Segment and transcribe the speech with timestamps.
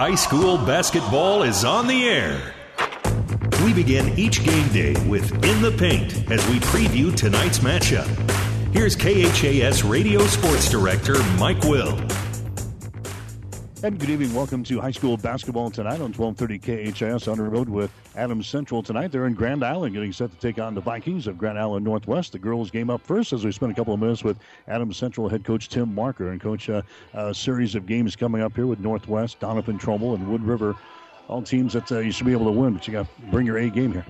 [0.00, 2.54] High school basketball is on the air.
[3.62, 8.06] We begin each game day with In the Paint as we preview tonight's matchup.
[8.72, 11.98] Here's KHAS Radio Sports Director Mike Will.
[13.82, 14.32] And good evening.
[14.32, 18.82] Welcome to high school basketball tonight on 1230 KHAS on the road with Adams Central
[18.82, 19.12] tonight.
[19.12, 22.32] They're in Grand Island getting set to take on the Vikings of Grand Island Northwest.
[22.32, 25.28] The girls game up first as we spend a couple of minutes with Adams Central
[25.28, 26.82] head coach Tim Marker and coach uh,
[27.14, 30.76] a series of games coming up here with Northwest, Doniphan Trumbull, and Wood River.
[31.28, 33.46] All teams that uh, you should be able to win, but you got to bring
[33.46, 34.06] your A game here.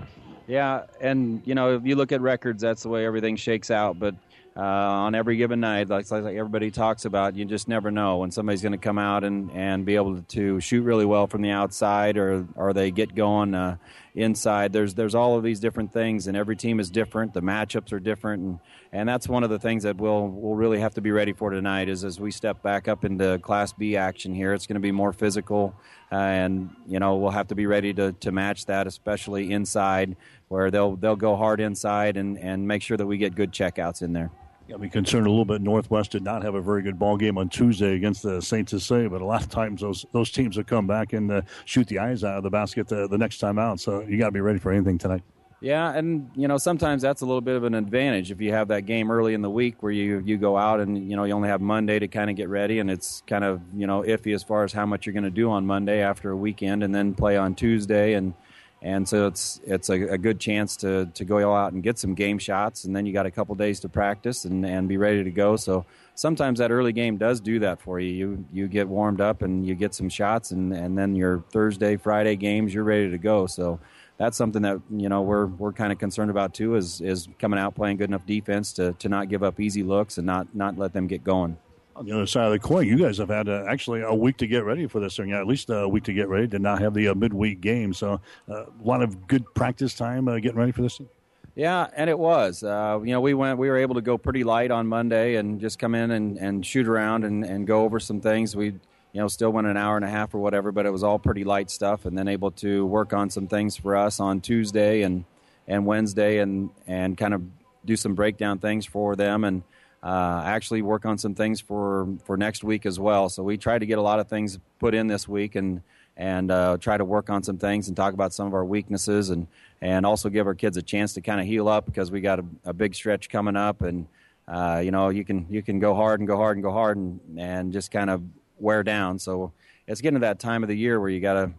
[0.47, 3.99] Yeah, and you know if you look at records, that's the way everything shakes out.
[3.99, 4.15] But
[4.61, 8.31] uh, on every given night, like, like everybody talks about, you just never know when
[8.31, 11.49] somebody's going to come out and, and be able to shoot really well from the
[11.49, 13.79] outside, or or they get going uh,
[14.15, 14.75] inside.
[14.75, 17.33] There's there's all of these different things, and every team is different.
[17.33, 18.59] The matchups are different, and,
[18.93, 21.49] and that's one of the things that we'll we'll really have to be ready for
[21.49, 21.89] tonight.
[21.89, 24.93] Is as we step back up into Class B action here, it's going to be
[24.93, 25.75] more physical,
[26.13, 30.17] uh, and you know we'll have to be ready to, to match that, especially inside,
[30.49, 34.03] where they'll they'll go hard inside and, and make sure that we get good checkouts
[34.03, 34.31] in there
[34.71, 35.61] got me concerned a little bit.
[35.61, 38.71] Northwest did not have a very good ball game on Tuesday against the Saints Saint
[38.71, 41.89] Cecilia, but a lot of times those those teams will come back and uh, shoot
[41.89, 43.81] the eyes out of the basket the, the next time out.
[43.81, 45.23] So you got to be ready for anything tonight.
[45.61, 48.69] Yeah, and you know sometimes that's a little bit of an advantage if you have
[48.69, 51.35] that game early in the week where you you go out and you know you
[51.35, 54.35] only have Monday to kind of get ready, and it's kind of you know iffy
[54.35, 56.95] as far as how much you're going to do on Monday after a weekend, and
[56.95, 58.35] then play on Tuesday and
[58.83, 62.15] and so it's it's a, a, good chance to to go out and get some
[62.15, 65.23] game shots, and then you got a couple days to practice and, and be ready
[65.23, 65.57] to go.
[65.57, 68.11] So sometimes that early game does do that for you.
[68.13, 71.97] You you get warmed up and you get some shots, and, and then your Thursday
[71.97, 73.47] Friday games you're ready to go.
[73.47, 73.79] So
[74.17, 77.59] that's something that you know we're we're kind of concerned about too is is coming
[77.59, 80.79] out playing good enough defense to to not give up easy looks and not not
[80.79, 81.59] let them get going
[82.01, 84.39] on the other side of the coin, you guys have had uh, actually a week
[84.39, 85.33] to get ready for this thing.
[85.33, 86.47] At least a week to get ready.
[86.47, 90.27] Did not have the uh, midweek game, so uh, a lot of good practice time
[90.27, 91.11] uh, getting ready for this thing.
[91.55, 92.63] Yeah, and it was.
[92.63, 93.59] Uh, you know, we went.
[93.59, 96.65] We were able to go pretty light on Monday and just come in and, and
[96.65, 98.57] shoot around and, and go over some things.
[98.57, 98.81] We, you
[99.13, 101.45] know, still went an hour and a half or whatever, but it was all pretty
[101.45, 102.07] light stuff.
[102.07, 105.27] And then able to work on some things for us on Tuesday and
[105.69, 107.43] and Wednesday and and kind of
[107.85, 109.65] do some breakdown things for them and
[110.03, 113.29] uh, actually work on some things for for next week as well.
[113.29, 115.83] So we try to get a lot of things put in this week and
[116.17, 119.31] and uh, try to work on some things and talk about some of our weaknesses
[119.31, 119.47] and
[119.81, 122.39] and also give our kids a chance to kind of heal up because we got
[122.39, 124.07] a, a big stretch coming up and
[124.49, 126.97] uh, you know you can you can go hard and go hard and go hard
[126.97, 128.23] and and just kind of
[128.59, 129.19] wear down.
[129.19, 129.53] So
[129.87, 131.51] it's getting to that time of the year where you got to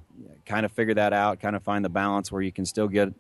[0.45, 3.13] kind of figure that out, kind of find the balance where you can still get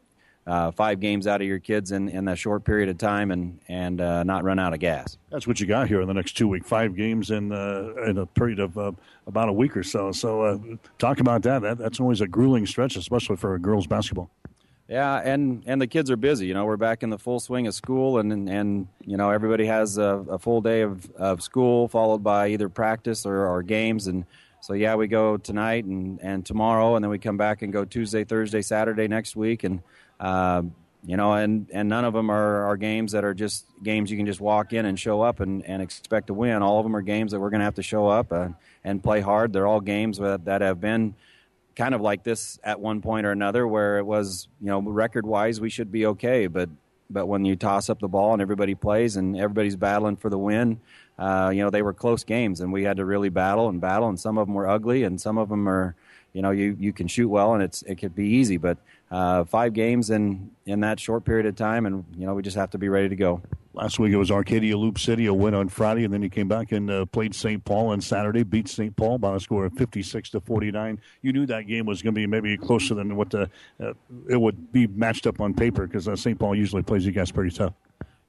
[0.47, 3.59] uh, five games out of your kids in, in a short period of time and
[3.67, 5.17] and uh, not run out of gas.
[5.29, 6.67] That's what you got here in the next two weeks.
[6.67, 8.91] Five games in uh, in a period of uh,
[9.27, 10.11] about a week or so.
[10.11, 10.57] So uh,
[10.97, 11.61] talk about that.
[11.61, 11.77] that.
[11.77, 14.29] That's always a grueling stretch, especially for a girls basketball.
[14.89, 16.47] Yeah, and and the kids are busy.
[16.47, 19.29] You know, we're back in the full swing of school, and and, and you know
[19.29, 23.63] everybody has a, a, full day of, of school followed by either practice or, or
[23.63, 24.25] games and.
[24.63, 27.83] So yeah, we go tonight and, and tomorrow, and then we come back and go
[27.83, 29.81] Tuesday, Thursday, Saturday next week, and
[30.21, 30.61] uh,
[31.03, 34.17] you know, and, and none of them are, are games that are just games you
[34.17, 36.61] can just walk in and show up and, and expect to win.
[36.61, 39.03] All of them are games that we're going to have to show up and, and
[39.03, 39.51] play hard.
[39.51, 41.15] They're all games that, that have been
[41.75, 45.25] kind of like this at one point or another, where it was, you know, record
[45.25, 46.45] wise, we should be okay.
[46.47, 46.69] But
[47.09, 50.37] but when you toss up the ball and everybody plays and everybody's battling for the
[50.37, 50.79] win,
[51.19, 54.07] uh, you know, they were close games and we had to really battle and battle.
[54.07, 55.95] And some of them were ugly and some of them are,
[56.33, 58.77] you know, you, you can shoot well and it's it could be easy, but
[59.11, 62.55] uh, five games in in that short period of time, and you know we just
[62.55, 63.41] have to be ready to go.
[63.73, 66.47] Last week it was Arcadia Loop City, a win on Friday, and then he came
[66.47, 67.63] back and uh, played St.
[67.63, 68.93] Paul on Saturday, beat St.
[68.95, 70.99] Paul by a score of 56 to 49.
[71.21, 73.49] You knew that game was going to be maybe closer than what the,
[73.81, 73.93] uh,
[74.29, 76.37] it would be matched up on paper because uh, St.
[76.37, 77.73] Paul usually plays you guys pretty tough.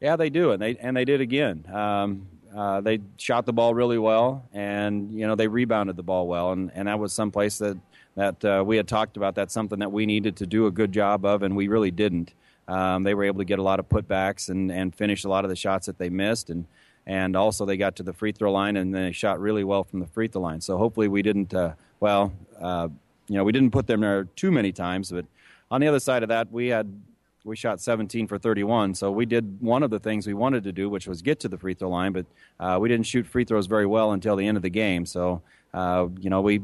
[0.00, 1.64] Yeah, they do, and they and they did again.
[1.72, 6.26] Um, uh, they shot the ball really well, and you know they rebounded the ball
[6.26, 7.78] well, and, and that was someplace that
[8.14, 9.34] that uh, we had talked about.
[9.34, 12.34] That's something that we needed to do a good job of, and we really didn't.
[12.68, 15.44] Um, they were able to get a lot of putbacks and, and finish a lot
[15.44, 16.66] of the shots that they missed, and
[17.06, 19.98] and also they got to the free throw line and they shot really well from
[19.98, 20.60] the free throw line.
[20.60, 21.52] So hopefully we didn't.
[21.52, 22.88] Uh, well, uh,
[23.28, 25.24] you know, we didn't put them there too many times, but
[25.70, 27.00] on the other side of that, we had
[27.44, 28.94] we shot 17 for 31.
[28.94, 31.48] So we did one of the things we wanted to do, which was get to
[31.48, 32.26] the free throw line, but
[32.60, 35.06] uh, we didn't shoot free throws very well until the end of the game.
[35.06, 35.42] So
[35.74, 36.60] uh, you know, we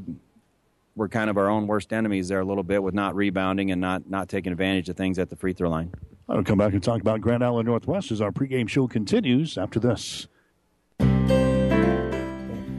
[0.99, 3.81] we're kind of our own worst enemies there a little bit with not rebounding and
[3.81, 5.93] not not taking advantage of things at the free throw line.
[6.29, 9.79] I'll come back and talk about Grand Island Northwest as our pregame show continues after
[9.79, 10.27] this.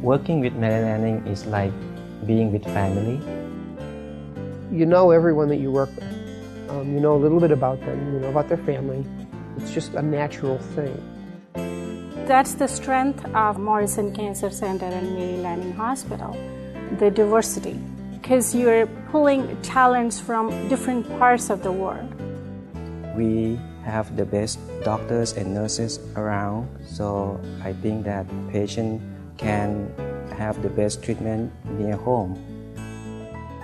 [0.01, 1.71] Working with Mary Lanning is like
[2.27, 3.15] being with family.
[4.77, 6.69] You know everyone that you work with.
[6.69, 9.03] Um, you know a little bit about them, you know about their family.
[9.57, 10.93] It's just a natural thing.
[12.27, 16.37] That's the strength of Morrison Cancer Center and Mary Lanning Hospital,
[16.99, 17.79] the diversity,
[18.29, 22.13] because you're pulling talents from different parts of the world.
[23.15, 29.01] We have the best doctors and nurses around, so I think that patient
[29.37, 29.91] can
[30.37, 32.37] have the best treatment near home.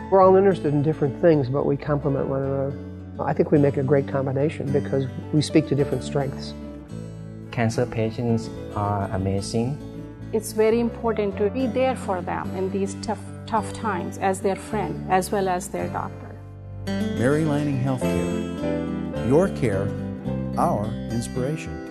[0.10, 2.76] We're all interested in different things, but we complement one another.
[3.20, 6.56] I think we make a great combination because we speak to different strengths.
[7.52, 9.78] Cancer patients are amazing.
[10.34, 14.56] It's very important to be there for them in these tough, tough times as their
[14.56, 16.36] friend as well as their doctor.
[16.86, 19.28] Mary Lanning Healthcare.
[19.28, 19.90] Your care,
[20.58, 21.82] our inspiration.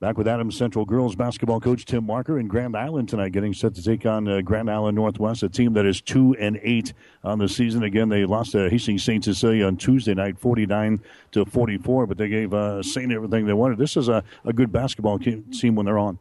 [0.00, 3.72] Back with Adams Central girls basketball coach Tim Marker in Grand Island tonight, getting set
[3.76, 6.92] to take on uh, Grand Island Northwest, a team that is two and eight
[7.22, 7.84] on the season.
[7.84, 9.22] Again, they lost to Hastings St.
[9.22, 11.00] Cecilia on Tuesday night, forty-nine
[11.30, 13.78] to forty-four, but they gave uh, Saint everything they wanted.
[13.78, 16.18] This is a, a good basketball team when they're on.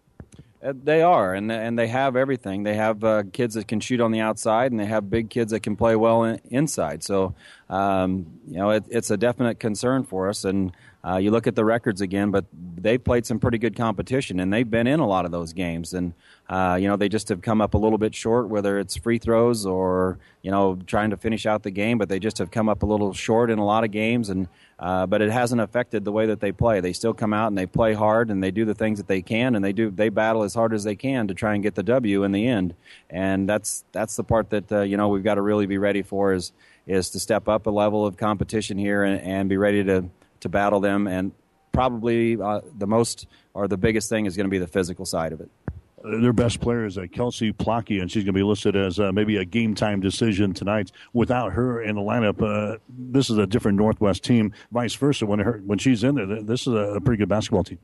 [0.64, 2.62] Uh, they are, and and they have everything.
[2.64, 5.52] They have uh, kids that can shoot on the outside, and they have big kids
[5.52, 7.04] that can play well in, inside.
[7.04, 7.34] So,
[7.70, 10.46] um, you know, it, it's a definite concern for us.
[10.46, 10.72] And
[11.04, 12.46] uh, you look at the records again, but
[12.78, 15.96] they've played some pretty good competition, and they've been in a lot of those games.
[15.96, 16.14] And
[16.48, 19.18] uh, you know, they just have come up a little bit short, whether it's free
[19.18, 21.98] throws or you know trying to finish out the game.
[21.98, 24.48] But they just have come up a little short in a lot of games, and
[24.82, 26.80] uh, but it hasn't affected the way that they play.
[26.80, 29.22] They still come out and they play hard, and they do the things that they
[29.22, 31.76] can, and they do they battle as hard as they can to try and get
[31.76, 32.74] the W in the end.
[33.08, 36.02] And that's that's the part that uh, you know we've got to really be ready
[36.02, 36.52] for is
[36.88, 40.50] is to step up a level of competition here and, and be ready to to
[40.50, 41.08] battle them.
[41.08, 41.32] And
[41.72, 45.32] probably uh, the most or the biggest thing is going to be the physical side
[45.32, 45.52] of it.
[46.04, 49.12] Their best player is uh, Kelsey Plocky, and she's going to be listed as uh,
[49.12, 50.92] maybe a game time decision tonight.
[51.14, 54.54] Without her in the lineup, uh, this is a different Northwest team.
[54.72, 57.80] Vice versa, when her when she's in there, this is a pretty good basketball team.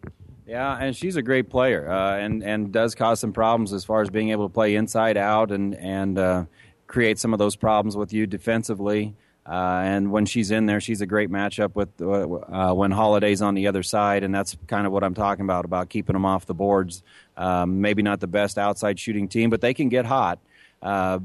[0.47, 4.01] Yeah, and she's a great player, uh, and and does cause some problems as far
[4.01, 6.45] as being able to play inside out and and uh,
[6.87, 9.15] create some of those problems with you defensively.
[9.47, 13.41] Uh, and when she's in there, she's a great matchup with uh, uh, when Holiday's
[13.41, 16.25] on the other side, and that's kind of what I'm talking about about keeping them
[16.25, 17.01] off the boards.
[17.37, 20.39] Um, maybe not the best outside shooting team, but they can get hot.
[20.81, 21.19] Uh,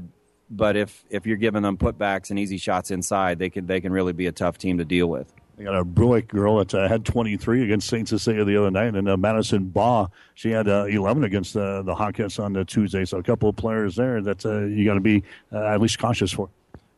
[0.49, 3.91] but if if you're giving them putbacks and easy shots inside, they can they can
[3.91, 5.33] really be a tough team to deal with.
[5.57, 8.07] They got a Broik girl that uh, had 23 against St.
[8.07, 11.93] Cecilia the other night, and uh, Madison Baugh, she had uh, 11 against uh, the
[11.93, 13.05] Hawkettes on the Tuesday.
[13.05, 15.99] So a couple of players there that uh, you got to be uh, at least
[15.99, 16.49] cautious for.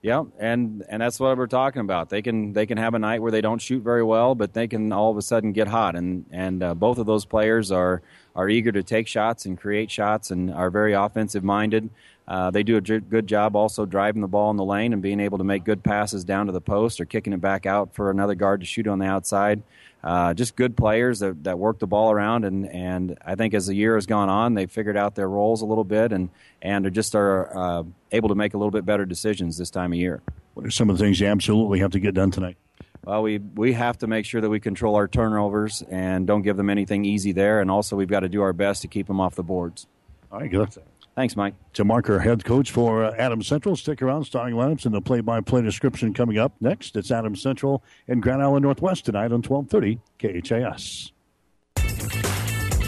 [0.05, 2.11] Yeah, and and that's what we're talking about.
[2.11, 4.67] They can they can have a night where they don't shoot very well, but they
[4.67, 5.95] can all of a sudden get hot.
[5.95, 8.03] And and uh, both of those players are
[8.35, 11.89] are eager to take shots and create shots and are very offensive minded.
[12.27, 15.01] Uh, they do a j- good job also driving the ball in the lane and
[15.01, 17.95] being able to make good passes down to the post or kicking it back out
[17.95, 19.63] for another guard to shoot on the outside.
[20.05, 23.65] Uh, just good players that, that work the ball around, and, and I think as
[23.65, 26.29] the year has gone on, they've figured out their roles a little bit, and
[26.61, 29.93] and are just are uh, able to make a little bit better decisions this time
[29.93, 30.21] of year.
[30.53, 32.55] What are some of the things you absolutely have to get done tonight?
[33.03, 36.55] Well, we we have to make sure that we control our turnovers and don't give
[36.55, 39.19] them anything easy there, and also we've got to do our best to keep them
[39.19, 39.87] off the boards.
[40.31, 40.69] All right, good.
[41.15, 41.55] Thanks, Mike.
[41.71, 43.77] Tim Marker, head coach for uh, Adams Central.
[43.77, 46.97] Stick around, starting lineups and the play-by-play description coming up next.
[46.97, 51.13] It's Adam Central and Grand Island Northwest tonight on 1230 KHAS.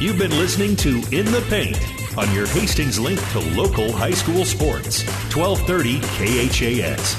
[0.01, 1.79] You've been listening to In the Paint
[2.17, 5.03] on your Hastings link to local high school sports,
[5.34, 7.15] 1230 KHAS.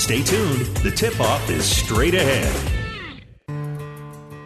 [0.00, 0.64] Stay tuned.
[0.78, 2.81] The tip-off is straight ahead.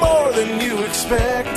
[0.00, 1.48] More than you expect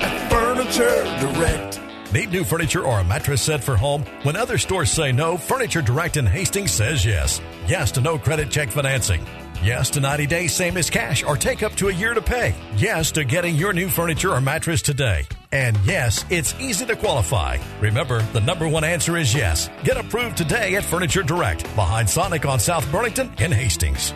[0.00, 1.80] at Furniture Direct.
[2.12, 4.02] Need new furniture or a mattress set for home?
[4.22, 7.40] When other stores say no, Furniture Direct in Hastings says yes.
[7.66, 9.20] Yes to no credit check financing.
[9.62, 12.54] Yes to 90 days same as cash or take up to a year to pay.
[12.76, 15.26] Yes to getting your new furniture or mattress today.
[15.52, 17.58] And yes, it's easy to qualify.
[17.80, 19.68] Remember, the number one answer is yes.
[19.82, 24.14] Get approved today at Furniture Direct behind Sonic on South Burlington in Hastings.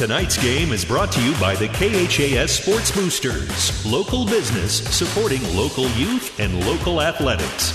[0.00, 5.86] Tonight's game is brought to you by the KHAS Sports Boosters, local business supporting local
[5.90, 7.74] youth and local athletics.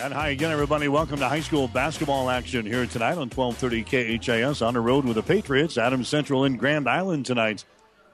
[0.00, 0.88] And hi again, everybody.
[0.88, 5.14] Welcome to high school basketball action here tonight on 1230 KHAS on the road with
[5.14, 5.78] the Patriots.
[5.78, 7.64] Adams Central in Grand Island tonight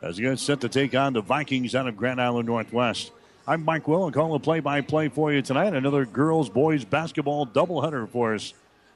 [0.02, 3.12] as you get set to take on the Vikings out of Grand Island Northwest.
[3.48, 5.72] I'm Mike Will and call a play-by-play for you tonight.
[5.72, 8.52] Another girls-boys basketball doubleheader for us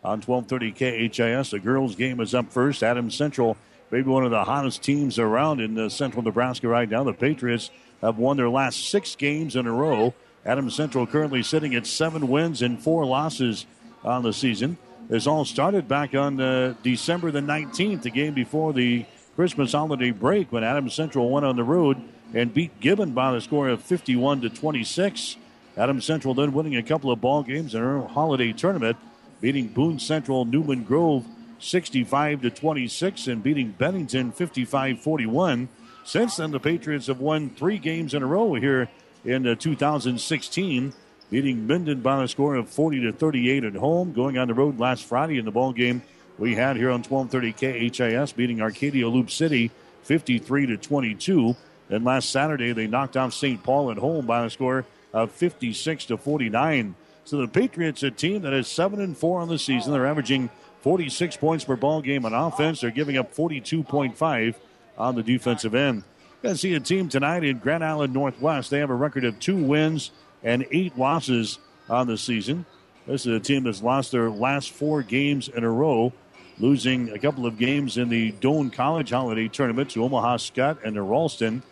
[0.07, 1.51] on 1230 KHAS.
[1.51, 2.85] The girls' game is up first.
[2.85, 3.57] Adams Central,
[3.91, 7.03] maybe one of the hottest teams around in central Nebraska right now.
[7.03, 7.71] The Patriots
[8.03, 10.15] have won their last six games in a row.
[10.45, 13.67] Adams Central currently sitting at seven wins and four losses
[14.05, 14.79] on the season.
[15.09, 20.13] This all started back on uh, December the 19th, the game before the Christmas holiday
[20.13, 22.01] break, when Adams Central went on the road
[22.33, 25.37] and beat Gibbon by the score of 51 to 26.
[25.77, 28.97] Adams Central then winning a couple of ball games in our holiday tournament,
[29.41, 31.27] beating Boone Central Newman Grove
[31.59, 35.69] 65 to 26 and beating Bennington 55-41.
[36.05, 38.89] Since then, the Patriots have won three games in a row here
[39.25, 40.93] in uh, 2016,
[41.31, 44.13] beating Minden by a score of 40 to 38 at home.
[44.13, 46.03] Going on the road last Friday in the ball game
[46.39, 49.71] we had here on 1230 KHAS, beating Arcadia Loop City
[50.05, 51.57] 53 to 22.
[51.89, 53.63] And last Saturday they knocked off St.
[53.63, 56.95] Paul at home by a score of 56 to 49.
[57.27, 60.49] So the Patriots, a team that is seven and four on the season, they're averaging
[60.83, 62.81] 46 points per ball game on offense.
[62.81, 64.55] They're giving up 42.5
[64.97, 66.05] on the defensive end.
[66.41, 68.71] Going to see a team tonight in Grand Island Northwest.
[68.71, 70.13] They have a record of two wins
[70.45, 71.59] and eight losses
[71.91, 72.65] on the season.
[73.09, 76.13] This is a team that's lost their last four games in a row,
[76.61, 80.95] losing a couple of games in the Doane College Holiday Tournament to Omaha Skutt and
[80.95, 81.65] to Ralston.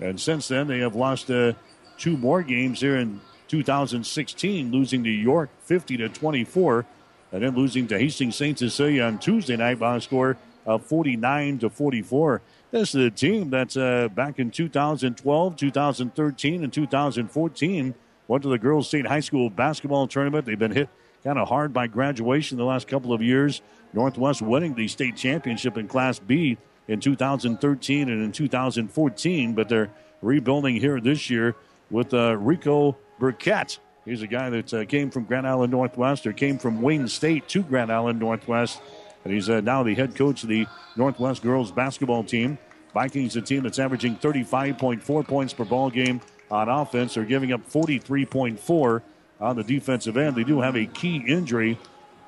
[0.00, 1.52] And since then, they have lost uh,
[1.98, 3.20] two more games here in
[3.52, 6.86] 2016, losing to York 50 to 24,
[7.32, 8.58] and then losing to Hastings St.
[8.58, 12.40] Cecilia on Tuesday night by a score of 49 to 44.
[12.70, 17.94] This is a team that's uh, back in 2012, 2013, and 2014
[18.26, 20.46] went to the girls' state high school basketball tournament.
[20.46, 20.88] They've been hit
[21.22, 23.60] kind of hard by graduation the last couple of years.
[23.92, 26.56] Northwest winning the state championship in Class B
[26.88, 29.90] in 2013 and in 2014, but they're
[30.22, 31.54] rebuilding here this year
[31.90, 33.78] with uh, Rico Burkett.
[34.04, 37.48] He's a guy that uh, came from Grand Island Northwest or came from Wayne State
[37.48, 38.80] to Grand Island Northwest
[39.24, 40.66] and he's uh, now the head coach of the
[40.96, 42.58] Northwest girls basketball team.
[42.94, 47.14] Vikings, a team that's averaging 35.4 points per ball game on offense.
[47.14, 49.02] They're giving up 43.4
[49.40, 50.36] on the defensive end.
[50.36, 51.78] They do have a key injury,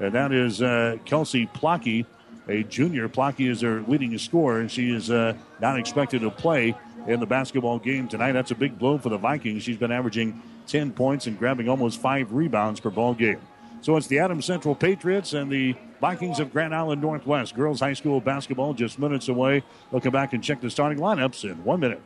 [0.00, 2.06] and that is uh, Kelsey Plocky,
[2.48, 3.08] a junior.
[3.08, 6.74] Plocky is their leading scorer, and she is uh, not expected to play
[7.06, 8.32] in the basketball game tonight.
[8.32, 9.62] That's a big blow for the Vikings.
[9.62, 13.40] She's been averaging 10 points and grabbing almost five rebounds per ball game.
[13.80, 17.54] So it's the Adams Central Patriots and the Vikings of Grand Island Northwest.
[17.54, 19.62] Girls High School basketball just minutes away.
[19.90, 22.00] We'll come back and check the starting lineups in one minute.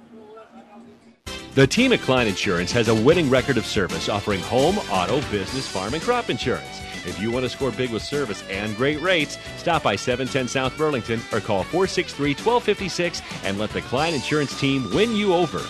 [1.54, 5.66] The team at Klein Insurance has a winning record of service offering home, auto, business,
[5.66, 6.80] farm, and crop insurance.
[7.06, 10.76] If you want to score big with service and great rates, stop by 710 South
[10.76, 15.62] Burlington or call 463 1256 and let the Klein Insurance team win you over.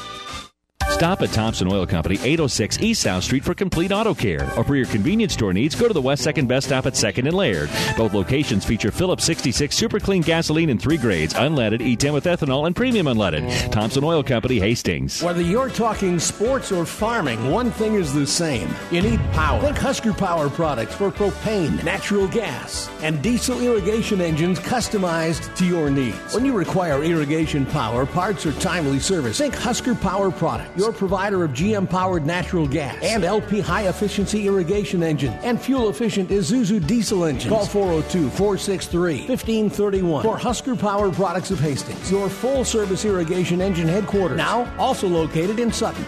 [0.99, 4.43] Stop at Thompson Oil Company, 806 East South Street for complete auto care.
[4.57, 7.27] Or for your convenience store needs, go to the West 2nd Best Stop at 2nd
[7.29, 7.71] and Laird.
[7.97, 12.67] Both locations feature Phillips 66 super clean gasoline in three grades, unleaded, E10 with ethanol,
[12.67, 13.71] and premium unleaded.
[13.71, 15.23] Thompson Oil Company, Hastings.
[15.23, 18.69] Whether you're talking sports or farming, one thing is the same.
[18.91, 19.61] You need power.
[19.61, 25.91] Think Husker Power products for propane, natural gas, and diesel irrigation engines customized to your
[25.91, 26.35] needs.
[26.35, 31.45] When you require irrigation power, parts, or timely service, think Husker Power products your provider
[31.45, 36.87] of GM powered natural gas and LP high efficiency irrigation engine and fuel efficient Isuzu
[36.87, 37.53] diesel engines.
[37.53, 43.89] Call 402 463 1531 for Husker Power Products of Hastings, your full service irrigation engine
[43.89, 44.37] headquarters.
[44.37, 46.05] Now also located in Sutton.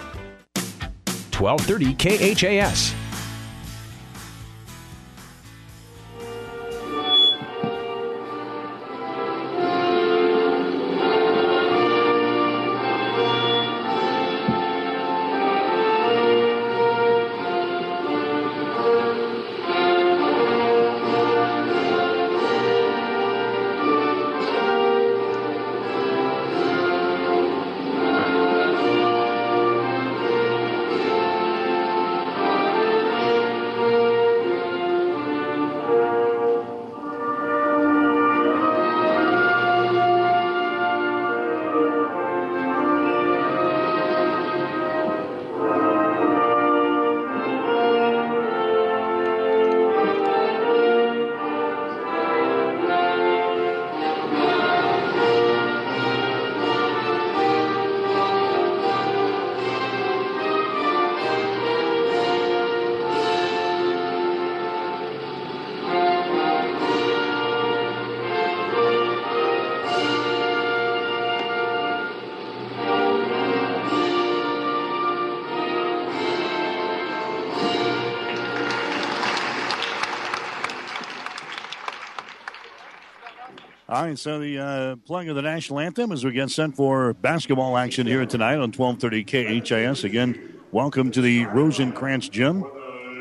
[1.40, 1.94] 1230
[2.34, 2.99] KHAS.
[84.00, 87.12] All right, so the uh, playing of the national anthem as we get set for
[87.12, 90.04] basketball action here tonight on 1230 KHAS.
[90.04, 92.62] Again, welcome to the Rosencrantz Gym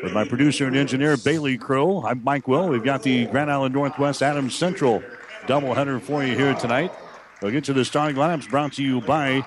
[0.02, 2.02] with my producer and engineer Bailey Crow.
[2.06, 2.70] I'm Mike Will.
[2.70, 5.04] We've got the Grand Island Northwest Adams Central
[5.48, 6.94] doubleheader for you here tonight.
[7.42, 9.46] We'll get to the starting lineups brought to you by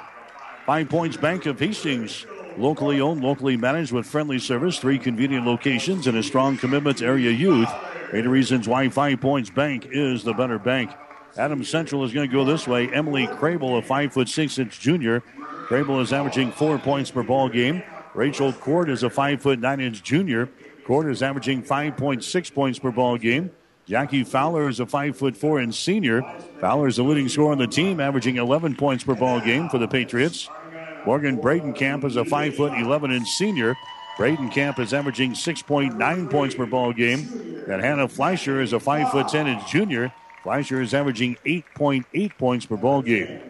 [0.66, 2.26] Five Points Bank of Hastings.
[2.58, 7.06] Locally owned, locally managed with friendly service, three convenient locations, and a strong commitment to
[7.06, 7.70] area youth.
[8.12, 10.90] Eight reasons why Five Points Bank is the better bank.
[11.36, 12.88] Adams Central is going to go this way.
[12.92, 15.22] Emily Crable, a five foot six inch junior.
[15.66, 17.82] Crable is averaging four points per ball game.
[18.14, 20.50] Rachel Court is a five foot nine inch junior.
[20.84, 23.52] Court is averaging 5.6 points per ball game.
[23.86, 26.22] Jackie Fowler is a five foot four inch senior.
[26.60, 29.78] Fowler is the leading scorer on the team, averaging 11 points per ball game for
[29.78, 30.48] the Patriots.
[31.06, 33.76] Morgan Bradenkamp is a five foot 11 inch senior.
[34.16, 37.64] Bradenkamp is averaging 6.9 points per ball game.
[37.68, 40.12] And Hannah Fleischer is a five foot 10 inch junior.
[40.42, 43.40] Fleischer is averaging 8.8 points per ball game.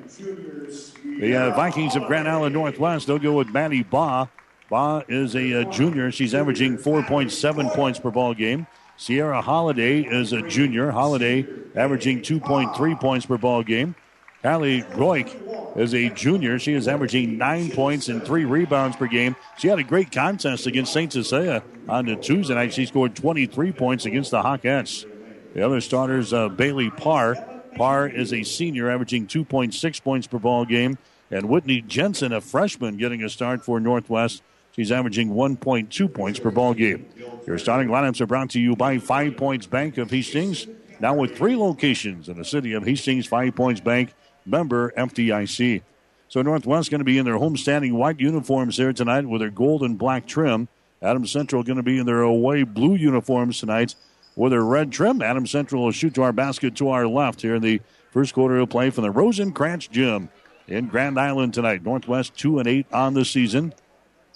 [1.04, 4.28] The uh, Vikings of Grand Island Northwest, they'll go with Maddie Baugh.
[4.68, 6.10] Baugh is a, uh, junior.
[6.10, 8.66] She's averaging 4.7 points per ball game.
[8.96, 10.90] Sierra Holiday is a junior.
[10.90, 13.94] Holiday averaging 2.3 points per ball game.
[14.42, 16.58] Hallie Broik is a junior.
[16.58, 19.36] She is averaging nine points and three rebounds per game.
[19.56, 21.12] She had a great contest against St.
[21.12, 22.74] Cecilia on the Tuesday night.
[22.74, 25.06] She scored 23 points against the Hawkettes.
[25.54, 27.36] The other starters, uh, Bailey Parr.
[27.76, 30.98] Parr is a senior, averaging 2.6 points per ball game.
[31.30, 34.42] And Whitney Jensen, a freshman, getting a start for Northwest.
[34.74, 37.06] She's averaging 1.2 points per ball game.
[37.46, 40.66] Your starting lineups are brought to you by Five Points Bank of Hastings.
[41.00, 44.14] Now with three locations in the city of Hastings, Five Points Bank,
[44.46, 45.82] member FDIC.
[46.28, 49.82] So Northwest going to be in their homestanding white uniforms here tonight with their gold
[49.82, 50.68] and black trim.
[51.02, 53.94] Adams Central going to be in their away blue uniforms tonight
[54.36, 55.22] with their red trim.
[55.22, 58.58] Adam Central will shoot to our basket to our left here in the first quarter
[58.58, 60.28] of play from the Rosencrantz Gym
[60.66, 61.82] in Grand Island tonight.
[61.82, 63.74] Northwest 2 and 8 on the season.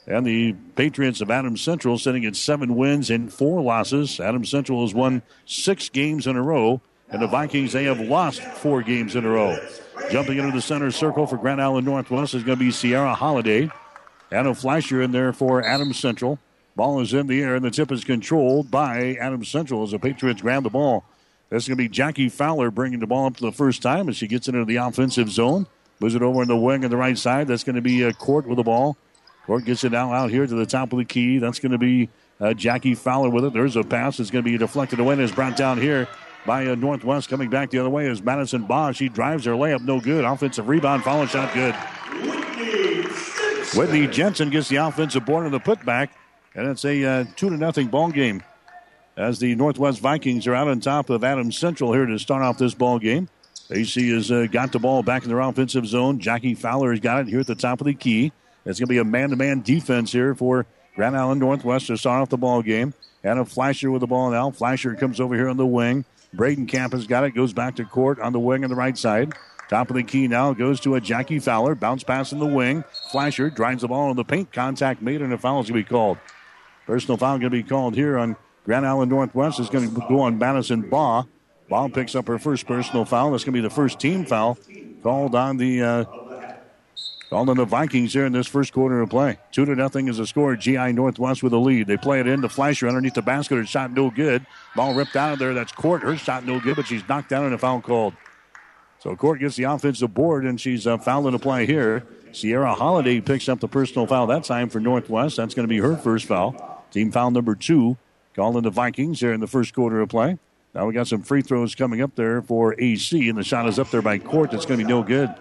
[0.07, 4.21] And the Patriots of Adams Central sitting at seven wins and four losses.
[4.21, 6.81] Adams Central has won six games in a row,
[7.11, 9.59] and the Vikings, they have lost four games in a row.
[10.11, 13.69] Jumping into the center circle for Grand Island Northwest is going to be Sierra Holiday.
[14.31, 16.39] Hannah Fleischer in there for Adams Central.
[16.77, 19.99] Ball is in the air, and the tip is controlled by Adams Central as the
[19.99, 21.05] Patriots grab the ball.
[21.49, 24.17] That's going to be Jackie Fowler bringing the ball up for the first time as
[24.17, 25.67] she gets into the offensive zone.
[26.01, 27.49] Moves it over in the wing on the right side.
[27.49, 28.99] That's going to be a Court with the ball.
[29.47, 31.39] Court gets it now out here to the top of the key.
[31.39, 32.11] That's going to be
[32.41, 33.55] uh, Jackie Fowler with it.
[33.55, 34.21] There's a pass.
[34.21, 36.09] It's going to be deflected away and is brought down here
[36.45, 37.31] by uh, Northwest.
[37.31, 38.99] Coming back the other way is Madison Bosch.
[38.99, 39.83] She drives her layup.
[39.83, 40.25] No good.
[40.25, 41.05] Offensive rebound.
[41.05, 41.75] Follow shot good.
[43.75, 46.11] Whitney Jensen gets the offensive board on the putback.
[46.57, 48.43] And it's a uh, two to nothing ball game.
[49.15, 52.59] As the Northwest Vikings are out on top of Adams Central here to start off
[52.59, 53.29] this ball game.
[53.71, 56.19] AC has uh, got the ball back in their offensive zone.
[56.19, 58.33] Jackie Fowler has got it here at the top of the key.
[58.65, 62.31] It's going to be a man-to-man defense here for Grand Island Northwest to start off
[62.31, 62.95] the ball game.
[63.23, 64.51] And a Fleischer with the ball now.
[64.51, 66.05] Fleischer comes over here on the wing.
[66.35, 67.33] Bradenkamp has got it.
[67.33, 69.35] Goes back to court on the wing on the right side.
[69.69, 71.75] Top of the key now goes to a Jackie Fowler.
[71.75, 72.85] Bounce pass in the wing.
[73.11, 74.53] Fleischer drives the ball in the paint.
[74.53, 76.19] Contact made and a foul is going to be called.
[76.87, 79.59] Personal foul going to be called here on Grand Island Northwest.
[79.59, 81.25] It's going to go on Madison Baugh.
[81.69, 83.33] Baugh picks up her first personal foul.
[83.33, 84.57] That's going to be the first team foul
[85.03, 86.05] called on the uh,
[87.29, 89.37] called on the Vikings here in this first quarter of play.
[89.51, 90.55] Two to nothing is the score.
[90.55, 91.89] GI Northwest with a lead.
[91.89, 93.57] They play it into Fleischer underneath the basket.
[93.57, 94.47] Her shot no good.
[94.77, 95.55] Ball ripped out of there.
[95.55, 96.03] That's Court.
[96.03, 98.15] Her shot no good, but she's knocked down and a foul called.
[99.01, 102.07] So Court gets the offensive board and she's uh, fouled in the play here.
[102.33, 105.37] Sierra Holiday picks up the personal foul that time for Northwest.
[105.37, 106.76] That's going to be her first foul.
[106.91, 107.97] Team foul number two
[108.35, 110.39] calling the Vikings here in the first quarter of play.
[110.75, 113.79] Now we got some free throws coming up there for AC, and the shot is
[113.79, 114.51] up there by Court.
[114.51, 115.35] That's going to be no good.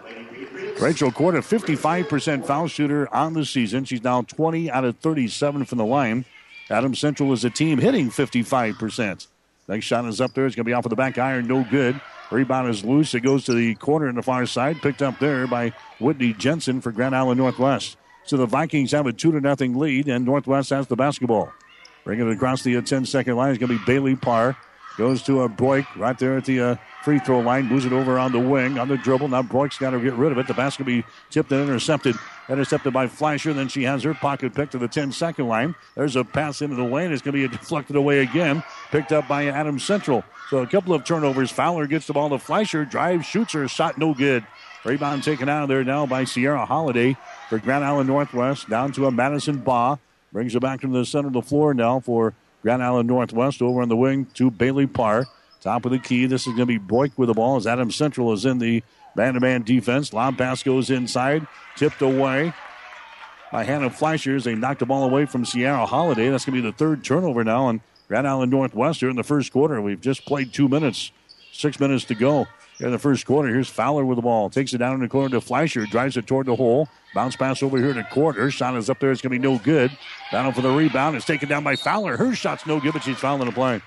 [0.80, 3.86] Rachel Court, a 55% foul shooter on the season.
[3.86, 6.26] She's now 20 out of 37 from the line.
[6.70, 9.28] Adams Central is a team hitting 55%.
[9.68, 10.46] Next shot is up there.
[10.46, 11.48] It's going to be off of the back iron.
[11.48, 12.00] No good.
[12.32, 13.14] Rebound is loose.
[13.14, 14.82] It goes to the corner in the far side.
[14.82, 17.98] Picked up there by Whitney Jensen for Grand Island Northwest.
[18.26, 21.52] So the Vikings have a 2 to nothing lead, and Northwest has the basketball.
[22.04, 24.58] Bringing it across the 10 second line is going to be Bailey Parr.
[24.98, 27.66] Goes to a break right there at the uh, free throw line.
[27.66, 29.28] Moves it over on the wing on the dribble.
[29.28, 30.48] Now Broik's got to get rid of it.
[30.48, 32.16] The basket be tipped and intercepted.
[32.48, 33.54] Intercepted by Fleischer.
[33.54, 35.76] Then she has her pocket pick to the 10 second line.
[35.96, 37.12] There's a pass into the lane.
[37.12, 38.64] It's going to be deflected away again.
[38.90, 40.24] Picked up by Adams Central.
[40.50, 41.52] So a couple of turnovers.
[41.52, 42.86] Fowler gets the ball to Fleischer.
[42.86, 43.68] Drive, shoots her.
[43.68, 44.48] Shot no good.
[44.86, 47.18] Rebound taken out of there now by Sierra Holiday
[47.50, 48.70] for Grand Island Northwest.
[48.70, 49.98] Down to a Madison Baugh.
[50.32, 53.62] Brings it back to the center of the floor now for Grand Island Northwest.
[53.62, 55.28] Over on the wing to Bailey Parr.
[55.62, 56.26] Top of the key.
[56.26, 58.84] This is going to be Broik with the ball as Adam Central is in the
[59.16, 60.14] man-to-man defense.
[60.14, 62.54] Lob pass goes inside, tipped away
[63.52, 64.40] by Hannah Fleischer.
[64.40, 66.30] They knocked the ball away from Sierra Holiday.
[66.30, 69.24] That's going to be the third turnover now on Grand Island Northwest here in the
[69.24, 69.82] first quarter.
[69.82, 71.12] We've just played two minutes,
[71.52, 72.48] six minutes to go
[72.80, 73.50] in the first quarter.
[73.50, 74.50] Here's Fowler with the ball.
[74.50, 75.86] Takes it down in the corner to Fleischer.
[75.86, 76.90] Drives it toward the hole.
[77.14, 78.36] Bounce pass over here to Court.
[78.36, 79.12] Her shot is up there.
[79.12, 79.92] It's going to be no good.
[80.32, 81.16] Battle for the rebound.
[81.16, 82.18] It's taken down by Fowler.
[82.18, 83.82] Her shot's no good, but she's fouling the play.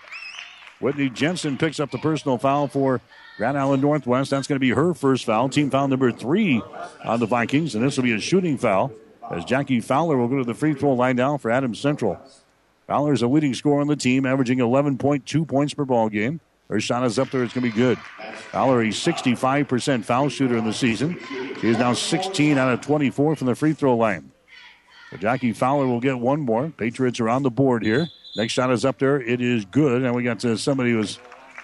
[0.81, 3.01] Whitney Jensen picks up the personal foul for
[3.37, 4.31] Grand Island Northwest.
[4.31, 5.49] That's going to be her first foul.
[5.49, 6.63] Team foul number three
[7.05, 8.93] on the Vikings, and this will be a shooting foul
[9.31, 12.19] as Jackie Fowler will go to the free throw line now for Adams Central.
[12.87, 16.41] Fowler is a leading scorer on the team, averaging 11.2 points per ball game.
[16.69, 17.43] Her shot is up there.
[17.43, 17.99] It's going to be good.
[18.53, 21.19] A 65% foul shooter in the season.
[21.61, 24.33] She is now 16 out of 24 from the free throw line.
[25.11, 26.69] So Jackie Fowler will get one more.
[26.71, 28.09] Patriots are on the board here.
[28.37, 29.21] Next shot is up there.
[29.21, 30.03] It is good.
[30.03, 31.19] And we got to somebody who was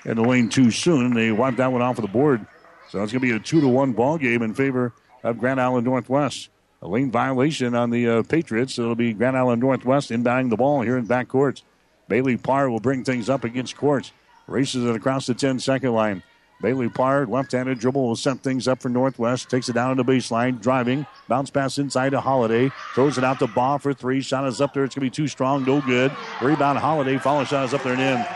[0.05, 1.13] in the lane too soon.
[1.13, 2.47] They wiped that one off of the board.
[2.89, 5.61] So it's going to be a two to one ball game in favor of Grand
[5.61, 6.49] Island Northwest.
[6.81, 8.79] A lane violation on the uh, Patriots.
[8.79, 11.63] It'll be Grand Island Northwest inbounding the ball here in back courts.
[12.09, 14.13] Bailey Parr will bring things up against courts.
[14.47, 16.23] Races it across the 10 second line.
[16.63, 19.51] Bailey Parr, left handed dribble, will set things up for Northwest.
[19.51, 21.07] Takes it down to the baseline, driving.
[21.29, 22.71] Bounce pass inside to Holiday.
[22.95, 24.21] Throws it out to Baugh for three.
[24.23, 24.85] Shot is up there.
[24.85, 25.65] It's going to be too strong.
[25.65, 26.13] No good.
[26.41, 27.19] Rebound Holiday.
[27.19, 28.27] Follow shot is up there and in.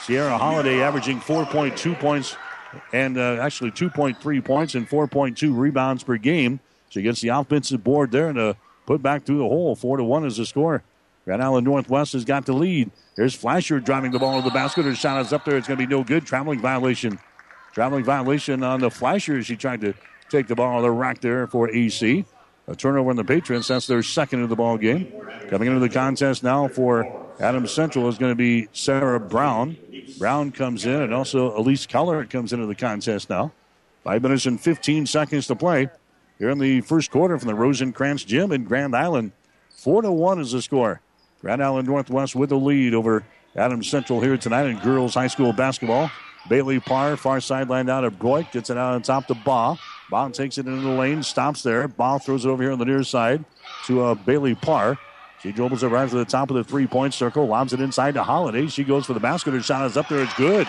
[0.00, 2.36] Sierra Holiday averaging 4.2 points
[2.92, 6.60] and uh, actually 2.3 points and 4.2 rebounds per game.
[6.88, 9.74] She gets the offensive board there and a put back through the hole.
[9.74, 10.82] Four to one is the score.
[11.24, 12.90] Grand Island Northwest has got the lead.
[13.16, 14.84] Here's Fleischer driving the ball to the basket.
[14.84, 15.56] Her shot is up there.
[15.56, 16.26] It's going to be no good.
[16.26, 17.18] Traveling violation.
[17.72, 19.42] Traveling violation on the Fleischer.
[19.42, 19.94] She tried to
[20.28, 22.24] take the ball on the rack there for AC.
[22.66, 23.68] A turnover on the Patriots.
[23.68, 25.12] That's their second of the ball game.
[25.48, 29.76] Coming into the contest now for Adams Central is going to be Sarah Brown.
[30.18, 33.52] Brown comes in, and also Elise Keller comes into the contest now.
[34.02, 35.88] Five minutes and 15 seconds to play
[36.38, 39.32] here in the first quarter from the Rosencrantz Gym in Grand Island.
[39.70, 41.00] Four to one is the score.
[41.44, 43.22] Grand Island Northwest with the lead over
[43.54, 46.10] Adams Central here tonight in girls high school basketball.
[46.48, 49.76] Bailey Parr, far sideline out of Broik, gets it out on top to Baugh.
[50.08, 51.86] Baugh takes it into the lane, stops there.
[51.86, 53.44] Baugh throws it over here on the near side
[53.84, 54.98] to uh, Bailey Parr.
[55.42, 58.22] She dribbles right to the top of the three point circle, lobs it inside to
[58.22, 58.66] Holiday.
[58.68, 59.52] She goes for the basket.
[59.52, 60.22] Her shot is up there.
[60.22, 60.66] It's good.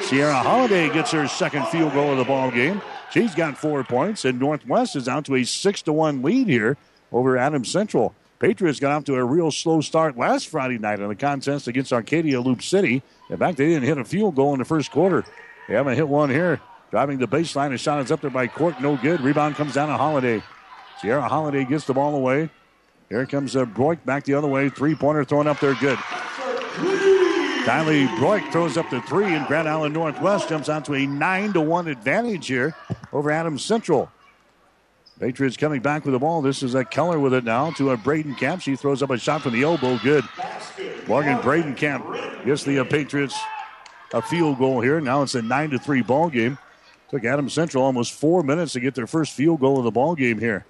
[0.00, 2.80] Sierra Holiday gets her second field goal of the ball game.
[3.10, 6.78] She's got four points, and Northwest is out to a six to one lead here
[7.12, 8.14] over Adams Central.
[8.38, 11.92] Patriots got off to a real slow start last Friday night in the contest against
[11.92, 13.02] Arcadia Loop City.
[13.30, 15.24] In fact, they didn't hit a field goal in the first quarter.
[15.68, 16.60] They haven't hit one here.
[16.90, 19.20] Driving the baseline, a shot is up there by Court, no good.
[19.20, 20.42] Rebound comes down to Holiday.
[21.00, 22.50] Sierra Holiday gets the ball away.
[23.08, 23.64] Here comes uh,
[24.04, 24.68] back the other way.
[24.68, 25.98] Three pointer thrown up there, good.
[27.66, 31.52] Kylie Broik throws up the three, and Grand Island Northwest jumps out to a nine
[31.54, 32.76] to one advantage here
[33.12, 34.10] over Adams Central.
[35.18, 36.42] Patriots coming back with the ball.
[36.42, 38.60] This is a Keller with it now to a Bradenkamp.
[38.60, 39.98] She throws up a shot from the elbow.
[39.98, 40.24] Good.
[41.06, 43.38] Morgan Bradenkamp gets the uh, Patriots
[44.12, 45.00] a field goal here.
[45.00, 46.58] Now it's a nine to three ball game.
[47.10, 50.14] Took Adam Central almost four minutes to get their first field goal of the ball
[50.14, 50.66] game here.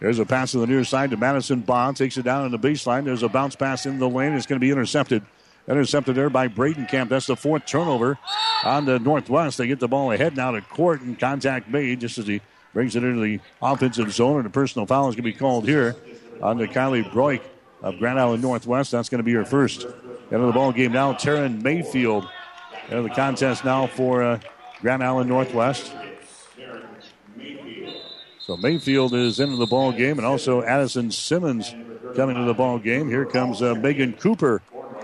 [0.00, 1.96] There's a pass to the near side to Madison Bond.
[1.96, 3.04] Takes it down on the baseline.
[3.04, 4.34] There's a bounce pass in the lane.
[4.34, 5.22] It's going to be intercepted.
[5.68, 7.08] Intercepted there by Bradenkamp.
[7.08, 8.18] That's the fourth turnover
[8.64, 9.58] on the Northwest.
[9.58, 12.40] They get the ball ahead now to court and contact made just as he
[12.72, 14.38] brings it into the offensive zone.
[14.38, 15.96] And a personal foul is going to be called here
[16.40, 17.40] on the Kylie Broik
[17.82, 18.92] of Grand Island Northwest.
[18.92, 19.84] That's going to be her first.
[19.84, 21.12] End of the ball game now.
[21.12, 22.28] Taryn Mayfield
[22.88, 24.40] into the contest now for uh,
[24.80, 25.92] Grand Island Northwest.
[28.38, 31.74] So Mayfield is into the ball game, and also Addison Simmons
[32.14, 33.08] coming to the ball game.
[33.08, 34.62] Here comes uh, Megan Cooper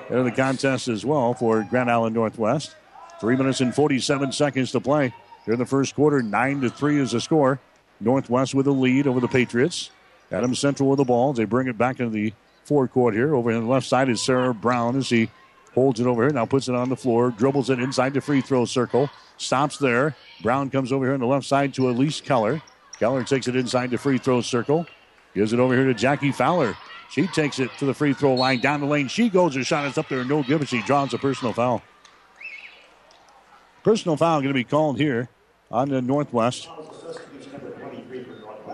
[0.08, 2.74] into the contest as well for Grand Island Northwest.
[3.20, 5.14] Three minutes and 47 seconds to play.
[5.44, 7.60] Here in the first quarter, nine to three is the score.
[8.00, 9.90] Northwest with a lead over the Patriots.
[10.30, 11.32] Adams Central with the ball.
[11.32, 12.32] They bring it back into the
[12.64, 13.34] forecourt here.
[13.34, 15.30] Over on the left side is Sarah Brown as he
[15.74, 16.32] holds it over here.
[16.32, 20.16] Now puts it on the floor, dribbles it inside the free throw circle, stops there.
[20.42, 22.62] Brown comes over here on the left side to Elise Keller.
[22.98, 24.86] Keller takes it inside the free throw circle.
[25.34, 26.76] Gives it over here to Jackie Fowler.
[27.12, 29.06] She takes it to the free throw line down the lane.
[29.06, 29.54] She goes.
[29.54, 31.82] Her shot is up there, no good, but she draws a personal foul.
[33.82, 35.28] Personal foul going to be called here
[35.70, 36.70] on the Northwest.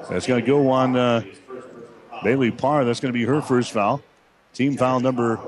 [0.09, 1.25] That's going to go on uh,
[2.23, 2.85] Bailey Parr.
[2.85, 4.03] That's going to be her first foul.
[4.55, 5.41] Team foul number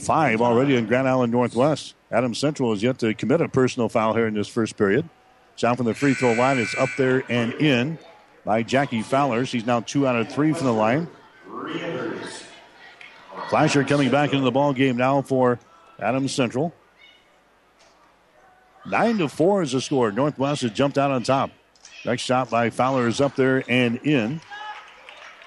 [0.00, 1.94] five already in Grand Island Northwest.
[2.10, 5.08] Adams Central is yet to commit a personal foul here in this first period.
[5.54, 7.98] Shot from the free throw line is up there and in
[8.44, 9.46] by Jackie Fowler.
[9.46, 11.06] She's now two out of three from the line.
[13.48, 15.58] Fleischer coming back into the ball game now for
[15.98, 16.74] Adams Central.
[18.86, 20.12] Nine to four is the score.
[20.12, 21.50] Northwest has jumped out on top.
[22.04, 24.40] Next shot by Fowler is up there and in.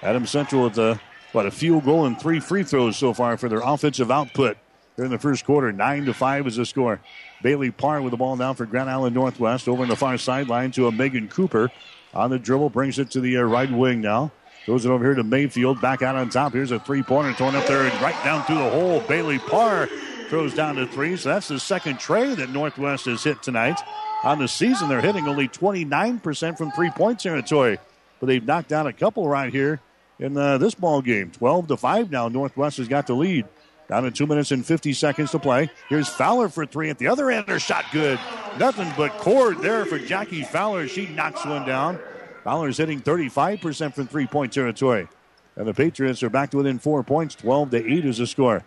[0.02, 1.00] Adams Central with a
[1.32, 4.58] what a field goal and three free throws so far for their offensive output.
[4.96, 7.00] Here in the first quarter, nine to five is the score.
[7.42, 10.70] Bailey Parr with the ball now for Grand Island Northwest over in the far sideline
[10.72, 11.70] to a Megan Cooper
[12.12, 14.30] on the dribble, brings it to the uh, right wing now.
[14.64, 16.52] Throws it over here to Mayfield, back out on top.
[16.52, 19.00] Here's a three pointer thrown up there right down through the hole.
[19.00, 19.88] Bailey Parr
[20.28, 21.16] throws down to three.
[21.16, 23.80] So that's the second tray that Northwest has hit tonight.
[24.22, 27.78] On the season, they're hitting only 29% from three point territory,
[28.20, 29.80] but they've knocked down a couple right here
[30.20, 31.32] in uh, this ball game.
[31.32, 32.28] 12 to 5 now.
[32.28, 33.46] Northwest has got the lead.
[33.88, 35.68] Down to two minutes and 50 seconds to play.
[35.88, 37.48] Here's Fowler for three at the other end.
[37.48, 38.18] Her shot good.
[38.58, 40.86] Nothing but cord there for Jackie Fowler.
[40.86, 41.98] She knocks one down.
[42.44, 45.08] Fowler's hitting 35% from three point territory.
[45.56, 47.34] And the Patriots are back to within four points.
[47.34, 48.64] 12 to 8 is the score.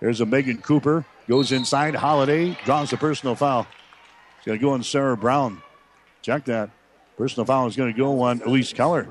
[0.00, 1.04] There's a Megan Cooper.
[1.28, 1.94] Goes inside.
[1.94, 3.66] Holiday draws a personal foul.
[4.36, 5.62] It's going to go on Sarah Brown.
[6.22, 6.70] Check that.
[7.16, 9.08] Personal foul is going to go on Elise Keller.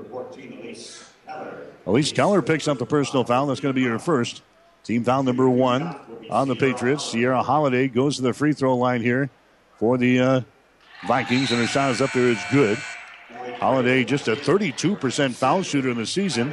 [1.86, 3.46] Elise Keller picks up the personal foul.
[3.46, 4.42] That's going to be her first.
[4.84, 5.96] Team foul number one
[6.30, 7.04] on the Patriots.
[7.10, 9.30] Sierra Holiday goes to the free throw line here
[9.78, 10.40] for the uh,
[11.06, 12.30] Vikings, and her shot is up there.
[12.30, 12.78] It's good.
[13.58, 16.52] Holiday just a 32% foul shooter in the season.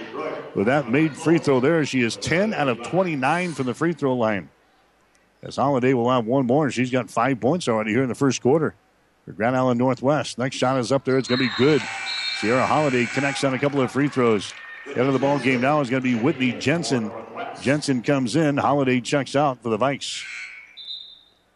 [0.55, 3.93] With that made free throw there, she is 10 out of 29 from the free
[3.93, 4.49] throw line.
[5.41, 8.15] As Holiday will have one more, and she's got five points already here in the
[8.15, 8.75] first quarter
[9.25, 10.37] for Grand Island Northwest.
[10.37, 11.17] Next shot is up there.
[11.17, 11.81] It's going to be good.
[12.39, 14.53] Sierra Holiday connects on a couple of free throws.
[14.85, 17.11] The end of the ball game now is going to be Whitney Jensen.
[17.61, 18.57] Jensen comes in.
[18.57, 20.23] Holiday checks out for the Vikes.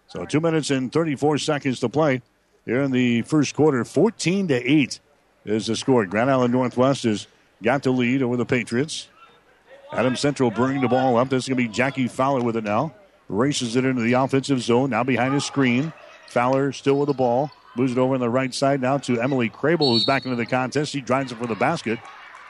[0.08, 2.22] So two minutes and 34 seconds to play
[2.66, 3.84] here in the first quarter.
[3.86, 5.00] 14 to 8
[5.48, 6.06] is the score.
[6.06, 7.28] Grand Island Northwest has
[7.64, 9.08] got the lead over the Patriots.
[9.92, 11.30] Adam Central bringing the ball up.
[11.30, 12.94] This is going to be Jackie Fowler with it now.
[13.30, 14.90] Races it into the offensive zone.
[14.90, 15.94] Now behind his screen.
[16.28, 17.50] Fowler still with the ball.
[17.76, 20.46] Moves it over on the right side now to Emily Crable, who's back into the
[20.46, 20.92] contest.
[20.92, 22.00] She drives it for the basket.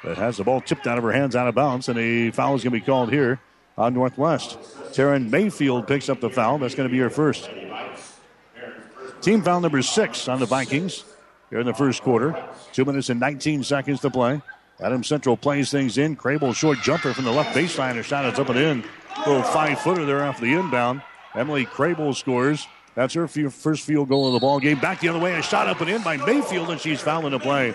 [0.04, 2.56] But has the ball tipped out of her hands out of bounds, and a foul
[2.56, 3.40] is going to be called here
[3.78, 4.58] on Northwest.
[4.92, 6.60] Taryn Mayfield picks up the foul.
[6.60, 7.50] That's going to be her first.
[9.22, 11.04] Team foul number six on the Vikings
[11.50, 12.36] here in the first quarter.
[12.74, 14.42] Two minutes and 19 seconds to play.
[14.80, 16.16] Adam Central plays things in.
[16.16, 17.96] Crable short jumper from the left baseline.
[17.96, 18.84] Her shot is up and in.
[19.26, 21.02] Little five footer there off the inbound.
[21.34, 22.68] Emily Crable scores.
[22.96, 24.80] That's her first field goal of the ball game.
[24.80, 27.40] Back the other way, a shot up and in by Mayfield, and she's fouling the
[27.40, 27.72] play.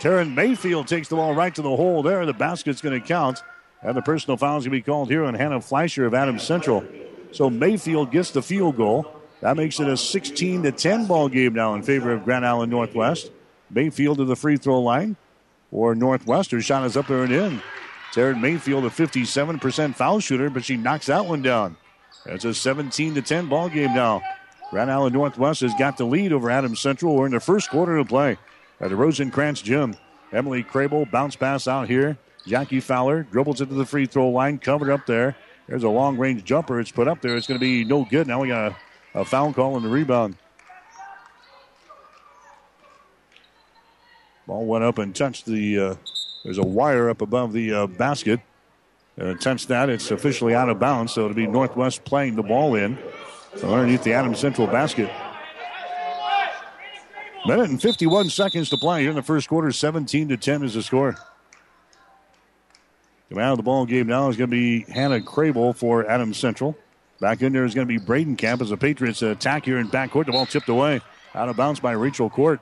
[0.00, 2.24] Taryn Mayfield takes the ball right to the hole there.
[2.24, 3.42] The basket's going to count.
[3.82, 6.42] And the personal foul is going to be called here on Hannah Fleischer of Adams
[6.42, 6.84] Central.
[7.32, 9.17] So Mayfield gets the field goal.
[9.40, 12.70] That makes it a 16 to 10 ball game now in favor of Grand Island
[12.70, 13.30] Northwest.
[13.70, 15.16] Mayfield to the free throw line
[15.70, 16.50] or Northwest.
[16.50, 17.62] Her shot is up there and in.
[18.12, 21.76] Taryn Mayfield, a 57% foul shooter, but she knocks that one down.
[22.26, 24.22] It's a 17 to 10 ball game now.
[24.70, 27.14] Grand Island Northwest has got the lead over Adams Central.
[27.14, 28.38] We're in the first quarter to play
[28.80, 29.94] at the Rosencrantz Gym.
[30.32, 32.18] Emily Crable bounce pass out here.
[32.46, 35.36] Jackie Fowler dribbles into the free throw line, covered up there.
[35.68, 36.80] There's a long range jumper.
[36.80, 37.36] It's put up there.
[37.36, 38.26] It's going to be no good.
[38.26, 38.76] Now we got a,
[39.18, 40.36] a foul call on the rebound.
[44.46, 45.78] Ball went up and touched the.
[45.78, 45.94] Uh,
[46.44, 48.40] there's a wire up above the uh, basket.
[49.20, 49.90] Uh, touched that.
[49.90, 52.96] It's officially out of bounds, so it'll be Northwest playing the ball in.
[53.62, 55.10] Underneath the Adams Central basket.
[57.46, 59.72] Minute and 51 seconds to play here in the first quarter.
[59.72, 61.16] 17 to 10 is the score.
[63.28, 66.36] Coming out of the ball game now is going to be Hannah Crable for Adams
[66.36, 66.76] Central.
[67.20, 70.26] Back in there is going to be Bradenkamp as the Patriots attack here in backcourt.
[70.26, 71.00] The ball tipped away.
[71.34, 72.60] Out of bounds by Rachel Court.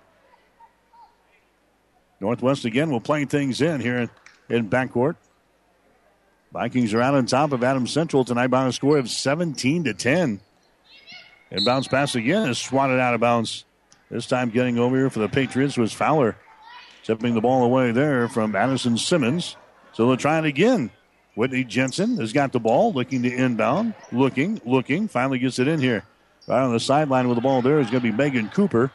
[2.21, 4.11] Northwest again will play things in here
[4.49, 5.17] in, backcourt.
[6.53, 9.95] Vikings are out on top of Adams Central tonight by a score of 17 to
[9.95, 10.41] 10.
[11.51, 13.65] And bounce pass again is swatted out of bounds.
[14.11, 16.37] This time getting over here for the Patriots was Fowler.
[17.05, 19.57] Tipping the ball away there from Addison Simmons.
[19.93, 20.91] So they'll try it again.
[21.37, 25.81] Whitney Jensen has got the ball, looking to inbound, looking, looking, finally gets it in
[25.81, 26.03] here.
[26.49, 28.91] Right on the sideline with the ball there is going to be Megan Cooper.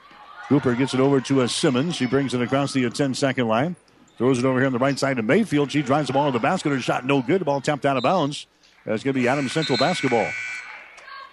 [0.49, 1.95] Cooper gets it over to a Simmons.
[1.95, 3.75] She brings it across the 10 second line.
[4.17, 5.71] Throws it over here on the right side to Mayfield.
[5.71, 6.71] She drives the ball to the basket.
[6.71, 7.41] Her shot no good.
[7.41, 8.47] The ball tapped out of bounds.
[8.85, 10.27] That's going to be Adams Central basketball.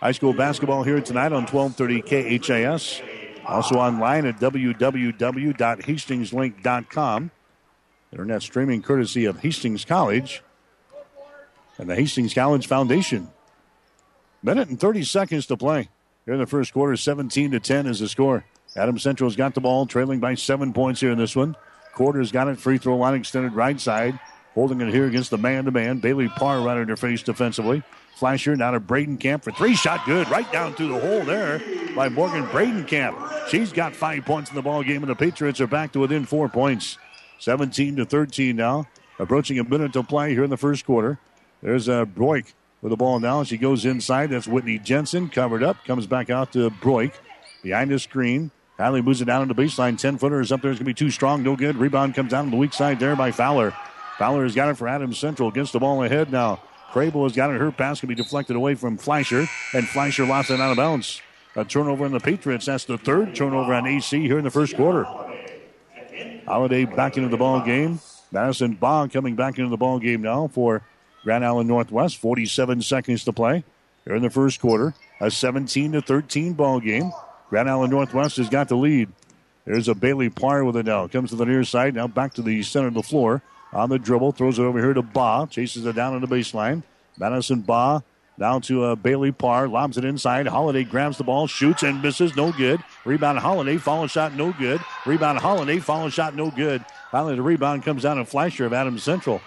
[0.00, 3.00] High school basketball here tonight on 1230 KHAS.
[3.46, 7.30] Also online at www.hastingslink.com.
[8.12, 10.42] Internet streaming courtesy of Hastings College
[11.78, 13.28] and the Hastings College Foundation.
[14.42, 15.88] Minute and 30 seconds to play.
[16.24, 18.44] Here in the first quarter, 17 to 10 is the score.
[18.76, 21.56] Adam Central's got the ball, trailing by seven points here in this one.
[21.94, 22.58] Court's got it.
[22.58, 24.18] Free throw line extended right side.
[24.54, 25.98] holding it here against the man to man.
[25.98, 27.82] Bailey Parr right in her face defensively.
[28.16, 31.60] Fleischer now to Bradenkamp for three shot good right down through the hole there
[31.94, 33.48] by Morgan Bradenkamp.
[33.48, 36.24] She's got five points in the ball game, and the Patriots are back to within
[36.26, 36.98] four points.
[37.38, 38.86] 17 to 13 now.
[39.20, 41.18] Approaching a minute to play here in the first quarter.
[41.62, 43.42] There's uh, Broik with the ball now.
[43.44, 44.30] She goes inside.
[44.30, 45.84] That's Whitney Jensen covered up.
[45.84, 47.12] Comes back out to Broik
[47.62, 48.50] behind the screen.
[48.78, 49.98] Hadley moves it down on the baseline.
[49.98, 50.70] 10 footer is up there.
[50.70, 51.42] It's going to be too strong.
[51.42, 51.76] No good.
[51.76, 53.74] Rebound comes down on the weak side there by Fowler.
[54.18, 55.48] Fowler has got it for Adams Central.
[55.48, 56.60] Against the ball ahead now.
[56.92, 57.60] Crable has got it.
[57.60, 61.20] Her pass can be deflected away from Fleischer, and Fleischer lost it out of bounds.
[61.54, 62.66] A turnover in the Patriots.
[62.66, 65.04] That's the third turnover on AC here in the first quarter.
[66.46, 68.00] Holiday back into the ball game.
[68.30, 70.82] Madison Bond coming back into the ball game now for
[71.24, 72.16] Grand Island Northwest.
[72.18, 73.64] 47 seconds to play
[74.04, 74.94] here in the first quarter.
[75.20, 77.12] A 17 to 13 ball game.
[77.50, 79.08] Grand Island Northwest has got the lead.
[79.64, 81.06] There's a Bailey Parr with it now.
[81.08, 81.94] Comes to the near side.
[81.94, 83.42] Now back to the center of the floor.
[83.72, 84.32] On the dribble.
[84.32, 85.46] Throws it over here to Baugh.
[85.46, 86.82] Chases it down on the baseline.
[87.18, 88.02] Madison Baugh
[88.38, 89.68] down to uh, Bailey Parr.
[89.68, 90.46] Lobs it inside.
[90.46, 91.46] Holiday grabs the ball.
[91.46, 92.34] Shoots and misses.
[92.36, 92.82] No good.
[93.04, 93.76] Rebound Holiday.
[93.76, 94.34] Follow shot.
[94.34, 94.80] No good.
[95.04, 95.80] Rebound Holiday.
[95.80, 96.34] Follow shot.
[96.34, 96.84] No good.
[97.10, 99.40] Finally, the rebound comes down to Fleischer of Adams Central.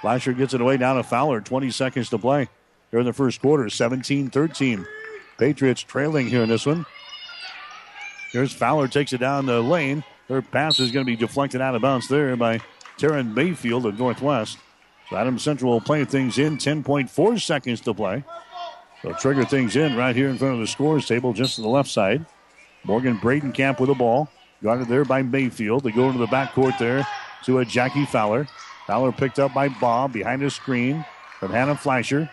[0.00, 1.40] Fleischer gets it away down to Fowler.
[1.40, 2.48] 20 seconds to play
[2.90, 3.68] here in the first quarter.
[3.68, 4.86] 17 13.
[5.38, 6.86] Patriots trailing here in this one.
[8.32, 10.04] Here's Fowler takes it down the lane.
[10.28, 12.60] Her pass is going to be deflected out of bounds there by
[12.98, 14.58] Taryn Mayfield of Northwest.
[15.08, 16.56] So Adams Central will play things in.
[16.56, 18.24] 10.4 seconds to play.
[19.02, 21.68] So trigger things in right here in front of the scores table, just to the
[21.68, 22.26] left side.
[22.84, 24.28] Morgan Bradenkamp with the ball.
[24.62, 25.84] Guarded there by Mayfield.
[25.84, 27.06] They go into the backcourt there
[27.44, 28.48] to a Jackie Fowler.
[28.86, 31.04] Fowler picked up by Baugh behind the screen
[31.40, 32.30] from Hannah Fleischer.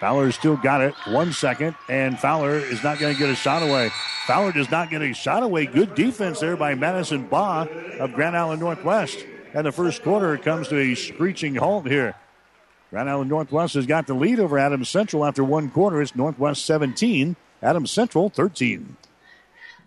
[0.00, 0.94] Fowler still got it.
[1.06, 3.90] One second, and Fowler is not going to get a shot away.
[4.26, 5.66] Fowler does not get a shot away.
[5.66, 7.68] Good defense there by Madison Baugh
[8.00, 9.24] of Grand Island Northwest.
[9.54, 12.14] And the first quarter comes to a screeching halt here.
[12.90, 16.02] Grand Island Northwest has got the lead over Adams Central after one quarter.
[16.02, 18.96] It's Northwest 17, Adams Central 13.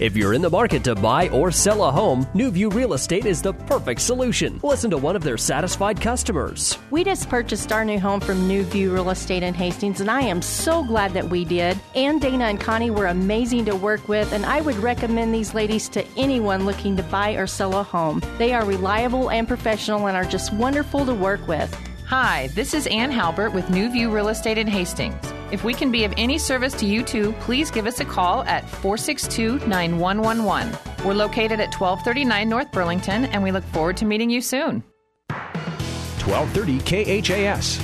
[0.00, 3.42] If you're in the market to buy or sell a home, Newview Real Estate is
[3.42, 4.58] the perfect solution.
[4.62, 6.78] Listen to one of their satisfied customers.
[6.90, 10.40] We just purchased our new home from Newview Real Estate in Hastings, and I am
[10.40, 11.78] so glad that we did.
[11.94, 15.86] Ann, Dana, and Connie were amazing to work with, and I would recommend these ladies
[15.90, 18.22] to anyone looking to buy or sell a home.
[18.38, 21.76] They are reliable and professional and are just wonderful to work with.
[22.10, 25.32] Hi, this is Ann Halbert with New View Real Estate in Hastings.
[25.52, 28.42] If we can be of any service to you too, please give us a call
[28.48, 30.76] at 462 9111.
[31.06, 34.82] We're located at 1239 North Burlington, and we look forward to meeting you soon.
[35.28, 36.80] 1230
[37.22, 37.80] KHAS.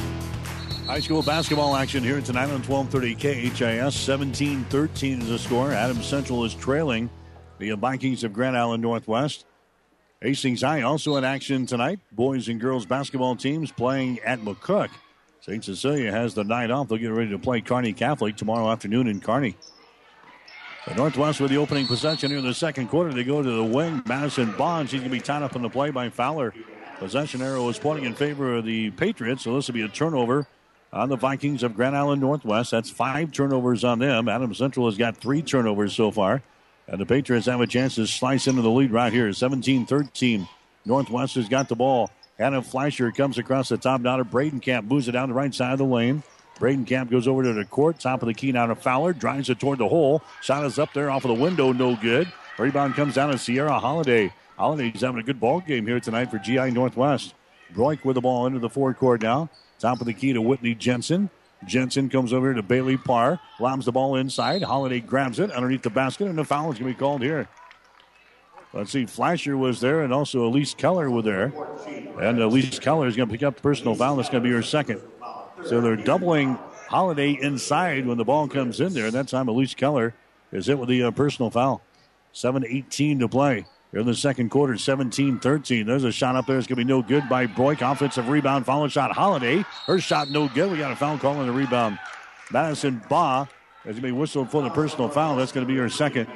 [0.86, 3.94] High school basketball action here tonight on 1230 KHAS.
[3.94, 5.70] 17 13 is the score.
[5.70, 7.08] Adams Central is trailing
[7.60, 9.46] the Vikings of Grand Island Northwest.
[10.22, 12.00] Hastings High also in action tonight.
[12.12, 14.88] Boys and girls basketball teams playing at McCook.
[15.40, 15.62] St.
[15.62, 16.88] Cecilia has the night off.
[16.88, 19.57] They'll get ready to play Kearney Catholic tomorrow afternoon in Kearney.
[20.88, 23.12] The Northwest with the opening possession here in the second quarter.
[23.12, 24.02] They go to the wing.
[24.07, 24.88] Madison Bond.
[24.88, 26.55] She's going to be tied up in the play by Fowler.
[26.98, 30.46] Possession arrow is pointing in favor of the Patriots, so this will be a turnover
[30.92, 32.71] on the Vikings of Grand Island Northwest.
[32.71, 34.29] That's five turnovers on them.
[34.29, 36.42] Adam Central has got three turnovers so far.
[36.88, 39.32] And the Patriots have a chance to slice into the lead right here.
[39.32, 40.48] 17 13.
[40.84, 42.10] Northwest has got the ball.
[42.38, 44.87] Adam Fleischer comes across the top now to Bradenkamp.
[44.87, 46.22] Moves it down the right side of the lane.
[46.58, 47.98] Bradenkamp goes over to the court.
[47.98, 49.12] Top of the key now to Fowler.
[49.12, 50.22] Drives it toward the hole.
[50.42, 51.72] Shot is up there off of the window.
[51.72, 52.32] No good.
[52.58, 54.32] Rebound comes down to Sierra Holiday.
[54.56, 57.34] Holiday's having a good ball game here tonight for GI Northwest.
[57.74, 59.50] Broik with the ball into the forecourt now.
[59.78, 61.28] Top of the key to Whitney Jensen.
[61.65, 64.63] Jensen comes over to Bailey Parr, lobs the ball inside.
[64.63, 67.48] Holiday grabs it underneath the basket, and the foul is going to be called here.
[68.73, 71.52] Let's see, Fleischer was there, and also Elise Keller was there.
[72.21, 74.17] And Elise Keller is going to pick up the personal foul.
[74.17, 75.00] That's going to be her second.
[75.65, 79.07] So they're doubling Holiday inside when the ball comes in there.
[79.07, 80.15] And that time, Elise Keller
[80.52, 81.81] is hit with the uh, personal foul.
[82.33, 83.65] 7 18 to play.
[83.92, 85.87] Here in the second quarter, 17 13.
[85.87, 86.58] There's a shot up there.
[86.58, 87.88] It's going to be no good by Broik.
[87.88, 89.12] Offensive rebound, follow shot.
[89.12, 89.64] Holiday.
[89.87, 90.70] Her shot no good.
[90.70, 91.98] We got a foul call on the rebound.
[92.50, 93.42] Madison Baugh
[93.84, 95.37] is going to be whistled for the personal foul.
[95.37, 96.28] That's going to be her second.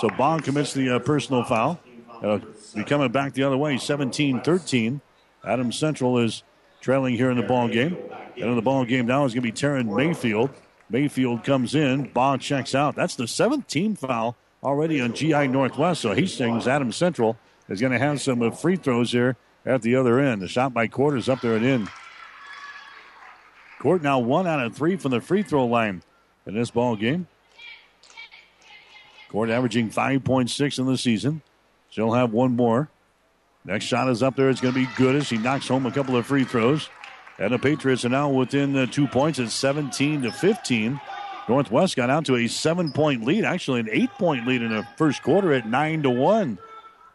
[0.00, 1.80] So Baugh commits the uh, personal foul.
[2.22, 2.38] Uh,
[2.74, 5.00] be coming back the other way, 17 13.
[5.44, 6.42] Adams Central is
[6.80, 7.96] trailing here in the ball game.
[8.36, 10.50] And in the ball game now is going to be Taryn Mayfield.
[10.88, 12.12] Mayfield comes in.
[12.12, 12.94] Baugh checks out.
[12.94, 16.02] That's the seventh team foul already on GI Northwest.
[16.02, 17.36] So Hastings, Adams Central,
[17.68, 20.42] is going to have some free throws here at the other end.
[20.42, 21.88] The shot by Court is up there and in.
[23.78, 26.02] Court now one out of three from the free throw line
[26.46, 27.26] in this ball game.
[29.28, 31.42] Court averaging 5.6 in the season.
[31.88, 32.88] She'll have one more.
[33.64, 34.50] Next shot is up there.
[34.50, 36.88] It's going to be good as he knocks home a couple of free throws.
[37.38, 41.00] And the Patriots are now within uh, two points at 17 to 15.
[41.48, 44.86] Northwest got out to a seven point lead, actually an eight point lead in the
[44.96, 46.58] first quarter at 9 to 1.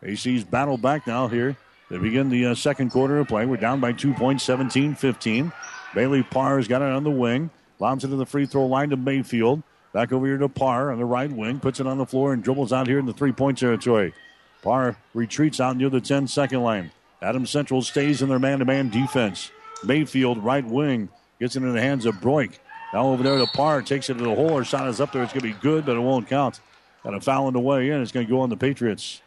[0.04, 1.56] AC's battle back now here.
[1.90, 3.46] They begin the uh, second quarter of play.
[3.46, 5.52] We're down by two points, 17 15.
[5.96, 7.50] Bailey Parr's got it on the wing.
[7.80, 9.64] Lobs it to the free throw line to Mayfield.
[9.94, 11.60] Back over here to Parr on the right wing.
[11.60, 14.14] Puts it on the floor and dribbles out here in the three point territory.
[14.62, 16.92] Parr retreats out near the 10 second line.
[17.22, 19.52] Adam Central stays in their man to man defense.
[19.84, 21.10] Mayfield, right wing,
[21.40, 22.60] gets it in the hands of Broik.
[22.94, 24.58] Now over there to Parr, takes it to the hole.
[24.58, 25.24] Her shot is up there.
[25.24, 26.60] It's going to be good, but it won't count.
[27.04, 28.02] Got a foul on the way in.
[28.02, 29.22] It's going to go on the Patriots.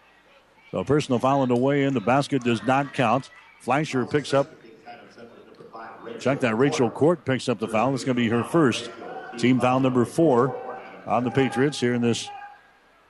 [0.71, 1.95] So a personal foul on the way in.
[1.95, 3.31] The basket does not count.
[3.61, 4.51] Fleischer picks up.
[6.19, 6.57] Check that.
[6.57, 7.95] Rachel Court picks up the foul.
[7.95, 8.91] It's going to be her first.
[9.39, 10.57] Team foul number four
[11.07, 12.29] on the Patriots here in this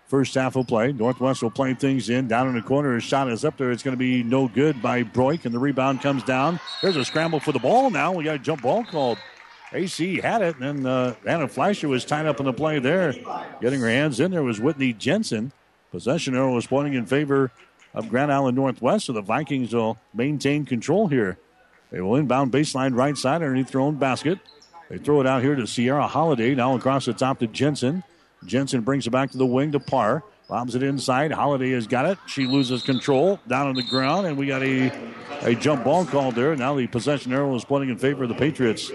[0.07, 0.93] first half of play.
[0.93, 2.29] Northwest will play things in.
[2.29, 3.71] Down in the corner, his shot is up there.
[3.71, 6.59] It's going to be no good by Broik, and the rebound comes down.
[6.83, 8.13] There's a scramble for the ball now.
[8.13, 9.19] We got a jump ball called.
[9.73, 13.15] AC had it, and then uh, Hannah Fleischer was tied up in the play there.
[13.61, 15.53] Getting her hands in there was Whitney Jensen.
[15.91, 17.51] Possession arrow was pointing in favor
[17.95, 21.39] of Grand Island Northwest, so the Vikings will maintain control here.
[21.91, 24.39] They will inbound baseline right side underneath their own basket.
[24.89, 28.03] They throw it out here to Sierra Holiday, now across the top to Jensen.
[28.45, 30.23] Jensen brings it back to the wing to Parr.
[30.49, 31.31] Lobs it inside.
[31.31, 32.19] Holiday has got it.
[32.27, 34.91] She loses control down on the ground, and we got a,
[35.43, 36.57] a jump ball called there.
[36.57, 38.91] Now the possession arrow is pointing in favor of the Patriots.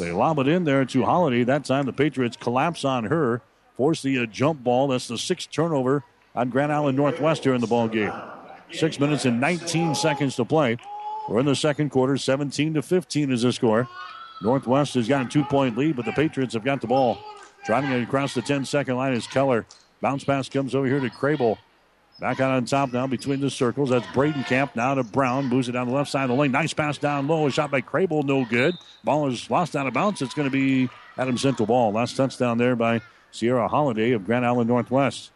[0.00, 1.44] They lob it in there to Holiday.
[1.44, 3.42] That time the Patriots collapse on her,
[3.76, 4.88] force the uh, jump ball.
[4.88, 8.12] That's the sixth turnover on Grand Island Northwest here in the ball game.
[8.72, 10.78] Six minutes and 19 seconds to play.
[11.28, 12.16] We're in the second quarter.
[12.16, 13.88] 17 to 15 is the score.
[14.42, 17.18] Northwest has got a two point lead, but the Patriots have got the ball.
[17.66, 19.66] Driving it across the 10 second line is Keller.
[20.00, 21.58] Bounce pass comes over here to Crable.
[22.20, 23.88] Back out on top now between the circles.
[23.88, 25.46] That's Bradenkamp now to Brown.
[25.46, 26.52] Moves it down the left side of the lane.
[26.52, 27.46] Nice pass down low.
[27.46, 28.22] A shot by Crable.
[28.22, 28.74] No good.
[29.02, 30.20] Ball is lost out of bounds.
[30.20, 31.92] It's going to be Adam Central ball.
[31.92, 33.00] Last touchdown there by
[33.30, 35.30] Sierra Holiday of Grand Island Northwest.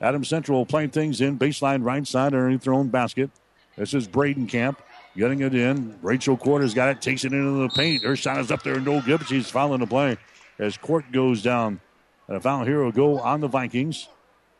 [0.00, 1.36] Adam Central playing things in.
[1.36, 3.30] Baseline right side underneath their own basket.
[3.76, 4.76] This is Bradenkamp
[5.16, 5.98] Getting it in.
[6.02, 7.00] Rachel Court's got it.
[7.00, 8.02] Takes it into the paint.
[8.02, 8.78] Her shot is up there.
[8.78, 10.18] No good, but she's fouling the play
[10.58, 11.80] as Court goes down.
[12.28, 14.08] And a foul here will go on the Vikings.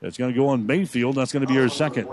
[0.07, 1.17] It's going to go on Mayfield.
[1.17, 2.09] That's going to be her second.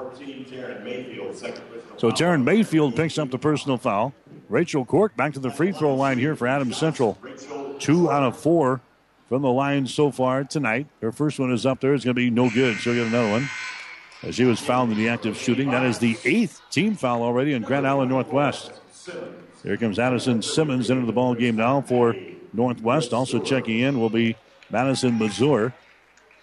[1.98, 4.14] So Taryn Mayfield picks up the personal foul.
[4.50, 7.18] Rachel Court back to the free throw line here for Adams Central.
[7.80, 8.82] Two out of four
[9.30, 10.88] from the line so far tonight.
[11.02, 11.94] Her first one is up there.
[11.94, 12.78] It's going to be no good.
[12.78, 13.50] She'll get another one.
[14.22, 15.72] As she was fouled in the active shooting.
[15.72, 18.72] That is the eighth team foul already in Grand Island Northwest.
[19.64, 22.16] Here comes Addison Simmons into the ball game now for
[22.54, 23.14] Northwest.
[23.14, 24.36] Also checking in will be
[24.70, 25.74] Madison Mazur.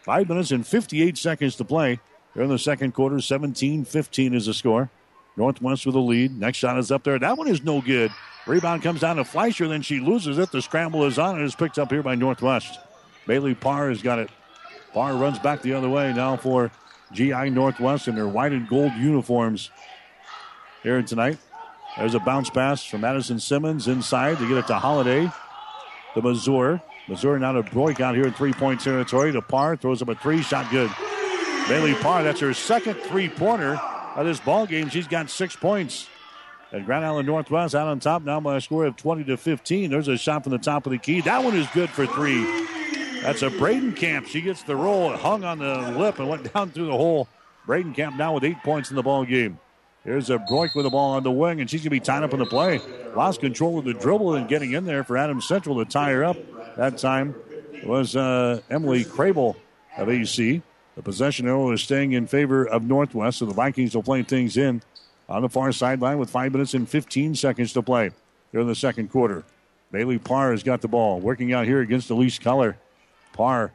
[0.03, 2.01] Five minutes and 58 seconds to play.
[2.35, 4.91] Here in the second quarter, 17 15 is the score.
[5.37, 6.39] Northwest with a lead.
[6.39, 7.19] Next shot is up there.
[7.19, 8.11] That one is no good.
[8.47, 10.51] Rebound comes down to Fleischer, then she loses it.
[10.51, 12.79] The scramble is on and is picked up here by Northwest.
[13.27, 14.31] Bailey Parr has got it.
[14.93, 16.71] Parr runs back the other way now for
[17.13, 19.71] GI Northwest in their white and gold uniforms
[20.83, 21.39] here tonight.
[21.97, 25.31] There's a bounce pass from Madison Simmons inside to get it to Holiday.
[26.15, 26.81] The Mazur.
[27.11, 29.33] Mazur now to Broik out here in three point territory.
[29.33, 30.91] To Parr throws up a three shot good.
[31.69, 33.81] Bailey Parr, that's her second three pointer
[34.15, 34.89] of this ball game.
[34.89, 36.09] She's got six points.
[36.73, 39.91] And Grand Island Northwest out on top now by a score of 20 to 15.
[39.91, 41.21] There's a shot from the top of the key.
[41.21, 42.45] That one is good for three.
[43.23, 44.29] That's a Bradenkamp.
[44.29, 45.11] She gets the roll.
[45.17, 47.27] Hung on the lip and went down through the hole.
[47.67, 49.59] Bradenkamp now with eight points in the ball game.
[50.05, 52.23] Here's a Broik with the ball on the wing, and she's going to be tied
[52.23, 52.81] up in the play.
[53.17, 56.25] Lost control of the dribble and getting in there for Adams Central to tie her
[56.25, 56.37] up.
[56.81, 57.35] That time
[57.85, 59.57] was uh, Emily Crable
[59.99, 60.63] of AC.
[60.97, 64.57] The possession arrow is staying in favor of Northwest, so the Vikings will play things
[64.57, 64.81] in
[65.29, 68.13] on the far sideline with 5 minutes and 15 seconds to play
[68.51, 69.45] here in the second quarter.
[69.93, 72.79] Bailey Parr has got the ball, working out here against Elise Keller.
[73.35, 73.73] Parr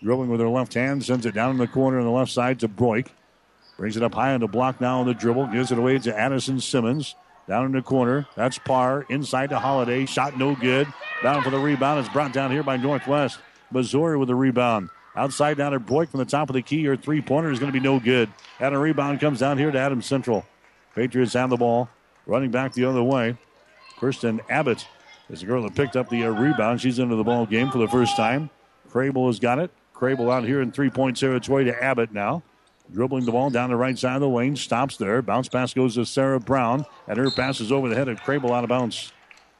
[0.00, 2.60] dribbling with her left hand, sends it down in the corner on the left side
[2.60, 3.08] to Broik.
[3.76, 5.48] Brings it up high on the block now on the dribble.
[5.48, 7.16] Gives it away to Addison Simmons.
[7.46, 8.26] Down in the corner.
[8.36, 9.04] That's Parr.
[9.08, 10.06] Inside to Holiday.
[10.06, 10.86] Shot no good.
[11.22, 12.00] Down for the rebound.
[12.00, 13.38] It's brought down here by Northwest.
[13.70, 14.90] Missouri with the rebound.
[15.16, 16.80] Outside down to Broik from the top of the key.
[16.80, 18.30] Your three pointer is going to be no good.
[18.58, 20.44] And a rebound comes down here to Adams Central.
[20.94, 21.88] Patriots have the ball
[22.26, 23.36] Running back the other way,
[23.98, 24.86] Kirsten Abbott
[25.28, 26.80] is the girl that picked up the uh, rebound.
[26.80, 28.50] She's into the ball game for the first time.
[28.90, 29.70] Crable has got it.
[29.94, 32.42] Crable out here in three point territory to Abbott now.
[32.92, 35.22] Dribbling the ball down the right side of the lane, stops there.
[35.22, 38.50] Bounce pass goes to Sarah Brown, and her pass is over the head of Crable
[38.50, 39.12] out of bounds.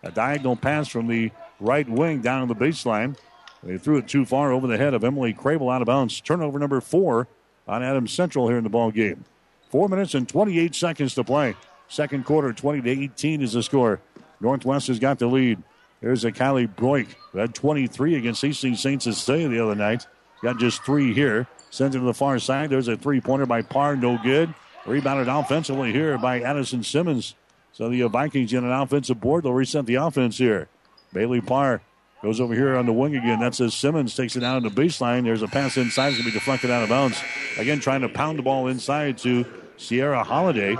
[0.02, 3.16] A diagonal pass from the right wing down the baseline.
[3.62, 6.20] They threw it too far over the head of Emily Crable out of bounds.
[6.20, 7.26] Turnover number four
[7.66, 9.24] on Adams Central here in the ball game.
[9.70, 11.56] Four minutes and 28 seconds to play.
[11.88, 14.00] Second quarter, 20 to 18 is the score.
[14.40, 15.62] Northwest has got the lead.
[16.00, 19.02] There's a Kylie Broik who had 23 against Hastings St.
[19.02, 20.06] Cecilia the other night.
[20.42, 21.48] Got just three here.
[21.74, 22.70] Sends it to the far side.
[22.70, 24.54] There's a three pointer by Parr, no good.
[24.86, 27.34] Rebounded offensively here by Addison Simmons.
[27.72, 29.42] So the Vikings get an offensive board.
[29.42, 30.68] They'll reset the offense here.
[31.12, 31.82] Bailey Parr
[32.22, 33.40] goes over here on the wing again.
[33.40, 35.24] That's as Simmons takes it down to the baseline.
[35.24, 36.10] There's a pass inside.
[36.10, 37.20] It's going to be deflected out of bounds.
[37.58, 39.44] Again, trying to pound the ball inside to
[39.76, 40.76] Sierra Holiday.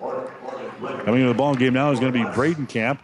[0.00, 3.00] Coming into the ball game now is going to be Bradenkamp.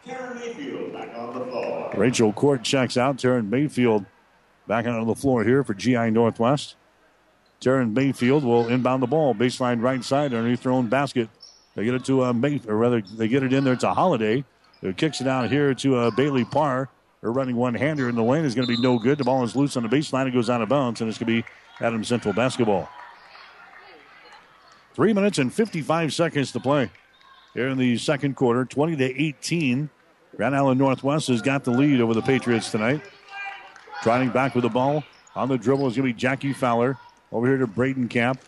[1.95, 3.19] Rachel Court checks out.
[3.19, 4.07] Taryn Mayfield
[4.67, 6.77] back onto the floor here for GI Northwest.
[7.61, 11.29] Taryn Mayfield will inbound the ball, baseline right side underneath their own basket.
[11.75, 13.95] They get it to uh, May, or rather, they get it in there to a
[13.95, 14.45] Holiday,
[14.81, 16.89] who kicks it out here to uh, Bailey Parr.
[17.23, 19.19] Her running one hander in the lane is going to be no good.
[19.19, 20.27] The ball is loose on the baseline.
[20.27, 21.49] It goes out of bounds, and it's going to be
[21.85, 22.89] Adam Central basketball.
[24.95, 26.91] Three minutes and 55 seconds to play
[27.53, 29.91] here in the second quarter, 20 to 18.
[30.37, 33.03] Grand Island Northwest has got the lead over the Patriots tonight.
[34.03, 35.03] Trotting back with the ball
[35.35, 36.99] on the dribble is going to be Jackie Fowler.
[37.33, 38.39] Over here to Bradenkamp.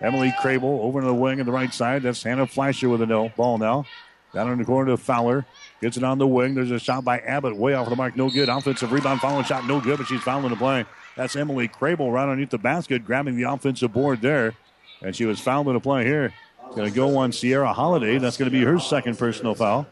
[0.00, 2.02] Emily Crable over to the wing on the right side.
[2.02, 3.84] That's Hannah Fleischer with a no ball now.
[4.32, 5.44] Down in the corner to Fowler.
[5.80, 6.54] Gets it on the wing.
[6.54, 8.16] There's a shot by Abbott way off the mark.
[8.16, 8.48] No good.
[8.48, 9.20] Offensive rebound.
[9.20, 9.66] Following shot.
[9.66, 10.84] No good, but she's fouling the play.
[11.16, 14.54] That's Emily Crable right underneath the basket, grabbing the offensive board there.
[15.02, 16.32] And she was fouled in the play here.
[16.74, 18.18] Going to go on Sierra Holiday.
[18.18, 19.86] That's going to be her second personal foul.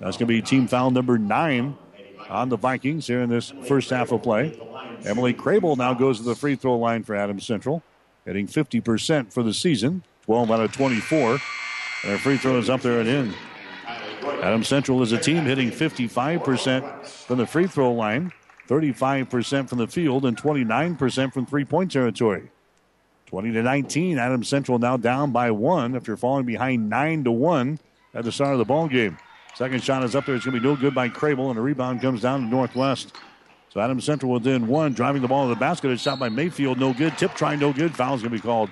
[0.00, 1.76] That's going to be team foul number nine
[2.28, 4.58] on the Vikings here in this first half of play.
[5.04, 7.82] Emily Crable now goes to the free throw line for Adams Central,
[8.24, 11.30] hitting 50% for the season, 12 out of 24.
[11.32, 11.40] And
[12.12, 13.34] her free throw is up there and in.
[14.42, 18.32] Adams Central is a team hitting 55% from the free throw line,
[18.68, 22.50] 35% from the field, and 29% from three point territory.
[23.26, 24.18] 20 to 19.
[24.18, 27.78] Adams Central now down by one after falling behind 9 to 1
[28.14, 29.16] at the start of the ball game.
[29.54, 30.34] Second shot is up there.
[30.34, 33.16] It's going to be no good by Crable, and the rebound comes down to Northwest.
[33.72, 35.90] So Adams Central within one, driving the ball to the basket.
[35.90, 37.16] It's shot by Mayfield, no good.
[37.16, 37.94] Tip try, no good.
[37.94, 38.68] Foul's going to be called.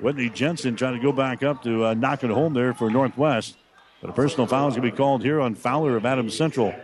[0.00, 3.56] Whitney Jensen trying to go back up to uh, knock it home there for Northwest.
[4.00, 6.74] But a personal foul is going to be called here on Fowler of Adams Central.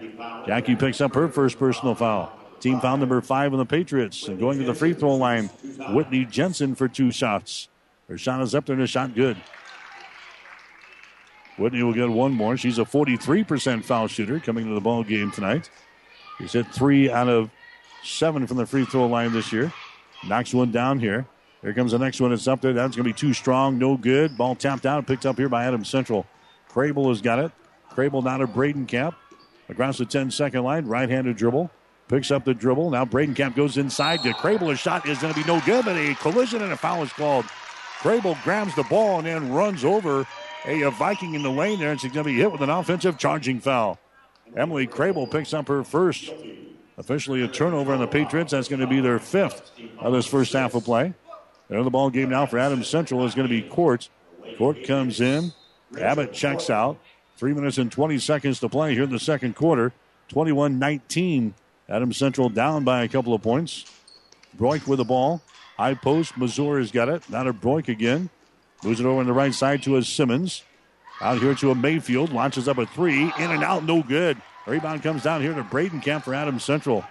[0.47, 2.33] Jackie picks up her first personal foul.
[2.61, 4.29] Team foul number five on the Patriots.
[4.29, 5.47] And going to the free throw line,
[5.89, 7.69] Whitney Jensen for two shots.
[8.07, 9.37] Her shot is up there and a shot good.
[11.57, 12.57] Whitney will get one more.
[12.57, 15.69] She's a 43% foul shooter coming to the ball game tonight.
[16.39, 17.51] She's hit three out of
[18.03, 19.73] seven from the free throw line this year.
[20.27, 21.27] Knocks one down here.
[21.63, 22.33] Here comes the next one.
[22.33, 22.73] It's up there.
[22.73, 23.79] That's going to be too strong.
[23.79, 24.37] No good.
[24.39, 25.07] Ball tapped out.
[25.07, 26.27] Picked up here by Adams Central.
[26.71, 27.51] Crable has got it.
[27.91, 29.15] Crable down to Bradenkamp.
[29.69, 30.87] Across the 10 second line.
[30.87, 31.71] Right handed dribble.
[32.07, 32.91] Picks up the dribble.
[32.91, 34.73] Now Bradenkamp goes inside to Crable.
[34.73, 37.13] A shot is going to be no good, but a collision and a foul is
[37.13, 37.45] called.
[38.01, 40.27] Crable grabs the ball and then runs over
[40.65, 43.19] a, Viking in the lane there, and she's going to be hit with an offensive
[43.19, 43.99] charging foul.
[44.57, 46.33] Emily Crable picks up her first.
[46.97, 48.51] Officially a turnover on the Patriots.
[48.51, 51.15] That's going to be their fifth of this first half of play.
[51.69, 54.09] The ball game now for Adams Central is going to be Court.
[54.57, 55.53] Court comes in.
[56.01, 56.99] Abbott checks out.
[57.37, 59.93] Three minutes and 20 seconds to play here in the second quarter.
[60.29, 61.55] 21 19.
[61.89, 63.85] Adams Central down by a couple of points.
[64.57, 65.43] Broik with the ball.
[65.77, 66.37] High post.
[66.37, 67.29] Missouri's got it.
[67.31, 68.31] Now to Broik again.
[68.83, 70.65] Moves it over on the right side to a Simmons.
[71.21, 72.33] Out here to a Mayfield.
[72.33, 73.25] Launches up a three.
[73.39, 73.85] In and out.
[73.85, 74.41] No good.
[74.67, 77.05] Rebound comes down here to Bradenkamp for Adams Central.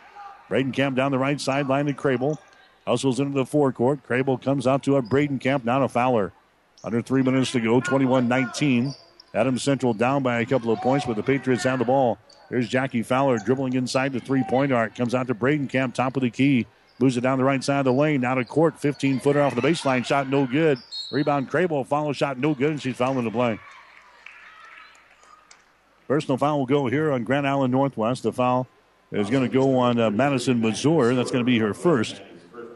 [0.49, 2.38] Bradenkamp down the right sideline to Crable.
[2.86, 4.08] Hustles into the forecourt.
[4.08, 5.66] Crable comes out to a Bradenkamp.
[5.66, 6.32] Now to Fowler.
[6.84, 7.82] Under three minutes to go.
[7.82, 8.93] 21 19.
[9.34, 12.18] Adams Central down by a couple of points, but the Patriots have the ball.
[12.49, 14.95] There's Jackie Fowler dribbling inside the three point arc.
[14.95, 16.66] Comes out to Bradenkamp, top of the key.
[16.99, 18.22] Moves it down the right side of the lane.
[18.22, 18.80] Now to court.
[18.80, 20.05] 15 footer off the baseline.
[20.05, 20.80] Shot no good.
[21.12, 21.86] Rebound Crable.
[21.86, 23.60] Follow shot no good, and she's fouling the play.
[26.08, 28.24] Personal foul will go here on Grand Island Northwest.
[28.24, 28.68] The foul
[29.12, 31.14] is going to go on uh, Madison Mazur.
[31.16, 32.22] That's going to be her first.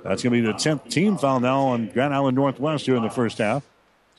[0.03, 3.03] That's going to be the 10th team foul now on Grand Island Northwest here in
[3.03, 3.63] the first half.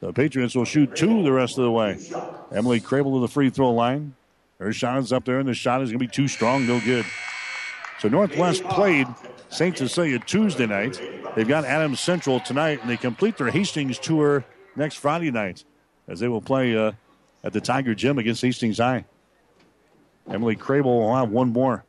[0.01, 1.99] So the Patriots will shoot two the rest of the way.
[2.53, 4.15] Emily Crable to the free throw line.
[4.59, 6.81] Her shot is up there, and the shot is going to be too strong, no
[6.81, 7.05] good.
[7.99, 9.07] So Northwest played
[9.51, 9.77] St.
[9.77, 11.01] Cecilia Tuesday night.
[11.37, 14.45] They've got Adams Central tonight, and they complete their Hastings tour
[14.75, 15.65] next Friday night
[16.09, 16.93] as they will play uh,
[17.45, 19.05] at the Tiger Gym against Hastings High.
[20.31, 21.85] Emily Crable will have one more.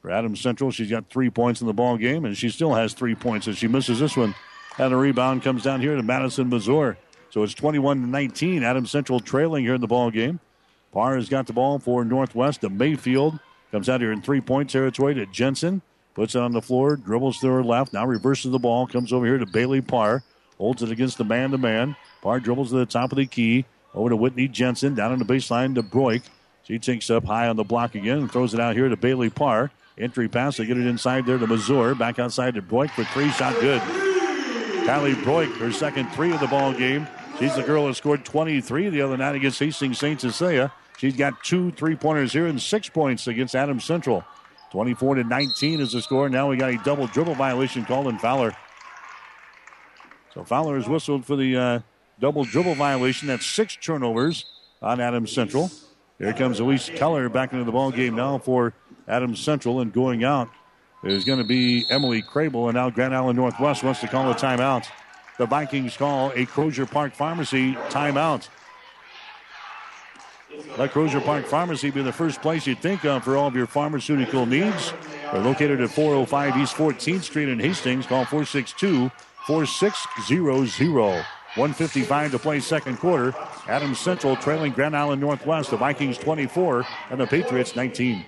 [0.00, 2.94] For Adams Central, she's got three points in the ball game, and she still has
[2.94, 4.34] three points as she misses this one.
[4.78, 6.96] And the rebound comes down here to Madison Mazur.
[7.28, 8.62] So it's 21 to 19.
[8.62, 10.40] Adams Central trailing here in the ball game.
[10.92, 13.38] Parr has got the ball for Northwest The Mayfield.
[13.70, 15.82] Comes out here in three point territory to Jensen.
[16.14, 19.24] Puts it on the floor, dribbles to her left, now reverses the ball, comes over
[19.24, 20.24] here to Bailey Parr.
[20.58, 21.94] Holds it against the man to man.
[22.20, 23.64] Parr dribbles to the top of the key.
[23.94, 24.94] Over to Whitney Jensen.
[24.94, 26.22] Down on the baseline to Broik.
[26.64, 29.30] She takes up high on the block again and throws it out here to Bailey
[29.30, 29.70] Parr.
[29.98, 30.56] Entry pass.
[30.56, 31.94] They get it inside there to Mazur.
[31.94, 33.30] Back outside to Broik for three.
[33.30, 33.80] Shot good.
[34.86, 37.06] Kylie Broik, her second three of the ball game.
[37.38, 40.20] She's the girl who scored 23 the other night against Hastings St.
[40.20, 40.72] Cecilia.
[40.98, 44.24] She's got two three pointers here and six points against Adams Central.
[44.72, 46.28] 24 to 19 is the score.
[46.28, 48.54] Now we got a double dribble violation called in Fowler.
[50.34, 51.80] So Fowler is whistled for the uh,
[52.20, 53.28] double dribble violation.
[53.28, 54.44] That's six turnovers
[54.80, 55.70] on Adams Central.
[56.18, 58.74] Here comes Elise Keller back into the ball game now for
[59.08, 60.50] Adams Central, and going out
[61.02, 62.66] is going to be Emily Crable.
[62.66, 64.86] And now Grand Island Northwest wants to call a timeout.
[65.38, 68.48] The Vikings call a Crozier Park Pharmacy timeout.
[70.76, 73.66] Let Crozier Park Pharmacy be the first place you'd think of for all of your
[73.66, 74.92] pharmaceutical needs.
[75.32, 78.06] They're located at 405 East 14th Street in Hastings.
[78.06, 79.10] Call 462
[79.46, 81.24] 4600.
[81.56, 83.34] 155 to play second quarter.
[83.66, 85.70] Adams Central trailing Grand Island Northwest.
[85.70, 88.24] The Vikings 24 and the Patriots 19.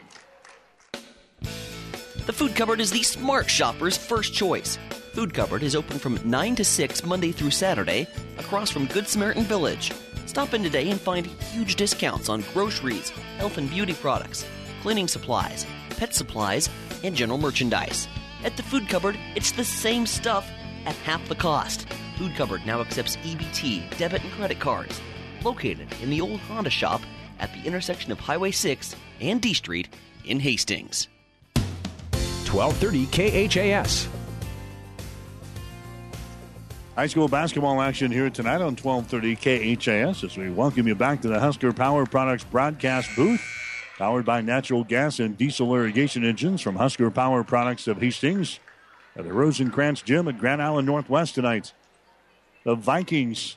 [2.26, 4.78] The Food Cupboard is the smart shopper's first choice.
[5.12, 8.06] Food Cupboard is open from 9 to 6 Monday through Saturday
[8.38, 9.92] across from Good Samaritan Village.
[10.26, 14.46] Stop in today and find huge discounts on groceries, health and beauty products,
[14.82, 16.70] cleaning supplies, pet supplies,
[17.04, 18.08] and general merchandise.
[18.44, 20.50] At the Food Cupboard, it's the same stuff
[20.86, 21.86] at half the cost.
[22.22, 25.00] Food Cupboard now accepts EBT, debit, and credit cards.
[25.42, 27.00] Located in the old Honda shop
[27.40, 29.88] at the intersection of Highway 6 and D Street
[30.24, 31.08] in Hastings.
[32.48, 34.08] 1230 KHAS.
[36.94, 41.28] High school basketball action here tonight on 1230 KHAS as we welcome you back to
[41.28, 43.42] the Husker Power Products broadcast booth.
[43.98, 48.60] Powered by natural gas and diesel irrigation engines from Husker Power Products of Hastings
[49.16, 51.72] at the Rosenkrantz Gym at Grand Island Northwest tonight.
[52.64, 53.56] The Vikings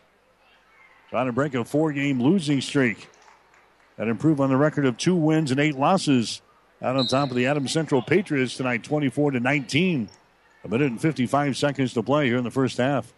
[1.09, 3.07] trying to break a four game losing streak
[3.97, 6.41] and improve on the record of two wins and eight losses
[6.81, 10.09] out on top of the Adams Central Patriots tonight, 24 to 19.
[10.63, 13.13] A minute and 55 seconds to play here in the first half.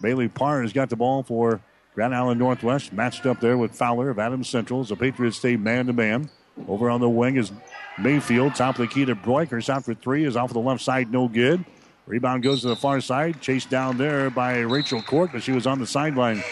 [0.00, 1.60] Bailey Parr has got the ball for
[1.94, 5.56] Grand Island Northwest, matched up there with Fowler of Adams Central as the Patriots stay
[5.56, 6.28] man to man.
[6.66, 7.52] Over on the wing is
[7.98, 9.62] Mayfield, top of the key to Broik.
[9.62, 11.64] shot for three is off the left side, no good.
[12.08, 15.66] Rebound goes to the far side, chased down there by Rachel Court, but she was
[15.66, 16.42] on the sideline.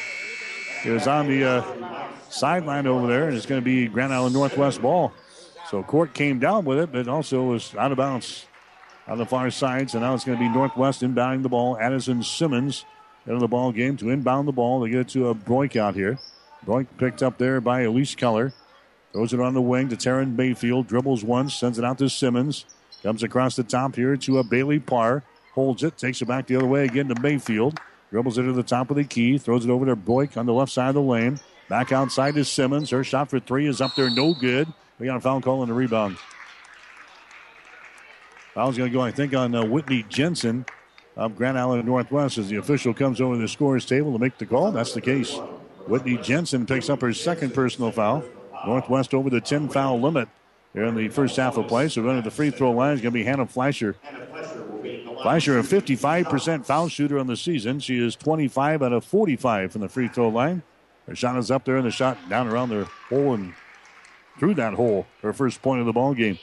[0.84, 4.34] It was on the uh, sideline over there, and it's going to be Grand Island
[4.34, 5.14] Northwest ball.
[5.70, 8.44] So Court came down with it, but also was out of bounds
[9.08, 9.90] on the far side.
[9.90, 11.78] So now it's going to be Northwest inbounding the ball.
[11.78, 12.84] Addison Simmons
[13.26, 14.80] into the ball game to inbound the ball.
[14.80, 16.18] They get it to a Broik out here.
[16.66, 18.52] Broik picked up there by Elise Keller.
[19.14, 20.86] Throws it on the wing to Taryn Mayfield.
[20.86, 22.66] Dribbles once, sends it out to Simmons.
[23.02, 25.22] Comes across the top here to a Bailey Parr.
[25.56, 27.80] Holds it, takes it back the other way again to Mayfield.
[28.10, 29.38] Dribbles it to the top of the key.
[29.38, 31.40] Throws it over to Broik on the left side of the lane.
[31.70, 32.90] Back outside to Simmons.
[32.90, 34.68] Her shot for three is up there, no good.
[34.98, 36.18] We got a foul call on the rebound.
[38.52, 40.66] Foul's going to go, I think, on uh, Whitney Jensen
[41.16, 44.36] of Grand Island Northwest as the official comes over to the scorer's table to make
[44.36, 44.70] the call.
[44.72, 45.34] That's the case.
[45.86, 48.24] Whitney Jensen picks up her second personal foul.
[48.66, 50.28] Northwest over the 10 foul limit
[50.74, 51.88] here in the first half of play.
[51.88, 53.96] So running the free throw line is going to be Hannah Fleischer.
[55.26, 57.80] Fleischer, a 55% foul shooter on the season.
[57.80, 60.62] She is 25 out of 45 from the free throw line.
[61.08, 63.52] Her is up there, and the shot down around the hole and
[64.38, 65.04] through that hole.
[65.22, 66.38] Her first point of the ball game.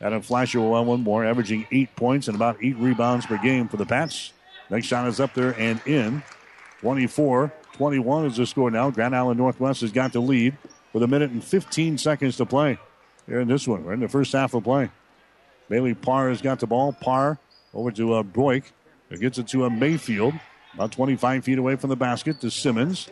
[0.00, 3.66] Adam Fleischer will have one more, averaging eight points and about eight rebounds per game
[3.66, 4.32] for the Pats.
[4.70, 6.22] Next shot is up there and in.
[6.82, 8.92] 24 21 is the score now.
[8.92, 10.56] Grand Island Northwest has got the lead
[10.92, 12.78] with a minute and 15 seconds to play
[13.26, 13.84] here in this one.
[13.84, 14.88] We're in the first half of play.
[15.68, 16.92] Bailey Parr has got the ball.
[16.92, 17.40] Parr
[17.76, 18.64] over to uh, Broik.
[19.10, 20.34] It gets it to a uh, Mayfield.
[20.74, 23.08] About 25 feet away from the basket to Simmons.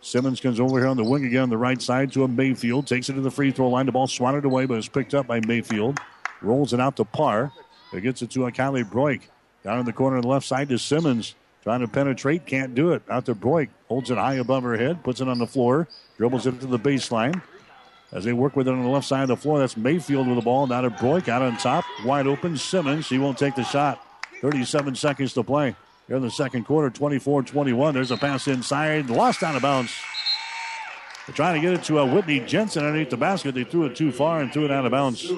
[0.00, 2.86] Simmons comes over here on the wing again on the right side to a Mayfield.
[2.86, 3.86] Takes it to the free throw line.
[3.86, 5.98] The ball swatted away, but is picked up by Mayfield.
[6.40, 7.52] Rolls it out to Parr.
[7.92, 9.22] It gets it to a Kylie Broik.
[9.64, 11.34] Down in the corner on the left side to Simmons.
[11.64, 13.02] Trying to penetrate, can't do it.
[13.10, 13.68] Out to Broik.
[13.88, 16.78] Holds it high above her head, puts it on the floor, dribbles it to the
[16.78, 17.42] baseline.
[18.12, 20.36] As they work with it on the left side of the floor, that's Mayfield with
[20.36, 20.66] the ball.
[20.66, 21.84] Now to Broik out on top.
[22.04, 22.56] Wide open.
[22.56, 23.06] Simmons.
[23.06, 24.02] She won't take the shot.
[24.40, 25.74] 37 seconds to play.
[26.06, 27.94] Here in the second quarter, 24 21.
[27.94, 29.10] There's a pass inside.
[29.10, 29.92] Lost out of bounds.
[31.26, 33.54] They're trying to get it to uh, Whitney Jensen underneath the basket.
[33.54, 35.30] They threw it too far and threw it out of bounds.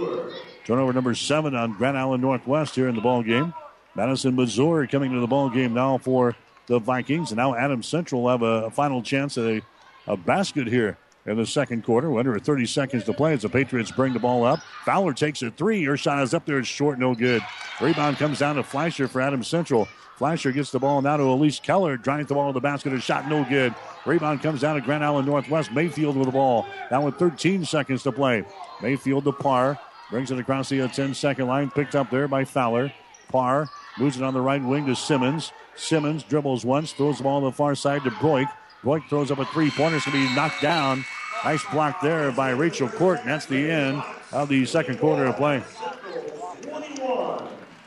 [0.64, 3.52] Turnover number seven on Grand Island Northwest here in the ball game.
[3.96, 6.36] Madison, Missouri coming to the ball game now for
[6.68, 7.32] the Vikings.
[7.32, 9.62] And now Adams Central have a, a final chance at a,
[10.06, 10.96] a basket here
[11.30, 12.18] in the second quarter.
[12.18, 14.60] Under 30 seconds to play as the Patriots bring the ball up.
[14.84, 15.84] Fowler takes a three.
[15.84, 16.58] Her shot is up there.
[16.58, 17.42] It's short, no good.
[17.80, 19.88] Rebound comes down to Fleischer for Adams Central.
[20.16, 21.96] Fleischer gets the ball now to Elise Keller.
[21.96, 22.92] Drives the ball to the basket.
[22.92, 23.74] A shot, no good.
[24.04, 25.72] Rebound comes down to Grand Island Northwest.
[25.72, 26.66] Mayfield with the ball.
[26.90, 28.44] Now with 13 seconds to play.
[28.82, 29.78] Mayfield to Parr.
[30.10, 31.70] Brings it across the uh, 10 second line.
[31.70, 32.92] Picked up there by Fowler.
[33.28, 33.68] Parr
[33.98, 35.52] moves it on the right wing to Simmons.
[35.76, 38.50] Simmons dribbles once, throws the ball on the far side to Broik.
[38.82, 39.96] Broik throws up a three pointer.
[39.96, 41.04] It's going to be knocked down.
[41.44, 45.36] Nice block there by Rachel Court, and that's the end of the second quarter of
[45.36, 45.62] play.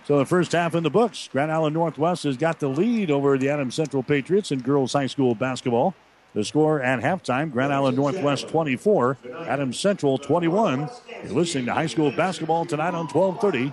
[0.05, 1.29] So the first half in the books.
[1.31, 5.07] Grand Island Northwest has got the lead over the Adams Central Patriots in girls high
[5.07, 5.93] school basketball.
[6.33, 10.89] The score at halftime, Grand Island Northwest 24, Adams Central 21.
[11.23, 13.71] You're listening to high school basketball tonight on 1230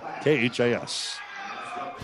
[0.49, 1.17] KHAS.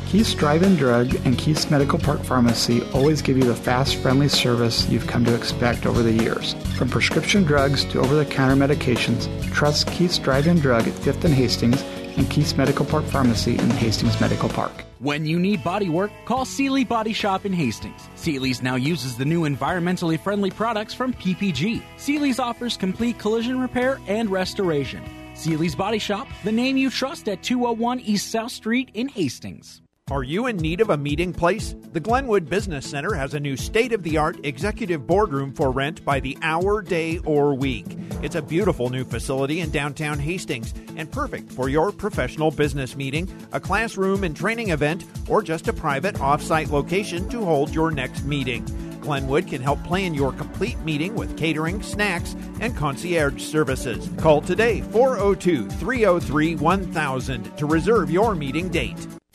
[0.06, 4.88] Keith's Drive-In Drug and Keith's Medical Park Pharmacy always give you the fast, friendly service
[4.88, 6.54] you've come to expect over the years.
[6.78, 11.82] From prescription drugs to over-the-counter medications, trust Keith's Drive-In Drug at 5th and Hastings
[12.18, 14.72] and Keith's Medical Park Pharmacy in Hastings Medical Park.
[15.00, 18.10] When you need body work, call Seely Body Shop in Hastings.
[18.16, 21.84] Seely's now uses the new environmentally friendly products from PPG.
[21.98, 25.04] Seely's offers complete collision repair and restoration.
[25.36, 29.82] Seely's Body Shop, the name you trust at 201 East South Street in Hastings.
[30.10, 31.76] Are you in need of a meeting place?
[31.92, 36.06] The Glenwood Business Center has a new state of the art executive boardroom for rent
[36.06, 37.86] by the hour, day, or week.
[38.22, 43.30] It's a beautiful new facility in downtown Hastings and perfect for your professional business meeting,
[43.52, 47.92] a classroom and training event, or just a private off site location to hold your
[47.92, 48.64] next meeting.
[49.02, 54.10] Glenwood can help plan your complete meeting with catering, snacks, and concierge services.
[54.20, 58.96] Call today 402 303 1000 to reserve your meeting date.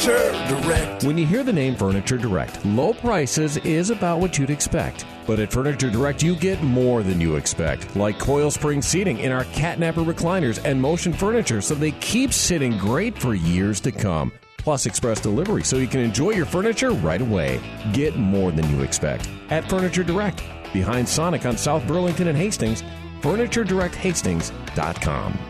[0.00, 1.04] Furniture Direct.
[1.04, 5.04] When you hear the name Furniture Direct, low prices is about what you'd expect.
[5.26, 9.30] But at Furniture Direct, you get more than you expect, like coil spring seating in
[9.30, 14.32] our catnapper recliners and motion furniture, so they keep sitting great for years to come.
[14.56, 17.60] Plus express delivery, so you can enjoy your furniture right away.
[17.92, 20.42] Get more than you expect at Furniture Direct,
[20.72, 22.82] behind Sonic on South Burlington and Hastings.
[23.20, 25.49] FurnitureDirectHastings.com.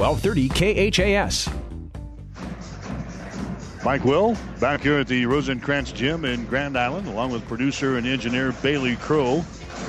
[0.00, 1.50] 1230 KHAS.
[3.84, 8.06] Mike Will back here at the Rosencrantz Gym in Grand Island, along with producer and
[8.06, 9.44] engineer Bailey Crow.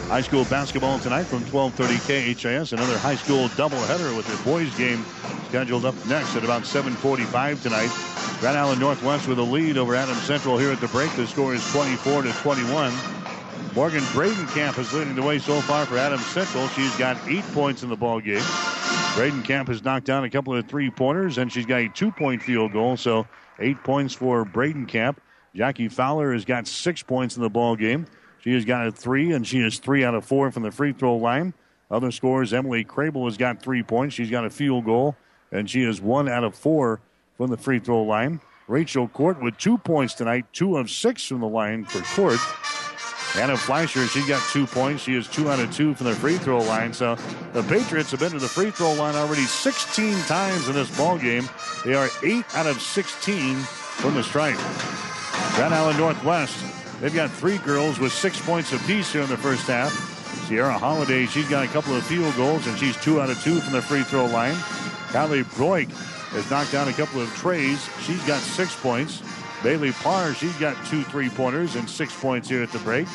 [0.10, 2.74] High school basketball tonight from 12:30 KHAS.
[2.74, 5.06] Another high school doubleheader with their boys game
[5.48, 7.90] scheduled up next at about 7:45 tonight.
[8.42, 11.16] Grand Island Northwest with a lead over Adams Central here at the break.
[11.16, 12.92] The score is 24 to 21.
[13.74, 16.68] Morgan Bradenkamp is leading the way so far for Adams Central.
[16.70, 18.44] She's got eight points in the ball game.
[19.14, 22.72] Bradenkamp has knocked down a couple of three pointers, and she's got a two-point field
[22.72, 22.96] goal.
[22.96, 23.28] So
[23.60, 25.18] eight points for Bradenkamp.
[25.54, 28.08] Jackie Fowler has got six points in the ball game.
[28.40, 30.94] She has got a three, and she is three out of four from the free
[30.94, 31.54] throw line.
[31.92, 34.16] Other scores: Emily Crable has got three points.
[34.16, 35.18] She's got a field goal,
[35.52, 37.02] and she is one out of four
[37.38, 38.40] from the free throw line.
[38.68, 42.40] Rachel Court with two points tonight, two of six from the line for Court.
[43.34, 45.04] Hannah Fleischer, she got two points.
[45.04, 46.94] She is two out of two from the free throw line.
[46.94, 47.16] So
[47.54, 51.18] the Patriots have been to the free throw line already 16 times in this ball
[51.18, 51.48] game.
[51.86, 54.58] They are eight out of 16 from the stripe.
[55.56, 56.62] Grand Island Northwest,
[57.00, 59.92] they've got three girls with six points apiece here in the first half.
[60.48, 63.62] Sierra Holiday, she's got a couple of field goals, and she's two out of two
[63.62, 64.56] from the free throw line.
[65.12, 65.90] Kylie Broik
[66.32, 67.90] has knocked down a couple of trays.
[68.02, 69.22] She's got six points.
[69.64, 73.08] Bailey Parr, she's got two three pointers and six points here at the break.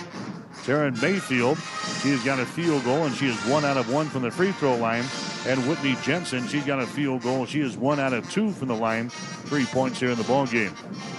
[0.65, 1.59] Taryn Mayfield,
[2.03, 4.31] she has got a field goal and she is one out of one from the
[4.31, 5.05] free throw line.
[5.47, 7.47] And Whitney Jensen, she's got a field goal.
[7.47, 9.11] She is one out of two from the line.
[9.11, 10.75] Three points here in the ball game.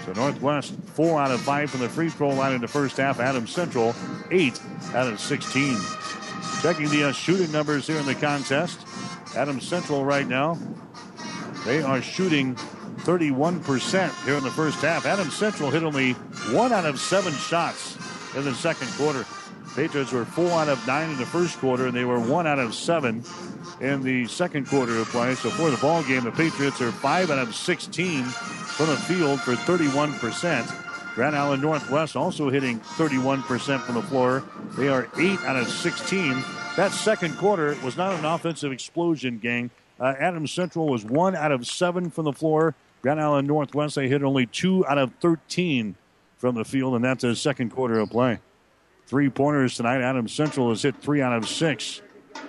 [0.06, 3.20] So Northwest four out of five from the free throw line in the first half.
[3.20, 3.96] Adams Central
[4.32, 4.60] eight
[4.94, 5.78] out of 16.
[6.62, 8.86] Checking the uh, shooting numbers here in the contest.
[9.36, 10.58] Adams Central right now,
[11.66, 12.58] they are shooting
[13.08, 15.06] 31% here in the first half.
[15.06, 16.12] Adams Central hit only
[16.52, 17.98] one out of seven shots
[18.36, 19.26] in the second quarter.
[19.78, 22.60] Patriots were four out of nine in the first quarter, and they were one out
[22.60, 23.24] of seven
[23.80, 25.36] in the second quarter of play.
[25.36, 29.40] So for the ball game, the Patriots are five out of 16 from the field
[29.40, 31.16] for 31%.
[31.16, 34.44] Grand Island Northwest also hitting 31% from the floor.
[34.78, 36.44] They are eight out of 16.
[36.76, 39.70] That second quarter was not an offensive explosion, gang.
[39.98, 42.76] Uh, Adams Central was one out of seven from the floor.
[43.02, 45.96] Grand Island Northwest, they hit only two out of 13
[46.38, 48.40] from the field, and that's the second quarter of play.
[49.06, 50.02] Three pointers tonight.
[50.02, 52.02] Adams Central has hit three out of six.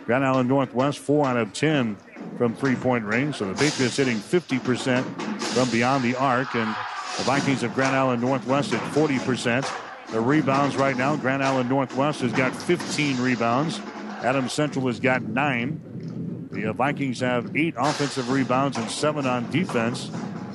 [0.05, 1.97] Grand Island Northwest, four out of 10
[2.37, 3.37] from three point range.
[3.37, 5.05] So the Patriots hitting 50%
[5.41, 6.75] from beyond the arc, and
[7.17, 10.11] the Vikings of Grand Island Northwest at 40%.
[10.11, 13.81] The rebounds right now, Grand Island Northwest has got 15 rebounds.
[14.23, 16.49] Adams Central has got nine.
[16.51, 20.11] The uh, Vikings have eight offensive rebounds and seven on defense.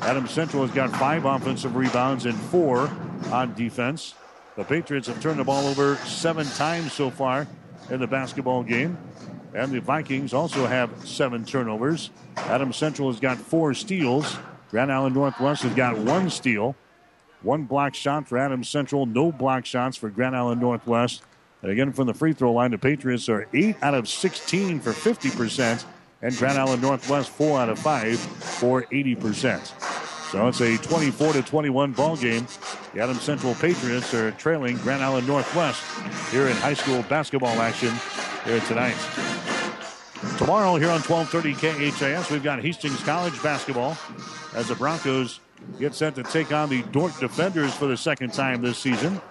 [0.05, 2.91] Adams Central has got five offensive rebounds and four
[3.31, 4.15] on defense.
[4.57, 7.47] The Patriots have turned the ball over seven times so far
[7.89, 8.97] in the basketball game.
[9.53, 12.09] And the Vikings also have seven turnovers.
[12.35, 14.37] Adams Central has got four steals.
[14.71, 16.75] Grand Island Northwest has got one steal.
[17.41, 21.21] One block shot for Adams Central, no block shots for Grand Island Northwest.
[21.61, 24.91] And again, from the free throw line, the Patriots are 8 out of 16 for
[24.91, 25.85] 50%,
[26.23, 29.59] and Grand Island Northwest 4 out of 5 for 80%.
[30.31, 32.47] So it's a 24 to 21 ball game.
[32.93, 35.83] The Adams Central Patriots are trailing Grand Island Northwest
[36.31, 37.93] here in high school basketball action
[38.45, 38.95] here tonight.
[40.37, 43.97] Tomorrow here on 1230 KHAS, we've got Hastings College basketball
[44.55, 45.41] as the Broncos
[45.77, 49.21] get set to take on the Dordt Defenders for the second time this season.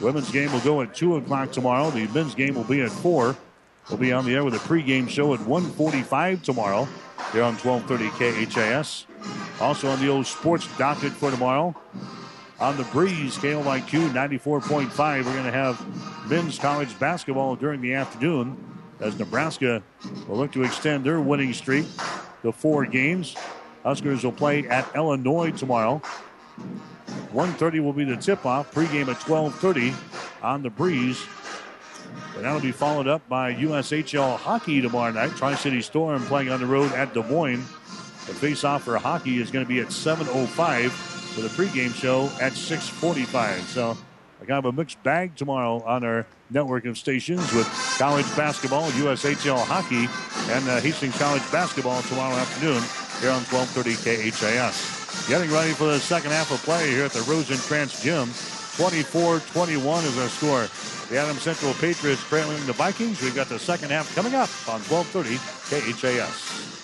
[0.00, 1.90] Women's game will go at 2 o'clock tomorrow.
[1.90, 3.34] The men's game will be at 4.
[3.88, 6.88] We'll be on the air with a pregame show at 1:45 tomorrow
[7.32, 8.10] here on 1230
[8.46, 9.06] KHAS.
[9.60, 11.74] Also on the old sports docket for tomorrow.
[12.60, 15.26] On the breeze, KOIQ 94.5.
[15.26, 15.84] We're going to have
[16.30, 18.56] men's college basketball during the afternoon
[19.00, 19.82] as Nebraska
[20.28, 21.86] will look to extend their winning streak
[22.42, 23.36] to four games.
[23.82, 26.00] Huskers will play at Illinois tomorrow.
[27.32, 28.72] 1.30 will be the tip-off.
[28.72, 29.92] Pregame at 12.30
[30.42, 31.22] on the breeze.
[32.36, 35.36] And that'll be followed up by USHL hockey tomorrow night.
[35.36, 37.64] Tri-City Storm playing on the road at Des Moines.
[38.26, 42.52] The face-off for hockey is going to be at 7.05 with a pregame show at
[42.52, 43.60] 6.45.
[43.62, 43.96] So
[44.40, 47.66] a kind of a mixed bag tomorrow on our network of stations with
[47.98, 50.08] college basketball, USHL hockey,
[50.52, 52.82] and uh, Hastings College basketball tomorrow afternoon
[53.20, 55.28] here on 1230 KHAS.
[55.28, 58.28] Getting ready for the second half of play here at the Rosencrantz Gym.
[58.76, 60.66] 24-21 is our score.
[61.08, 63.22] The Adams Central Patriots trailing the Vikings.
[63.22, 65.38] We've got the second half coming up on 1230
[65.70, 66.83] KHAS.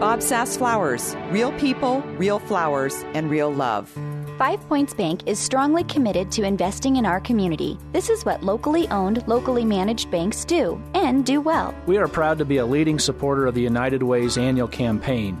[0.00, 1.16] Bob Sass Flowers.
[1.30, 3.88] Real people, real flowers, and real love.
[4.36, 7.78] Five Points Bank is strongly committed to investing in our community.
[7.92, 11.74] This is what locally owned, locally managed banks do, and do well.
[11.86, 15.40] We are proud to be a leading supporter of the United Way's annual campaign.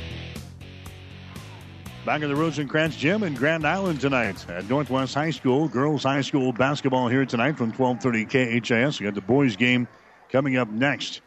[2.03, 5.67] Back at the Rosencrantz Gym in Grand Island tonight at Northwest High School.
[5.67, 8.99] Girls High School basketball here tonight from 1230 KHAS.
[8.99, 9.87] We got the boys game
[10.31, 11.21] coming up next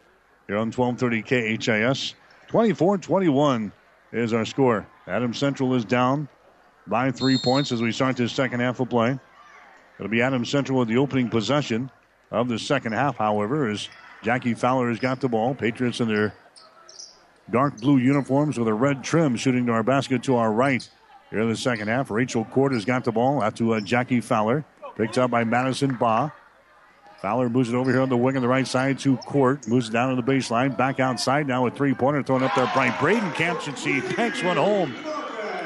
[0.47, 1.21] here on 1230
[1.57, 2.15] KHAS.
[2.49, 3.71] 24-21
[4.11, 4.85] is our score.
[5.07, 6.27] Adams Central is down
[6.87, 9.17] by three points as we start this second half of play.
[9.97, 11.89] It'll be Adams Central with the opening possession
[12.31, 13.87] of the second half, however, as
[14.23, 15.55] Jackie Fowler has got the ball.
[15.55, 16.33] Patriots in their
[17.49, 20.87] dark blue uniforms with a red trim shooting to our basket to our right.
[21.29, 24.21] Here in the second half, Rachel Court has got the ball out to uh, Jackie
[24.21, 24.63] Fowler.
[24.95, 26.31] Picked up by Madison Baugh.
[27.21, 29.67] Fowler moves it over here on the wing on the right side to Court.
[29.67, 30.77] Moves it down to the baseline.
[30.77, 32.69] Back outside now with three pointer thrown up there.
[32.73, 33.99] Brian Bradenkamp should see.
[34.15, 34.93] Banks one home.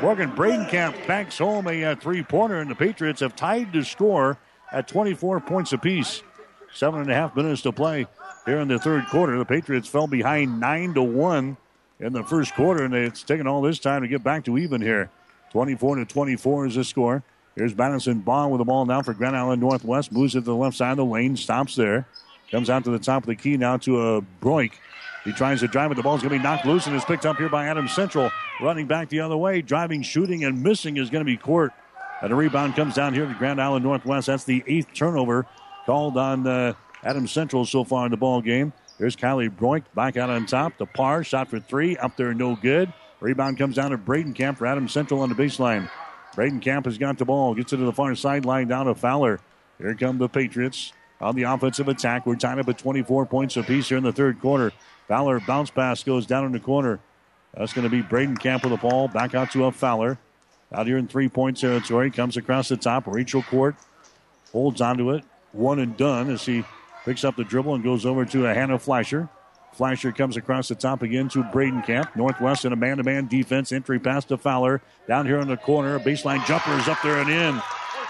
[0.02, 4.38] Morgan Bradenkamp banks home a uh, three pointer, and the Patriots have tied the score
[4.72, 6.24] at 24 points apiece.
[6.74, 8.08] Seven and a half minutes to play
[8.46, 9.38] here in the third quarter.
[9.38, 11.58] The Patriots fell behind nine to one
[12.00, 14.82] in the first quarter, and it's taken all this time to get back to even
[14.82, 15.10] here.
[15.52, 17.24] 24 to 24 is the score.
[17.56, 20.12] Here's Madison Bond with the ball now for Grand Island Northwest.
[20.12, 22.08] Moves it to the left side of the lane, stops there.
[22.52, 24.72] Comes out to the top of the key now to a Broik.
[25.26, 25.96] He tries to drive it.
[25.96, 28.32] The ball's going to be knocked loose and is picked up here by Adams Central.
[28.62, 31.74] Running back the other way, driving, shooting, and missing is going to be Court.
[32.22, 34.28] And the rebound comes down here to Grand Island Northwest.
[34.28, 35.46] That's the eighth turnover
[35.86, 36.74] called on uh,
[37.04, 38.74] Adams Central so far in the ball game.
[39.00, 40.78] There's Kylie Broik back out on top.
[40.78, 42.92] The Parr shot for three up there, no good.
[43.22, 45.90] Rebound comes down to Bradenkamp for Adams Central on the baseline.
[46.36, 49.40] Bradenkamp has got the ball, gets it to the far sideline down to Fowler.
[49.78, 50.92] Here come the Patriots
[51.22, 52.26] on the offensive attack.
[52.26, 54.74] We're tied up at 24 points apiece here in the third quarter.
[55.08, 57.00] Fowler bounce pass goes down in the corner.
[57.54, 60.18] That's going to be Bradenkamp with the ball back out to a Fowler.
[60.72, 63.08] Out here in three point territory, comes across the top.
[63.08, 63.76] Rachel Court
[64.52, 65.24] holds onto it.
[65.52, 66.64] One and done as he
[67.06, 69.30] Picks up the dribble and goes over to a Hannah Fleischer.
[69.74, 72.16] Fleischer comes across the top again to Bradenkamp.
[72.16, 73.72] Northwest in a man to man defense.
[73.72, 74.82] Entry pass to Fowler.
[75.08, 76.00] Down here in the corner.
[76.00, 77.62] Baseline jumper is up there and in.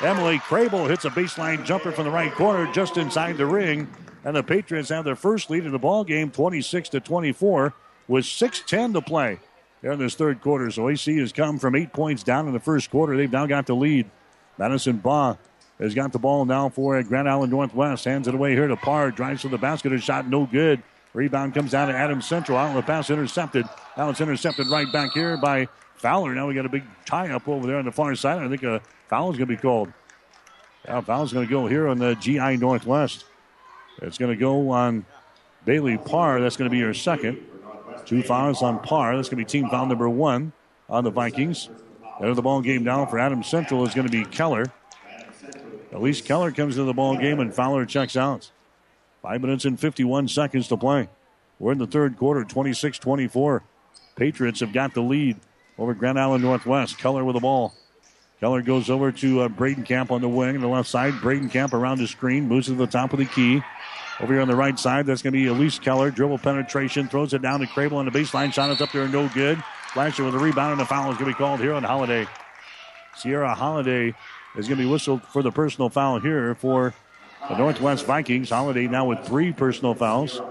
[0.02, 3.88] Emily Crable hits a baseline jumper from the right corner just inside the ring.
[4.24, 7.74] And the Patriots have their first lead in the ball game, 26 to 24,
[8.08, 9.40] with 6:10 to play
[9.82, 10.72] there in this third quarter.
[10.72, 13.16] So AC has come from eight points down in the first quarter.
[13.16, 14.10] They've now got the lead.
[14.58, 15.38] Madison Baugh
[15.80, 18.06] has got the ball now for Grand Island Northwest.
[18.06, 19.12] Hands it away here to Parr.
[19.12, 19.94] Drives to the basket.
[19.94, 20.84] A shot no good.
[21.14, 22.58] Rebound comes down to Adams Central.
[22.58, 23.66] Out the pass intercepted.
[23.98, 26.36] Now it's intercepted right back here by Fowler.
[26.36, 28.42] Now we got a big tie up over there on the far side.
[28.42, 29.92] I think uh, a foul is going to be called.
[30.86, 33.26] Yeah, foul's going to go here on the GI Northwest.
[34.02, 35.06] It's going to go on
[35.66, 36.40] Bailey Parr.
[36.40, 37.46] That's going to be your second.
[38.06, 39.16] Two fouls on Parr.
[39.16, 40.54] That's going to be team foul number one
[40.90, 41.70] on the Vikings.
[42.20, 44.66] There the ball game now for Adams Central is going to be Keller.
[45.92, 48.52] Elise Keller comes into the ball game and Fowler checks out.
[49.22, 51.10] Five minutes and 51 seconds to play.
[51.58, 53.64] We're in the third quarter, 26 24.
[54.16, 55.38] Patriots have got the lead
[55.78, 56.98] over Grand Island Northwest.
[56.98, 57.74] Keller with the ball.
[58.40, 61.14] Keller goes over to uh, Bradenkamp on the wing on the left side.
[61.16, 63.62] Bradenkamp around the screen, moves to the top of the key.
[64.22, 66.12] Over here on the right side, that's going to be Elise Keller.
[66.12, 68.54] Dribble penetration, throws it down to Crable on the baseline.
[68.54, 69.62] Shot is up there, no good.
[69.94, 72.28] Fleischer with a rebound, and the foul is going to be called here on Holiday.
[73.16, 74.14] Sierra Holiday
[74.56, 76.94] is going to be whistled for the personal foul here for
[77.48, 78.50] the Northwest Vikings.
[78.50, 80.42] Holiday now with three personal fouls.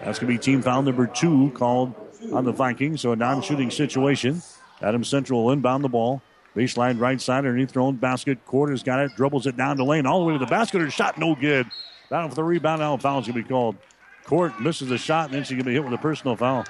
[0.00, 1.94] That's going to be team foul number two called
[2.32, 3.00] on the Vikings.
[3.02, 4.42] So a non shooting situation.
[4.82, 6.22] Adam Central will inbound the ball.
[6.54, 8.44] Baseline right side underneath their own basket.
[8.46, 10.80] Court's got it, dribbles it down the lane, all the way to the basket.
[10.80, 11.66] Her shot no good.
[12.08, 12.80] Down for the rebound.
[12.80, 13.76] Now foul's going to be called.
[14.24, 16.64] Court misses the shot, and then she's going to be hit with a personal foul.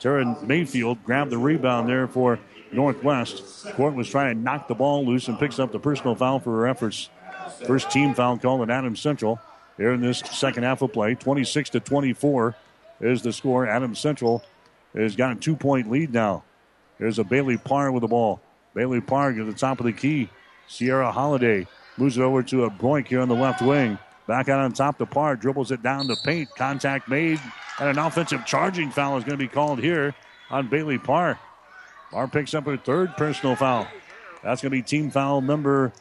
[0.00, 2.38] Taryn Mayfield grabbed the rebound there for
[2.72, 3.66] Northwest.
[3.74, 6.50] Court was trying to knock the ball loose and picks up the personal foul for
[6.58, 7.10] her efforts.
[7.66, 9.40] First team foul called at Adams Central
[9.76, 11.14] here in this second half of play.
[11.14, 12.54] 26 to 24
[13.00, 13.66] is the score.
[13.66, 14.44] Adams Central
[14.94, 16.44] has got a two point lead now.
[16.98, 18.40] There's a Bailey Parr with the ball.
[18.74, 20.28] Bailey Parr at the top of the key.
[20.66, 21.66] Sierra Holiday
[21.96, 23.98] moves it over to a Broik here on the left wing.
[24.26, 26.50] Back out on top to Parr, dribbles it down the paint.
[26.54, 27.40] Contact made,
[27.78, 30.14] and an offensive charging foul is going to be called here
[30.50, 31.38] on Bailey Parr.
[32.10, 33.86] Parr picks up her third personal foul.
[34.42, 35.92] That's going to be team foul number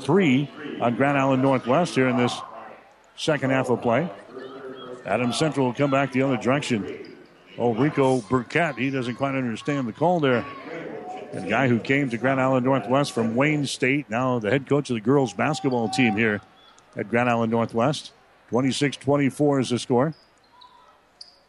[0.00, 2.36] three on Grand Island Northwest here in this
[3.16, 4.10] second half of play.
[5.06, 7.16] Adam Central will come back the other direction.
[7.58, 10.44] Oh, Rico Burkett, he doesn't quite understand the call there.
[11.32, 14.90] The guy who came to Grand Island Northwest from Wayne State, now the head coach
[14.90, 16.40] of the girls basketball team here
[16.96, 18.12] at Grand Island Northwest.
[18.48, 20.14] 26 24 is the score.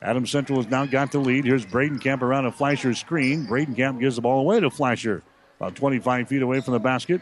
[0.01, 1.45] Adams Central has now got the lead.
[1.45, 3.45] Here's Bradenkamp around a Fleischer screen.
[3.45, 5.21] Bradenkamp gives the ball away to Fleischer,
[5.59, 7.21] about 25 feet away from the basket.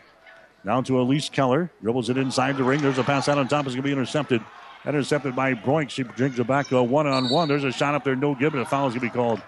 [0.63, 1.69] Now to Elise Keller.
[1.81, 2.81] Dribbles it inside the ring.
[2.81, 3.65] There's a pass out on top.
[3.65, 4.41] It's going to be intercepted.
[4.85, 5.89] Intercepted by Broik.
[5.89, 7.49] She brings it back to a one on one.
[7.49, 9.41] There's a shot up there, no give, but a foul is going to be called.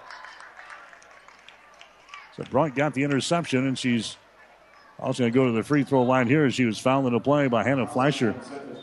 [2.36, 4.18] So Broik got the interception, and she's
[5.00, 7.14] also going to go to the free throw line here as she was fouled in
[7.14, 8.34] the play by Hannah Fleischer.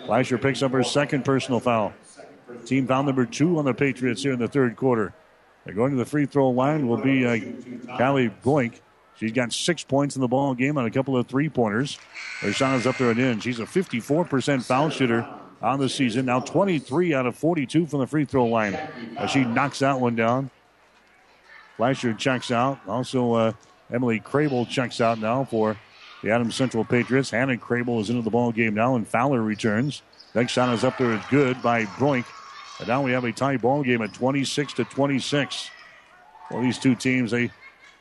[0.07, 1.92] Fleischer picks up her second personal foul.
[2.68, 5.14] Team foul number two on the Patriots here in the third quarter.
[5.64, 8.80] They're going to the free throw line will be uh, Callie Broik.
[9.16, 11.98] She's got six points in the ball game on a couple of three pointers.
[12.40, 13.40] Her is up there and in.
[13.40, 15.26] She's a 54% foul shooter
[15.62, 16.26] on the season.
[16.26, 18.74] Now 23 out of 42 from the free throw line.
[19.16, 20.50] As she knocks that one down.
[21.78, 22.78] Fleischer checks out.
[22.86, 23.52] Also, uh,
[23.90, 25.78] Emily Crable checks out now for
[26.22, 27.30] the Adams Central Patriots.
[27.30, 30.02] Hannah Crable is into the ball game now, and Fowler returns.
[30.34, 32.24] Next shot is up there is good by Broik.
[32.78, 35.70] And now we have a tie ball game at 26 to 26.
[36.50, 37.50] Well, these two teams, they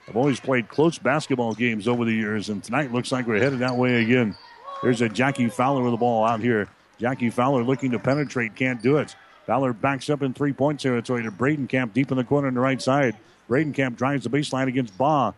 [0.05, 3.59] have always played close basketball games over the years, and tonight looks like we're headed
[3.59, 4.36] that way again.
[4.82, 6.69] There's a Jackie Fowler with the ball out here.
[6.99, 9.15] Jackie Fowler looking to penetrate, can't do it.
[9.45, 12.59] Fowler backs up in three point territory to Bradenkamp deep in the corner on the
[12.59, 13.15] right side.
[13.49, 15.34] Bradenkamp drives the baseline against Baugh.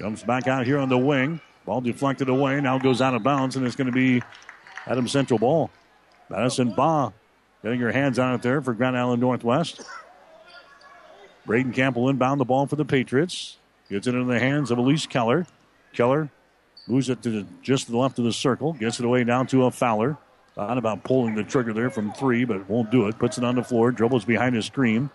[0.00, 1.40] Comes back out here on the wing.
[1.64, 2.60] Ball deflected away.
[2.60, 4.22] Now goes out of bounds, and it's going to be
[4.86, 5.70] Adam Central ball.
[6.28, 7.12] Madison Baugh
[7.62, 9.82] getting her hands on it there for Grand Island Northwest.
[11.46, 13.56] Bradenkamp will inbound the ball for the Patriots.
[13.88, 15.46] Gets it into the hands of Elise Keller.
[15.92, 16.28] Keller
[16.88, 18.72] moves it to the, just to the left of the circle.
[18.72, 20.16] Gets it away down to a Fowler.
[20.54, 23.18] Thought about pulling the trigger there from three, but won't do it.
[23.18, 23.92] Puts it on the floor.
[23.92, 25.10] Dribbles behind his screen.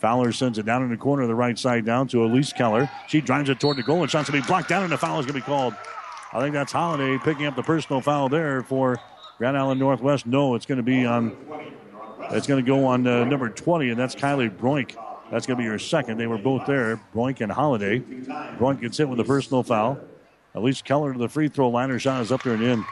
[0.00, 2.90] Fowler sends it down in the corner of the right side down to Elise Keller.
[3.06, 5.20] She drives it toward the goal and shots to be blocked down, and the foul
[5.20, 5.74] is going to be called.
[6.32, 8.98] I think that's Holiday picking up the personal foul there for
[9.40, 10.26] Grand Island Northwest.
[10.26, 11.34] No, it's going to be on.
[12.30, 14.94] It's going to go on uh, number 20, and that's Kylie Broik.
[15.30, 16.18] That's going to be your second.
[16.18, 18.00] They were both there, Broik and Holiday.
[18.00, 19.98] Broik gets hit with a personal foul.
[20.54, 21.88] At least Keller to the free throw line.
[21.88, 22.84] Her shot is up there and in.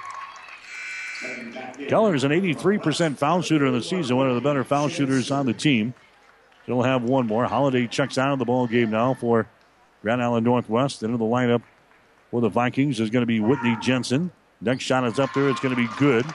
[1.88, 5.30] Keller is an 83% foul shooter in the season, one of the better foul shooters
[5.30, 5.92] on the team.
[6.64, 7.44] She'll have one more.
[7.44, 9.46] Holiday checks out of the ball game now for
[10.00, 11.02] Grand Island Northwest.
[11.02, 11.60] Into the lineup
[12.30, 14.30] for the Vikings is going to be Whitney Jensen.
[14.60, 15.48] Next shot is up there.
[15.48, 16.26] It's going to be good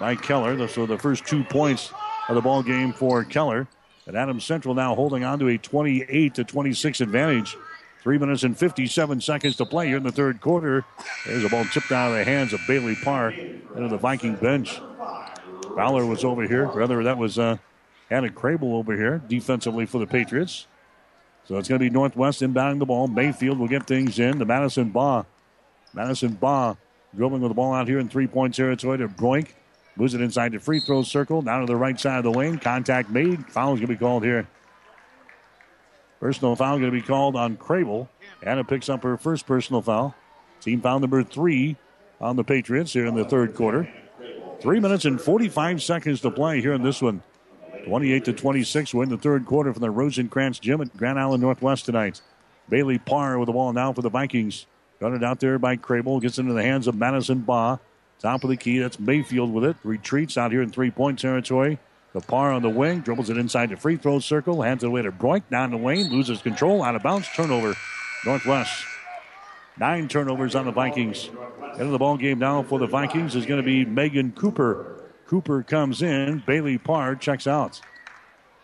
[0.00, 0.66] by Keller.
[0.68, 1.92] So the first two points
[2.28, 3.68] of the ball game for Keller.
[4.06, 7.56] And Adams Central now holding on to a 28 to 26 advantage.
[8.02, 10.84] Three minutes and 57 seconds to play here in the third quarter.
[11.26, 14.80] There's a ball tipped out of the hands of Bailey Parr into the Viking bench.
[15.76, 16.66] Fowler was over here.
[16.66, 17.58] Rather, that was uh,
[18.08, 20.66] Hannah Crable over here defensively for the Patriots.
[21.46, 23.08] So it's going to be Northwest inbounding the ball.
[23.08, 25.24] Mayfield will get things in The Madison Baugh.
[25.92, 26.76] Madison Baugh
[27.14, 29.48] dribbling with the ball out here in three point territory to Broik.
[29.96, 32.58] Moves it inside the free throw circle, down to the right side of the lane.
[32.58, 33.44] Contact made.
[33.50, 34.46] Foul is going to be called here.
[36.20, 38.08] Personal foul going to be called on Crable.
[38.42, 40.14] Anna picks up her first personal foul.
[40.60, 41.76] Team foul number three
[42.20, 43.92] on the Patriots here in the third quarter.
[44.60, 47.22] Three minutes and 45 seconds to play here in this one.
[47.86, 48.92] 28 to 26.
[48.92, 52.20] We're in the third quarter from the Rosencrantz Gym at Grand Island Northwest tonight.
[52.68, 54.66] Bailey Parr with the ball now for the Vikings.
[55.00, 56.20] It out there by Crable.
[56.20, 57.78] Gets into the hands of Madison Baugh.
[58.18, 58.78] Top of the key.
[58.78, 59.76] That's Mayfield with it.
[59.84, 61.78] Retreats out here in three point territory.
[62.12, 63.00] The Parr on the wing.
[63.00, 64.62] Dribbles it inside the free throw circle.
[64.62, 65.42] Hands it away to Broik.
[65.50, 66.10] Down the lane.
[66.10, 66.82] Loses control.
[66.82, 67.28] Out of bounds.
[67.34, 67.74] Turnover.
[68.26, 68.84] Northwest.
[69.78, 71.30] Nine turnovers on the Vikings.
[71.74, 75.04] End of the ball game now for the Vikings is going to be Megan Cooper.
[75.28, 76.42] Cooper comes in.
[76.44, 77.80] Bailey Parr checks out.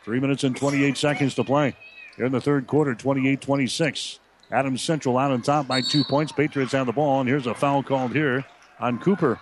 [0.04, 1.76] Three minutes and 28 seconds to play.
[2.16, 4.18] Here in the third quarter, 28 26.
[4.54, 6.30] Adams Central out on top by two points.
[6.30, 8.44] Patriots have the ball, and here's a foul called here
[8.78, 9.40] on Cooper.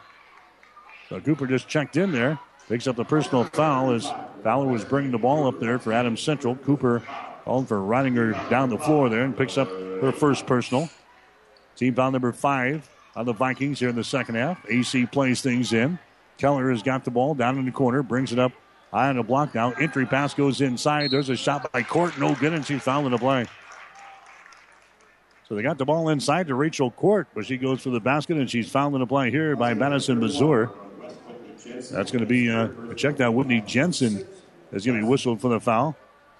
[1.11, 4.11] So Cooper just checked in there, picks up the personal foul as
[4.43, 6.57] Fowler was bringing the ball up there for Adams Central.
[6.57, 7.03] Cooper
[7.45, 10.89] called for riding her down the floor there and picks up her first personal.
[11.77, 14.65] Team foul number five on the Vikings here in the second half.
[14.71, 15.99] AC plays things in.
[16.39, 18.53] Keller has got the ball down in the corner, brings it up
[18.91, 19.73] high on the block now.
[19.73, 21.11] Entry pass goes inside.
[21.11, 23.47] There's a shot by Court, no good, and she's fouling the play.
[25.53, 28.39] So they got the ball inside to Rachel Court, but she goes for the basket,
[28.39, 30.71] and she's fouling the play here by Madison Mazur.
[31.91, 34.27] That's going to be, uh, check that, Whitney Jensen
[34.73, 35.95] is going to be whistled for the foul.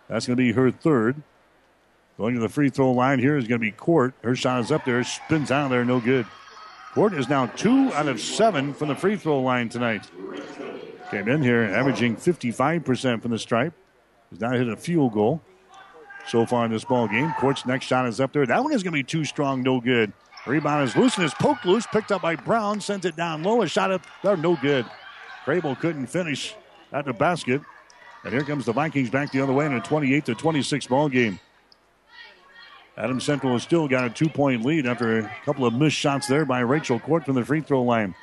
[0.09, 1.23] That's going to be her third.
[2.17, 4.15] Going to the free throw line here is going to be Court.
[4.23, 6.25] Her shot is up there, spins out there, no good.
[6.95, 10.09] Court is now two out of seven from the free throw line tonight.
[11.11, 13.75] Came in here averaging 55% from the stripe.
[14.31, 15.43] Has now hit a field goal
[16.27, 17.33] so far in this ball game.
[17.39, 18.47] Court's next shot is up there.
[18.47, 20.13] That one is going to be too strong, no good.
[20.47, 23.63] Rebound is loose and is poked loose, picked up by Brown, sends it down low.
[23.63, 24.85] A shot up there, no good.
[25.45, 26.55] Crable couldn't finish
[26.93, 27.61] at the basket.
[28.25, 31.09] And here comes the Vikings back the other way in a 28 to 26 ball
[31.09, 31.39] game.
[32.97, 36.27] Adam Central has still got a two point lead after a couple of missed shots
[36.27, 38.15] there by Rachel Court from the free throw line.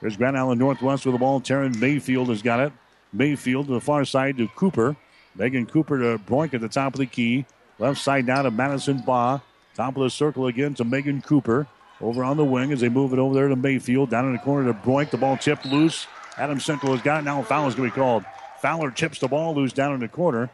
[0.00, 1.40] There's Grand Island Northwest with the ball.
[1.40, 2.72] Taryn Mayfield has got it.
[3.12, 4.96] Mayfield to the far side to Cooper.
[5.34, 7.46] Megan Cooper to Broik at the top of the key.
[7.78, 9.40] Left side down to Madison Baugh.
[9.74, 11.66] Top of the circle again to Megan Cooper.
[12.00, 14.10] Over on the wing as they move it over there to Mayfield.
[14.10, 15.10] Down in the corner to Broik.
[15.10, 16.06] The ball tipped loose.
[16.36, 17.24] Adam Central has got it.
[17.24, 18.24] Now a foul is going to be called.
[18.60, 20.50] Fowler chips the ball loose down in the corner.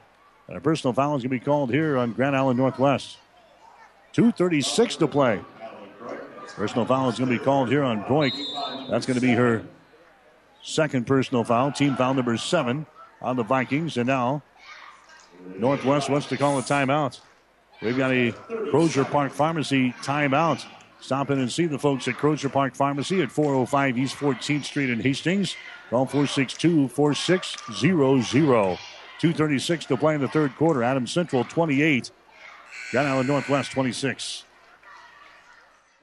[0.48, 3.18] And a personal foul is going to be called here on Grand Island Northwest.
[4.14, 5.40] 2.36 to play.
[6.54, 8.32] Personal foul is going to be called here on Broik.
[8.88, 9.64] That's going to be her
[10.62, 11.72] second personal foul.
[11.72, 12.86] Team foul number seven
[13.20, 13.96] on the Vikings.
[13.96, 14.42] And now
[15.58, 17.20] Northwest wants to call a timeout.
[17.82, 18.32] We've got a
[18.70, 20.64] Crozier Park Pharmacy timeout.
[21.00, 24.90] Stop in and see the folks at Crozier Park Pharmacy at 405 East 14th Street
[24.90, 25.54] in Hastings.
[25.90, 28.78] Call 462 4600.
[29.20, 30.82] 2.36 to play in the third quarter.
[30.82, 32.10] Adams Central 28.
[32.90, 34.44] Grand Island Northwest 26.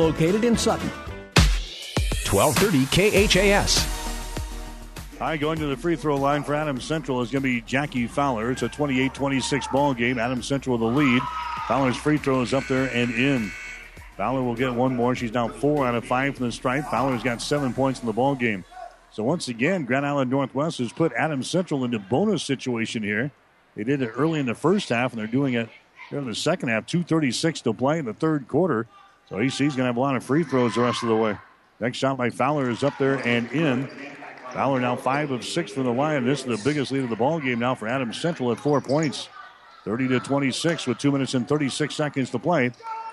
[0.00, 0.88] located in Sutton.
[2.28, 3.86] 1230 KHAS.
[5.18, 8.06] High going to the free throw line for Adams Central is going to be Jackie
[8.06, 8.50] Fowler.
[8.50, 10.18] It's a 28 26 ball game.
[10.18, 11.20] Adams Central with the lead.
[11.68, 13.52] Fowler's free throw is up there and in.
[14.16, 15.14] Fowler will get one more.
[15.14, 16.84] She's now four out of five from the stripe.
[16.86, 18.64] Fowler's got seven points in the ball game.
[19.12, 23.30] So once again, Grand Island Northwest has put Adams Central into bonus situation here.
[23.76, 25.68] They did it early in the first half, and they're doing it
[26.10, 26.86] in the second half.
[26.86, 28.86] 2.36 to play in the third quarter.
[29.30, 31.36] So AC's going to have a lot of free throws the rest of the way.
[31.78, 33.88] Next shot by Fowler is up there and in.
[34.52, 36.26] Fowler now five of six from the line.
[36.26, 38.80] This is the biggest lead of the ball game now for Adams Central at four
[38.80, 39.28] points.
[39.84, 42.72] 30 to 26 with two minutes and 36 seconds to play.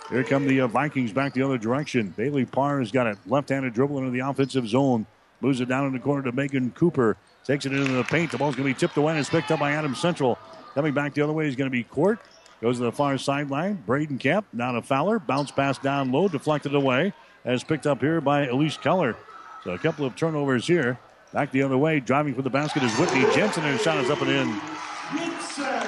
[0.10, 2.14] Here come the uh, Vikings back the other direction.
[2.18, 5.06] Bailey Parr has got a left-handed dribble into the offensive zone.
[5.40, 7.16] Moves it down in the corner to Megan Cooper.
[7.46, 8.32] Takes it into the paint.
[8.32, 10.40] The ball's going to be tipped away and it's picked up by Adams Central.
[10.74, 12.20] Coming back the other way is going to be Court.
[12.62, 13.84] Goes to the far sideline.
[13.88, 15.20] Bradenkamp down to Fowler.
[15.20, 17.14] Bounce pass down low, deflected away.
[17.46, 19.16] It's picked up here by Elise Keller.
[19.64, 21.00] So a couple of turnovers here.
[21.34, 22.00] Back the other way.
[22.00, 24.62] Driving for the basket is Whitney Jensen, and shot is up and in.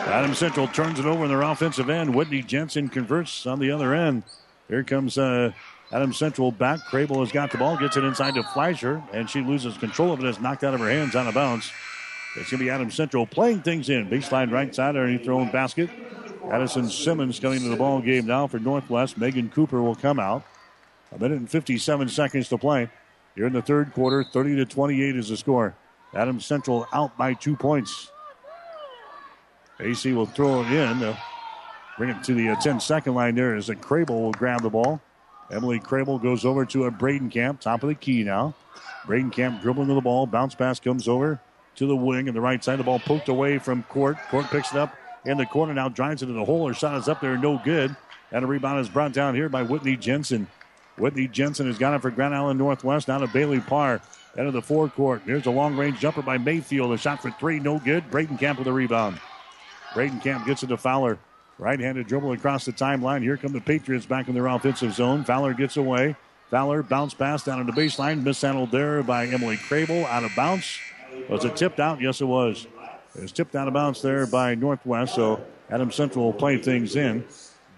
[0.08, 2.14] Adam Central turns it over in their offensive end.
[2.14, 4.24] Whitney Jensen converts on the other end.
[4.68, 5.52] Here comes uh,
[5.92, 6.80] Adam Central back.
[6.90, 10.20] Crable has got the ball, gets it inside to Fleischer, and she loses control of
[10.20, 10.28] it.
[10.28, 11.72] It's knocked out of her hands on a bounce.
[12.38, 14.10] It's going to be Adam Central playing things in.
[14.10, 15.90] Baseline right side underneath their own basket.
[16.52, 19.18] Addison Simmons coming to the ball game now for Northwest.
[19.18, 20.44] Megan Cooper will come out.
[21.12, 22.90] A minute and 57 seconds to play.
[23.36, 25.76] Here in the third quarter, 30 to 28 is the score.
[26.14, 28.12] Adams Central out by two points.
[29.80, 31.16] AC will throw it in.
[31.98, 34.70] Bring it to the uh, 10 second line there as a Crable will grab the
[34.70, 35.00] ball.
[35.52, 38.56] Emily Crable goes over to a Bradenkamp, top of the key now.
[39.06, 40.26] Bradenkamp dribbling to the ball.
[40.26, 41.40] Bounce pass comes over
[41.76, 42.80] to the wing and the right side.
[42.80, 44.18] The ball poked away from Court.
[44.30, 46.68] Court picks it up in the corner now, drives into the hole.
[46.68, 47.96] Her shot is up there, no good.
[48.32, 50.48] And a rebound is brought down here by Whitney Jensen.
[50.98, 53.08] Whitney Jensen has got it for Grand Island Northwest.
[53.08, 54.02] Now to Bailey Parr.
[54.38, 55.24] Of the forecourt.
[55.26, 56.94] Here's a long range jumper by Mayfield.
[56.94, 58.10] A shot for three, no good.
[58.10, 59.20] Bradenkamp with a rebound.
[59.90, 61.20] Bradenkamp gets it to Fowler.
[61.58, 63.22] Right handed dribble across the timeline.
[63.22, 65.26] Here come the Patriots back in their offensive zone.
[65.26, 66.16] Fowler gets away.
[66.52, 68.24] Fowler bounce pass down on the baseline.
[68.24, 70.06] Mishandled there by Emily Crable.
[70.06, 70.80] Out of bounds.
[71.28, 72.00] Was it tipped out?
[72.00, 72.66] Yes, it was.
[73.16, 75.16] It was tipped out of bounds there by Northwest.
[75.16, 77.26] So Adam Central will play things in.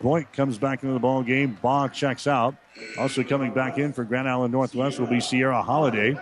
[0.01, 1.57] Broik comes back into the ball game.
[1.61, 2.55] Baugh checks out.
[2.97, 6.17] Also coming back in for Grand Island Northwest will be Sierra Holiday.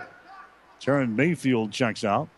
[0.80, 2.28] Taryn Mayfield checks out.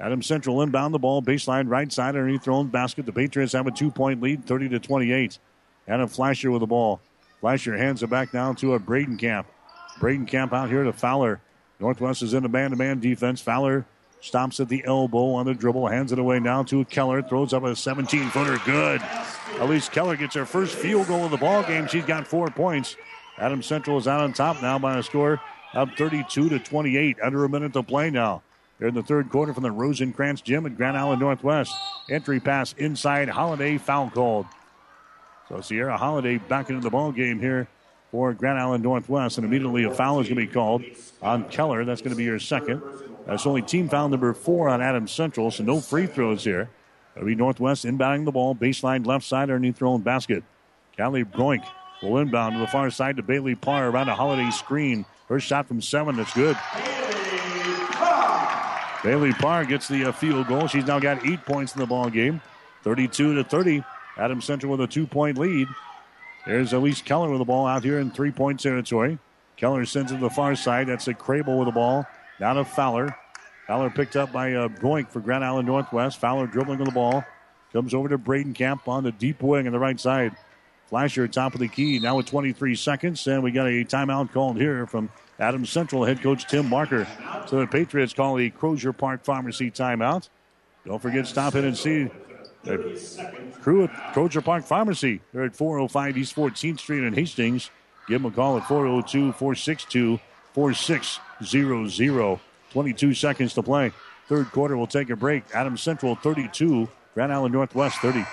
[0.00, 3.06] Adam Central inbound the ball, baseline right side underneath their own basket.
[3.06, 5.38] The Patriots have a two point lead, 30 to 28.
[5.86, 7.00] Adam Fleischer with the ball.
[7.40, 9.44] Fleischer hands it back down to a Bradenkamp.
[10.00, 11.40] Braden Camp out here to Fowler.
[11.78, 13.40] Northwest is in a man to man defense.
[13.40, 13.86] Fowler
[14.24, 17.62] stops at the elbow on the dribble, hands it away now to Keller, throws up
[17.64, 18.58] a 17 footer.
[18.64, 19.02] Good.
[19.58, 21.86] Elise Keller gets her first field goal of the ball game.
[21.86, 22.96] She's got four points.
[23.38, 25.40] Adam Central is out on top now by a score
[25.74, 27.18] of 32 to 28.
[27.22, 28.42] Under a minute to play now.
[28.78, 31.74] They're in the third quarter from the Rosencrantz Gym at Grand Island Northwest.
[32.10, 33.28] Entry pass inside.
[33.28, 34.46] Holiday foul called.
[35.48, 37.68] So Sierra Holiday back into the ball game here
[38.10, 40.82] for Grand Island Northwest, and immediately a foul is going to be called
[41.20, 41.84] on Keller.
[41.84, 42.80] That's going to be your second.
[43.26, 46.68] That's only team foul number four on Adams Central, so no free throws here.
[47.16, 50.42] It'll be Northwest inbounding the ball, baseline left side underneath their own basket.
[50.96, 51.64] Callie Broik
[52.02, 55.06] will inbound to the far side to Bailey Parr around a holiday screen.
[55.26, 56.56] First shot from seven, that's good.
[59.02, 60.66] Bailey Parr gets the uh, field goal.
[60.66, 62.40] She's now got eight points in the ball game,
[62.82, 63.84] 32 to 30.
[64.16, 65.66] Adam Central with a two-point lead.
[66.46, 69.18] There's Elise Keller with the ball out here in three-point territory.
[69.56, 70.88] Keller sends it to the far side.
[70.88, 72.06] That's a Crable with the ball.
[72.38, 73.16] Down to Fowler.
[73.66, 76.20] Fowler picked up by uh, Broik for Grand Island Northwest.
[76.20, 77.24] Fowler dribbling on the ball.
[77.72, 80.36] Comes over to Bradenkamp on the deep wing on the right side.
[80.88, 81.98] Fleischer top of the key.
[81.98, 83.26] Now with 23 seconds.
[83.26, 87.06] And we got a timeout called here from Adams Central head coach Tim Marker.
[87.46, 90.28] So the Patriots call the Crozier Park Pharmacy timeout.
[90.86, 92.10] Don't forget, stop in and see
[92.64, 95.20] the crew at Crozier Park Pharmacy.
[95.32, 97.70] They're at 405 East 14th Street in Hastings.
[98.06, 100.20] Give them a call at 402 462
[100.54, 102.40] 4600.
[102.70, 103.92] 22 seconds to play.
[104.28, 105.44] Third quarter, we'll take a break.
[105.54, 108.24] Adams Central 32, Grand Island Northwest 30.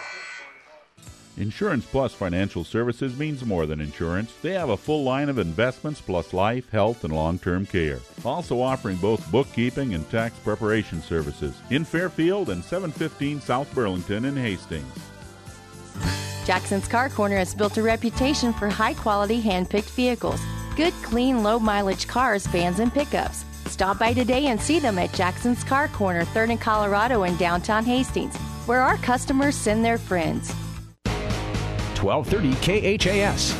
[1.37, 4.33] Insurance Plus Financial Services means more than insurance.
[4.41, 7.99] They have a full line of investments plus life, health, and long term care.
[8.25, 14.35] Also offering both bookkeeping and tax preparation services in Fairfield and 715 South Burlington in
[14.35, 14.93] Hastings.
[16.45, 20.41] Jackson's Car Corner has built a reputation for high quality hand picked vehicles.
[20.75, 23.43] Good, clean, low mileage cars, vans, and pickups.
[23.65, 27.83] Stop by today and see them at Jackson's Car Corner, 3rd and Colorado in downtown
[27.83, 28.35] Hastings,
[28.67, 30.53] where our customers send their friends.
[31.99, 33.55] 1230 KHAS.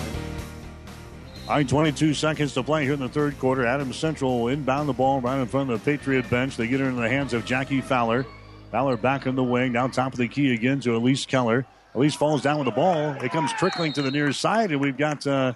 [1.47, 3.65] All right, 22 seconds to play here in the third quarter.
[3.65, 6.55] Adams Central inbound the ball right in front of the Patriot bench.
[6.55, 8.25] They get it into the hands of Jackie Fowler.
[8.71, 11.65] Fowler back in the wing, down top of the key again to Elise Keller.
[11.93, 13.11] Elise falls down with the ball.
[13.21, 15.53] It comes trickling to the near side, and we've got uh,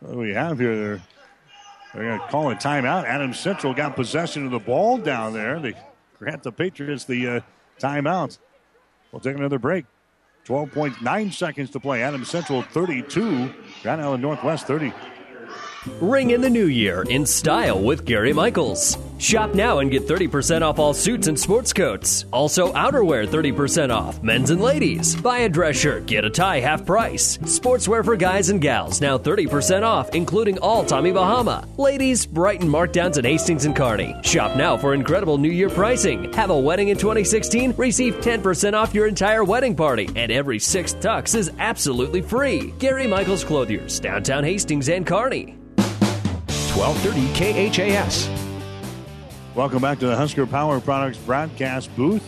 [0.00, 0.76] what do we have here?
[0.76, 1.02] They're,
[1.94, 3.04] they're going to call a timeout.
[3.04, 5.60] Adam Central got possession of the ball down there.
[5.60, 5.74] They
[6.18, 7.40] grant the Patriots the uh,
[7.78, 8.38] timeout.
[9.12, 9.86] We'll take another break.
[10.46, 12.02] 12.9 seconds to play.
[12.02, 13.52] Adam Central 32,
[13.82, 14.92] Grand Island Northwest 30.
[16.00, 18.96] Ring in the new year in style with Gary Michaels.
[19.20, 22.24] Shop now and get 30% off all suits and sports coats.
[22.32, 25.14] Also, outerwear 30% off, men's and ladies.
[25.14, 27.36] Buy a dress shirt, get a tie half price.
[27.38, 31.68] Sportswear for guys and gals now 30% off, including all Tommy Bahama.
[31.76, 34.16] Ladies, Brighton markdowns at Hastings and Kearney.
[34.22, 36.32] Shop now for incredible new year pricing.
[36.32, 37.74] Have a wedding in 2016?
[37.76, 42.72] Receive 10% off your entire wedding party, and every sixth tux is absolutely free.
[42.78, 45.56] Gary Michaels Clothiers, downtown Hastings and Kearney.
[46.72, 48.49] 1230 KHAS.
[49.56, 52.22] Welcome back to the Husker Power Products broadcast booth.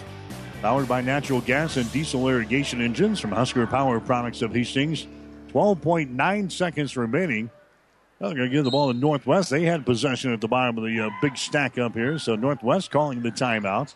[0.61, 5.07] Powered by natural gas and diesel irrigation engines from Husker Power Products of Hastings.
[5.53, 7.49] 12.9 seconds remaining.
[8.19, 9.51] Well, they're going to give the ball to Northwest.
[9.51, 12.19] They had possession at the bottom of the uh, big stack up here.
[12.19, 13.95] So Northwest calling the timeout.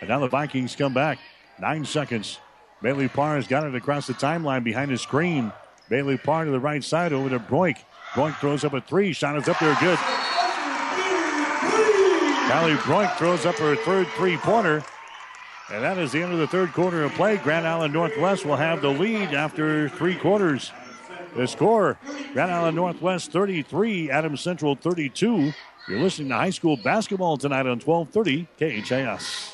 [0.00, 1.20] And now the Vikings come back.
[1.60, 2.40] Nine seconds.
[2.82, 5.52] Bailey Parr has got it across the timeline behind the screen.
[5.88, 7.78] Bailey Parr to the right side over to Broik.
[8.14, 9.12] Broik throws up a three.
[9.12, 9.98] Shot is up there good.
[12.48, 14.84] Callie Broik throws up her third three pointer.
[15.72, 17.38] And that is the end of the third quarter of play.
[17.38, 20.70] Grand Island Northwest will have the lead after three quarters.
[21.34, 21.98] The score
[22.34, 25.52] Grand Island Northwest 33, Adams Central 32.
[25.88, 29.53] You're listening to high school basketball tonight on 1230 KHAS.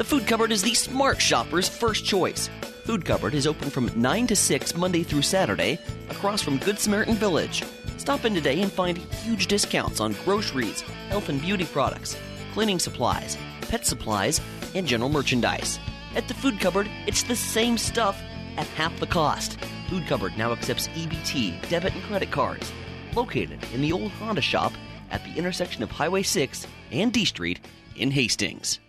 [0.00, 2.48] The Food Cupboard is the smart shopper's first choice.
[2.84, 5.78] Food Cupboard is open from 9 to 6 Monday through Saturday
[6.08, 7.62] across from Good Samaritan Village.
[7.98, 12.16] Stop in today and find huge discounts on groceries, health and beauty products,
[12.54, 13.36] cleaning supplies,
[13.68, 14.40] pet supplies,
[14.74, 15.78] and general merchandise.
[16.14, 18.18] At the Food Cupboard, it's the same stuff
[18.56, 19.58] at half the cost.
[19.90, 22.72] Food Cupboard now accepts EBT, debit, and credit cards.
[23.14, 24.72] Located in the old Honda shop
[25.10, 27.60] at the intersection of Highway 6 and D Street
[27.96, 28.80] in Hastings.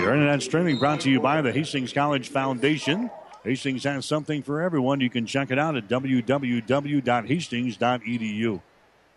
[0.00, 3.10] Your internet streaming brought to you by the Hastings College Foundation.
[3.44, 5.00] Hastings has something for everyone.
[5.00, 8.60] You can check it out at www.hastings.edu.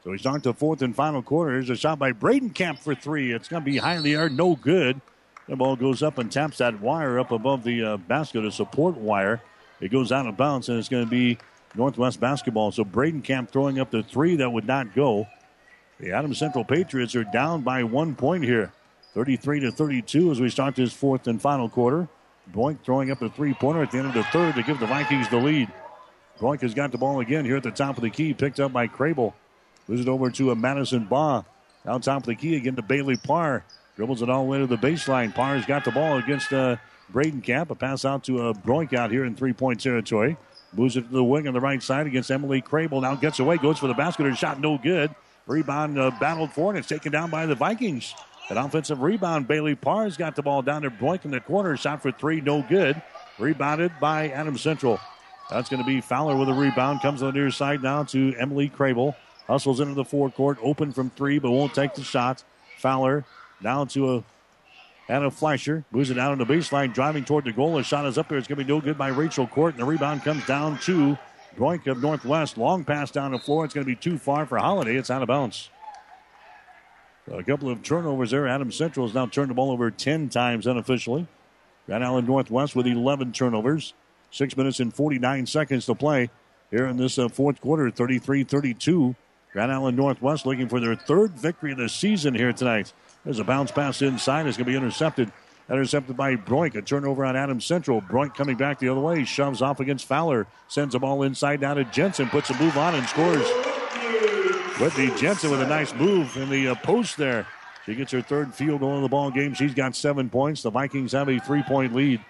[0.03, 1.52] So we start the fourth and final quarter.
[1.53, 3.32] Here's a shot by Bradenkamp for three.
[3.34, 5.02] It's going to be high in the air, no good.
[5.49, 8.95] The ball goes up and taps that wire up above the uh, basket, a support
[8.95, 9.41] wire.
[9.81, 11.39] It goes out of bounds, and it's going to be
[11.73, 12.71] Northwest basketball.
[12.71, 15.27] So Bradenkamp throwing up the three that would not go.
[15.99, 18.71] The Adams Central Patriots are down by one point here,
[19.15, 22.07] 33 to 32 as we start this fourth and final quarter.
[22.53, 24.85] Broik throwing up a three pointer at the end of the third to give the
[24.85, 25.67] Vikings the lead.
[26.39, 28.71] Broik has got the ball again here at the top of the key, picked up
[28.71, 29.34] by Crable.
[29.88, 31.43] Moves it over to a Madison Baugh.
[31.85, 33.63] Down top of the key again to Bailey Parr.
[33.99, 35.35] Dribbles it all the way to the baseline.
[35.35, 36.77] Parr's got the ball against uh,
[37.11, 37.69] Bradenkamp.
[37.69, 40.38] A pass out to uh, Broik out here in three point territory.
[40.71, 43.01] Moves it to the wing on the right side against Emily Crable.
[43.01, 45.13] Now gets away, goes for the basket and shot no good.
[45.47, 48.15] Rebound uh, battled for and it's taken down by the Vikings.
[48.49, 49.49] An offensive rebound.
[49.49, 51.76] Bailey Parr's got the ball down to Broik in the corner.
[51.76, 53.01] Shot for three, no good.
[53.38, 54.97] Rebounded by Adam Central.
[55.49, 57.01] That's going to be Fowler with a rebound.
[57.01, 59.13] Comes on the near side now to Emily Crable.
[59.45, 62.45] Hustles into the forecourt, open from three, but won't take the shot.
[62.77, 63.26] Fowler
[63.61, 64.23] down to a
[65.10, 67.76] Anna Fleischer moves it down on the baseline, driving toward the goal.
[67.76, 68.38] The shot is up there.
[68.38, 71.18] It's going to be no good by Rachel Court, and the rebound comes down to
[71.57, 72.60] Broik of Northwest.
[72.60, 73.65] Long pass down the floor.
[73.65, 74.95] It's going to be too far for Holiday.
[74.95, 75.72] It's out of bounds.
[77.31, 78.48] A couple of turnovers there.
[78.48, 81.27] Adam Central has now turned the ball over 10 times unofficially.
[81.88, 83.94] Grand Island Northwest with 11 turnovers.
[84.31, 86.30] Six minutes and 49 seconds to play
[86.69, 89.15] here in this uh, fourth quarter, 33 32.
[89.53, 92.94] Grand Island Northwest looking for their third victory of the season here tonight.
[93.24, 94.48] There's a bounce pass inside.
[94.48, 95.32] It's going to be intercepted.
[95.70, 96.76] Intercepted by Broik.
[96.76, 98.02] A turnover on Adams Central.
[98.02, 99.24] Broik coming back the other way.
[99.24, 100.48] Shoves off against Fowler.
[100.68, 102.28] Sends the ball inside down to Jensen.
[102.30, 103.48] Puts a move on and scores.
[104.80, 107.46] Whitney Jensen with a nice move in the uh, post there.
[107.86, 109.54] She gets her third field goal in the ball game.
[109.54, 110.64] She's got seven points.
[110.64, 112.22] The Vikings have a three-point lead,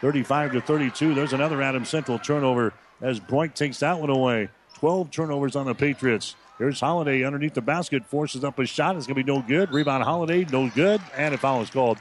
[0.00, 1.14] 35 to 32.
[1.14, 4.48] There's another Adams Central turnover as Broik takes that one away.
[4.74, 6.34] 12 turnovers on the Patriots.
[6.58, 8.96] Here's Holiday underneath the basket, forces up a shot.
[8.96, 9.70] It's going to be no good.
[9.72, 11.98] Rebound Holiday, no good, and a foul is called.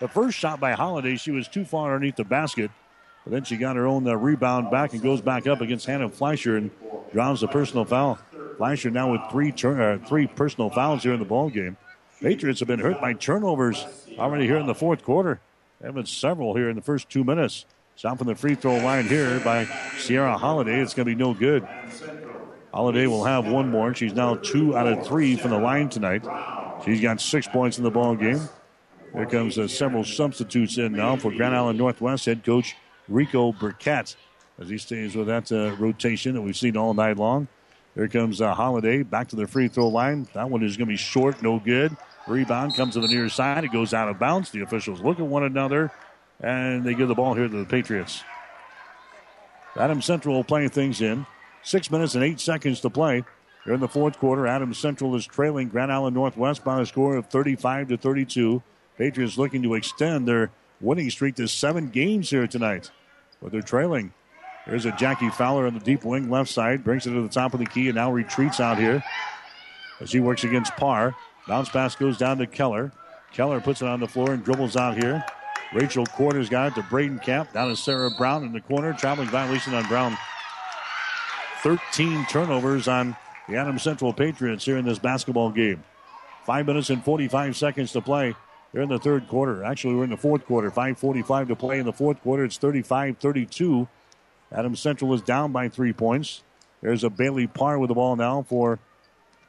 [0.00, 2.72] The first shot by Holiday, she was too far underneath the basket.
[3.24, 6.08] But then she got her own uh, rebound back and goes back up against Hannah
[6.08, 6.72] Fleischer and
[7.12, 8.18] drowns the personal foul.
[8.56, 11.76] Fleischer now with three turn, uh, three personal fouls here in the ball game.
[12.20, 13.86] Patriots have been hurt by turnovers
[14.18, 15.40] already here in the fourth quarter.
[15.78, 17.64] There have been several here in the first two minutes.
[17.94, 19.66] Shot from the free throw line here by
[19.98, 20.80] Sierra Holiday.
[20.80, 21.66] It's going to be no good.
[22.72, 23.94] Holiday will have one more.
[23.94, 26.24] She's now two out of three from the line tonight.
[26.84, 28.40] She's got six points in the ball game.
[29.12, 32.74] Here comes uh, several substitutes in now for Grand Island Northwest head coach
[33.08, 34.16] Rico Burkett
[34.58, 37.46] as he stays with that uh, rotation that we've seen all night long.
[37.94, 40.26] Here comes uh, Holiday back to the free throw line.
[40.32, 41.94] That one is going to be short, no good.
[42.26, 43.64] Rebound comes to the near side.
[43.64, 44.50] It goes out of bounds.
[44.50, 45.90] The officials look at one another
[46.40, 48.22] and they give the ball here to the Patriots.
[49.76, 51.26] Adam Central playing things in.
[51.62, 53.24] Six minutes and eight seconds to play.
[53.64, 57.16] Here in the fourth quarter, Adams Central is trailing Grand Island Northwest by a score
[57.16, 58.62] of 35 to 32.
[58.98, 62.90] Patriots looking to extend their winning streak to seven games here tonight,
[63.40, 64.12] but they're trailing.
[64.66, 67.54] There's a Jackie Fowler on the deep wing left side, brings it to the top
[67.54, 69.02] of the key, and now retreats out here
[70.00, 71.14] as he works against Parr.
[71.46, 72.92] Bounce pass goes down to Keller.
[73.32, 75.24] Keller puts it on the floor and dribbles out here.
[75.72, 77.52] Rachel Court's got it to Bradenkamp.
[77.52, 78.92] Down to Sarah Brown in the corner.
[78.92, 80.16] Traveling violation on Brown.
[81.62, 83.16] 13 turnovers on
[83.48, 85.84] the Adams Central Patriots here in this basketball game.
[86.44, 88.34] Five minutes and 45 seconds to play
[88.72, 89.62] They're in the third quarter.
[89.62, 90.70] Actually, we're in the fourth quarter.
[90.72, 92.44] 5.45 to play in the fourth quarter.
[92.44, 93.88] It's 35 32.
[94.50, 96.42] Adams Central is down by three points.
[96.80, 98.80] There's a Bailey Parr with the ball now for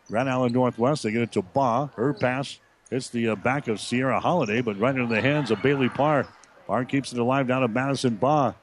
[0.07, 1.03] Grand Island Northwest.
[1.03, 1.90] They get it to Ba.
[1.95, 2.60] Her pass
[2.91, 6.27] hits the uh, back of Sierra Holiday, but right into the hands of Bailey Parr.
[6.68, 8.53] Parr keeps it alive down to Madison Baugh.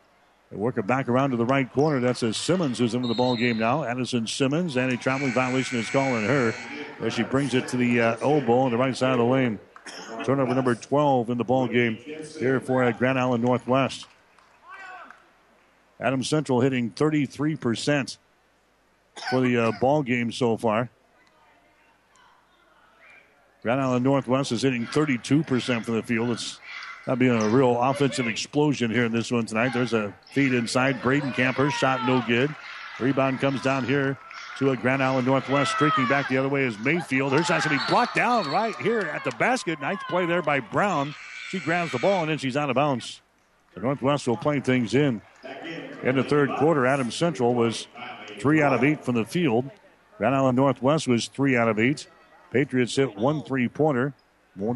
[0.50, 2.00] They work it back around to the right corner.
[2.00, 3.84] That's a Simmons who's into the ball game now.
[3.84, 6.52] Addison Simmons, and a traveling violation is calling her
[7.00, 9.60] as she brings it to the uh, elbow on the right side of the lane.
[10.24, 11.96] Turnover number 12 in the ball game
[12.38, 14.06] here for uh, Grand Island Northwest.
[16.00, 18.16] Adam Central hitting 33%
[19.30, 20.90] for the uh, ball game so far.
[23.62, 26.30] Grand Island Northwest is hitting 32% from the field.
[26.30, 26.58] It's
[27.06, 29.72] not be a real offensive explosion here in this one tonight.
[29.72, 31.02] There's a feed inside.
[31.02, 32.54] Braden Camper shot no good.
[32.98, 34.18] Rebound comes down here
[34.58, 35.72] to a Grand Island Northwest.
[35.72, 37.32] Streaking back the other way is Mayfield.
[37.32, 39.80] There's has to be blocked down right here at the basket.
[39.80, 41.14] Nice play there by Brown.
[41.48, 43.22] She grabs the ball and then she's out of bounds.
[43.74, 45.22] The Northwest will play things in.
[46.02, 47.88] In the third quarter, Adams Central was
[48.38, 49.70] three out of eight from the field.
[50.18, 52.06] Grand Island Northwest was three out of eight.
[52.50, 54.12] Patriots hit one three pointer.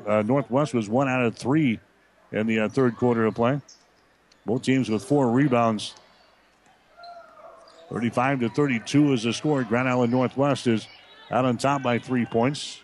[0.07, 1.81] Uh, Northwest was one out of three
[2.35, 3.61] in the uh, third quarter of play.
[4.45, 5.95] Both teams with four rebounds.
[7.91, 9.63] 35 to 32 is the score.
[9.63, 10.89] Grand Island Northwest is
[11.31, 12.81] out on top by three points.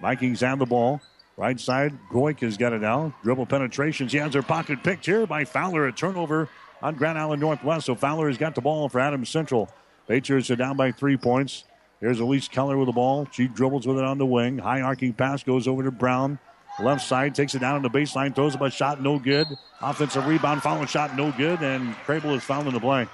[0.00, 1.00] Vikings have the ball.
[1.36, 3.14] Right side, Goik has got it now.
[3.22, 4.08] Dribble penetration.
[4.08, 5.86] She has her pocket picked here by Fowler.
[5.86, 6.48] A turnover
[6.80, 7.86] on Grand Island Northwest.
[7.86, 9.68] So Fowler has got the ball for Adams Central.
[10.08, 11.64] Patriots are down by three points.
[12.00, 13.26] Here's Elise Keller with the ball.
[13.32, 14.58] She dribbles with it on the wing.
[14.58, 16.38] High arcing pass goes over to Brown.
[16.78, 19.46] Left side takes it down on the baseline, throws up a shot, no good.
[19.80, 23.08] Offensive rebound, following shot, no good, and Crable is fouled in the play.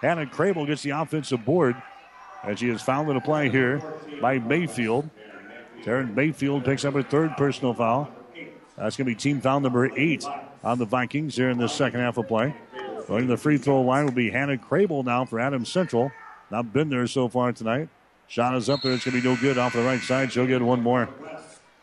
[0.00, 1.76] Hannah Crable gets the offensive board
[2.42, 3.82] as she is fouled in the play here
[4.20, 5.08] by Mayfield.
[5.84, 8.10] Taryn Mayfield picks up her third personal foul.
[8.76, 10.24] That's going to be team foul number eight
[10.64, 12.54] on the Vikings here in the second half of play.
[13.06, 16.10] Going to the free throw line will be Hannah Crable now for Adams Central.
[16.50, 17.88] Not been there so far tonight.
[18.26, 18.92] Shot is up there.
[18.92, 20.32] It's going to be no good off the right side.
[20.32, 21.08] She'll get one more.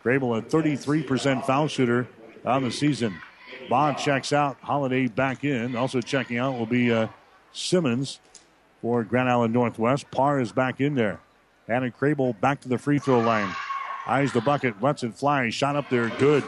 [0.07, 2.07] Crable, a 33% foul shooter
[2.45, 3.19] on the season.
[3.69, 4.55] Bond checks out.
[4.61, 5.75] Holiday back in.
[5.75, 7.09] Also checking out will be uh,
[7.51, 8.21] Simmons
[8.81, 10.09] for Grand Island Northwest.
[10.09, 11.19] Parr is back in there.
[11.67, 13.53] Anna Crable back to the free throw line.
[14.07, 15.49] Eyes the bucket, lets it fly.
[15.49, 16.45] Shot up there, good.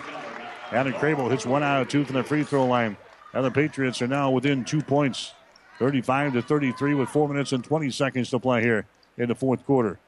[0.72, 2.95] Anna Crable hits one out of two from the free throw line.
[3.34, 5.34] And the Patriots are now within two points.
[5.80, 8.86] 35 to 33 with four minutes and 20 seconds to play here
[9.18, 9.99] in the fourth quarter.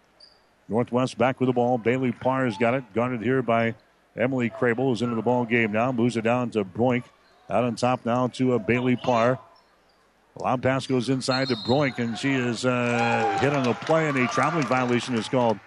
[0.72, 1.78] Northwest back with the ball.
[1.78, 2.84] Bailey Parr has got it.
[2.94, 3.76] Guarded here by
[4.18, 5.92] Emily Crable, who's into the ball game now.
[5.92, 7.04] Moves it down to Broik.
[7.50, 9.38] Out on top now to a uh, Bailey Parr.
[10.38, 14.18] Loud pass goes inside to Broik, and she is uh, hit on the play, and
[14.18, 15.60] a traveling violation is called.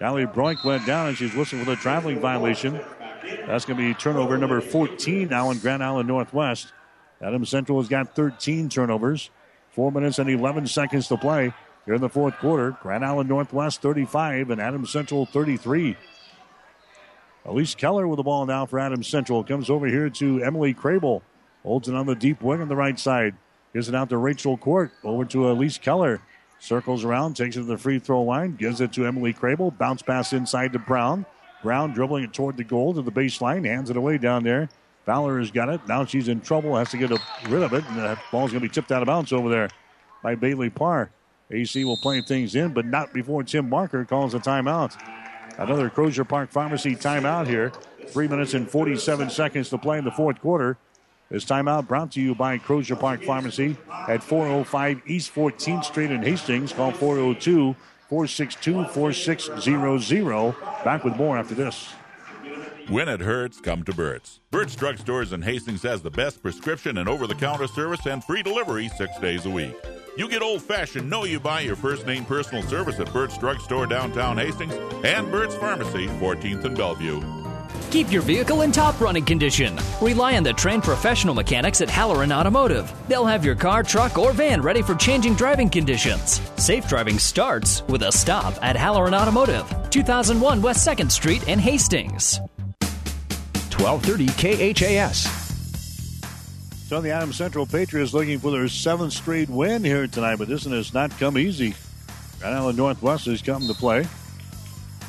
[0.00, 2.80] Callie Broik went down, and she's whistling for the traveling violation.
[3.46, 6.72] That's going to be turnover number 14 now in Grand Island Northwest.
[7.22, 9.30] Adams Central has got 13 turnovers.
[9.70, 12.76] Four minutes and 11 seconds to play here in the fourth quarter.
[12.82, 15.96] Grand Island Northwest 35 and Adams Central 33.
[17.46, 19.44] Elise Keller with the ball now for Adams Central.
[19.44, 21.22] Comes over here to Emily Crable.
[21.62, 23.34] Holds it on the deep wing on the right side.
[23.72, 24.92] Gives it out to Rachel Court.
[25.02, 26.20] Over to Elise Keller.
[26.58, 29.76] Circles around, takes it to the free throw line, gives it to Emily Crable.
[29.76, 31.26] Bounce pass inside to Brown.
[31.62, 34.70] Brown dribbling it toward the goal to the baseline, hands it away down there.
[35.04, 35.80] Fowler has got it.
[35.86, 37.10] Now she's in trouble, has to get
[37.48, 39.68] rid of it, and the ball's going to be tipped out of bounds over there
[40.22, 41.10] by Bailey Parr.
[41.50, 44.96] AC will play things in, but not before Tim Marker calls a timeout.
[45.58, 47.72] Another Crozier Park Pharmacy timeout here.
[48.08, 50.76] Three minutes and 47 seconds to play in the fourth quarter.
[51.30, 53.76] This timeout brought to you by Crozier Park Pharmacy
[54.08, 56.72] at 405 East 14th Street in Hastings.
[56.72, 57.74] Call 402
[58.08, 60.54] 462 4600.
[60.84, 61.92] Back with more after this.
[62.88, 64.40] When it hurts, come to Burt's.
[64.50, 68.42] Burt's Drugstores in Hastings has the best prescription and over the counter service and free
[68.42, 69.74] delivery six days a week.
[70.16, 73.86] You get old fashioned, know you buy your first name personal service at Burt's Drugstore
[73.86, 74.72] downtown Hastings
[75.04, 77.20] and Burt's Pharmacy, 14th and Bellevue.
[77.90, 79.76] Keep your vehicle in top running condition.
[80.00, 82.92] Rely on the trained professional mechanics at Halloran Automotive.
[83.08, 86.40] They'll have your car, truck, or van ready for changing driving conditions.
[86.56, 92.38] Safe driving starts with a stop at Halloran Automotive, 2001 West 2nd Street in Hastings.
[93.76, 95.43] 1230 KHAS.
[96.94, 100.64] So the Adams Central Patriots looking for their seventh straight win here tonight, but this
[100.64, 101.74] one has not come easy.
[102.38, 104.06] Grand Island Northwest has come to play.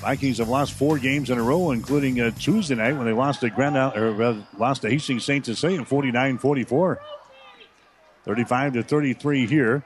[0.02, 3.41] Vikings have lost four games in a row, including uh, Tuesday night when they lost
[3.41, 5.45] to Grand Island, or lost to Hastings St.
[5.45, 6.98] Cecilia 49-44.
[8.24, 9.84] 35 to 33 here.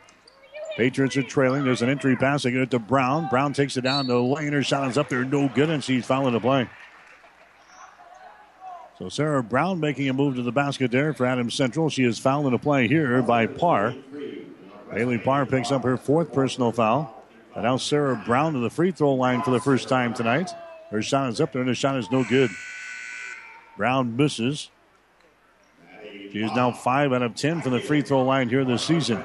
[0.77, 1.65] Patriots are trailing.
[1.65, 2.43] There's an entry pass.
[2.43, 3.27] They get it to Brown.
[3.27, 4.53] Brown takes it down to lane.
[4.53, 6.69] Her shot is up there, no good, and she's fouling the play.
[8.99, 11.89] So Sarah Brown making a move to the basket there for Adams Central.
[11.89, 13.95] She is fouled in a play here by Parr.
[14.93, 17.23] Bailey Parr picks up her fourth personal foul.
[17.55, 20.51] And now Sarah Brown to the free throw line for the first time tonight.
[20.91, 22.49] Her shot is up there, and the shot is no good.
[23.77, 24.69] Brown misses.
[26.33, 29.23] She is now 5 out of 10 from the free throw line here this season.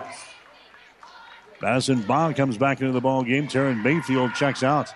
[1.60, 3.48] Madison Bond comes back into the ball game.
[3.48, 4.92] Taryn Mayfield checks out.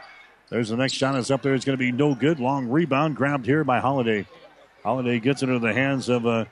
[0.50, 1.55] There's the next shot that's up there.
[1.55, 2.38] It's going to be no good.
[2.38, 4.26] Long rebound grabbed here by Holiday.
[4.82, 6.44] Holiday gets it into the hands of uh,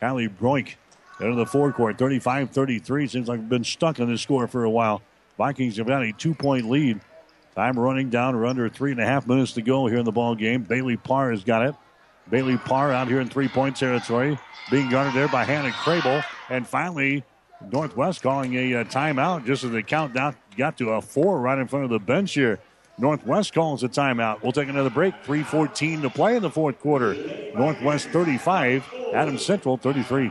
[0.00, 0.74] Kylie Broik.
[1.20, 3.06] Into the forecourt, 35 33.
[3.06, 5.02] Seems like we've been stuck on this score for a while.
[5.38, 7.00] Vikings have got a two point lead.
[7.54, 8.34] Time running down.
[8.34, 10.62] We're under three and a half minutes to go here in the ball game.
[10.62, 11.74] Bailey Parr has got it.
[12.30, 14.38] Bailey Parr out here in three point territory.
[14.70, 16.24] Being guarded there by Hannah Crable.
[16.48, 17.24] And finally,
[17.70, 21.68] Northwest calling a uh, timeout just as the countdown got to a four right in
[21.68, 22.58] front of the bench here.
[22.98, 24.42] Northwest calls a timeout.
[24.42, 25.14] We'll take another break.
[25.24, 27.14] 3.14 to play in the fourth quarter.
[27.54, 30.30] Northwest 35, Adams Central 33.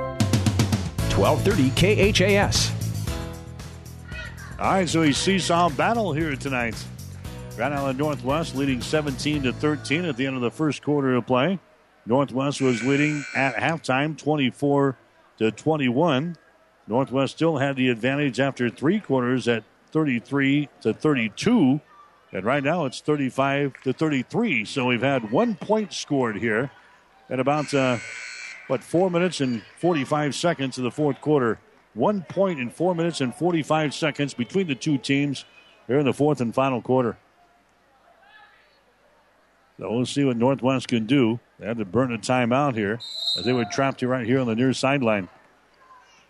[1.17, 2.71] 1230 KHAS.
[4.59, 6.75] All right, so a seesaw battle here tonight.
[7.55, 11.25] Grand Island Northwest leading 17 to 13 at the end of the first quarter of
[11.25, 11.59] play.
[12.05, 14.97] Northwest was leading at halftime 24
[15.37, 16.35] to 21.
[16.87, 21.81] Northwest still had the advantage after three quarters at 33 to 32.
[22.31, 24.65] And right now it's 35 to 33.
[24.65, 26.71] So we've had one point scored here
[27.29, 27.97] and about uh,
[28.71, 31.59] what, four minutes and 45 seconds of the fourth quarter.
[31.93, 35.43] One point in four minutes and 45 seconds between the two teams
[35.87, 37.17] here in the fourth and final quarter.
[39.77, 41.41] So we'll see what Northwest can do.
[41.59, 42.99] They had to burn a timeout here
[43.37, 45.27] as they were trapped right here on the near sideline.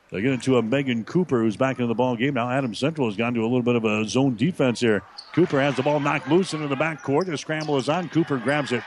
[0.09, 2.33] They get into a Megan Cooper who's back into the ball game.
[2.33, 5.03] Now Adam Central has gone to a little bit of a zone defense here.
[5.33, 7.27] Cooper has the ball knocked loose into the back court.
[7.27, 8.09] The scramble is on.
[8.09, 8.83] Cooper grabs it.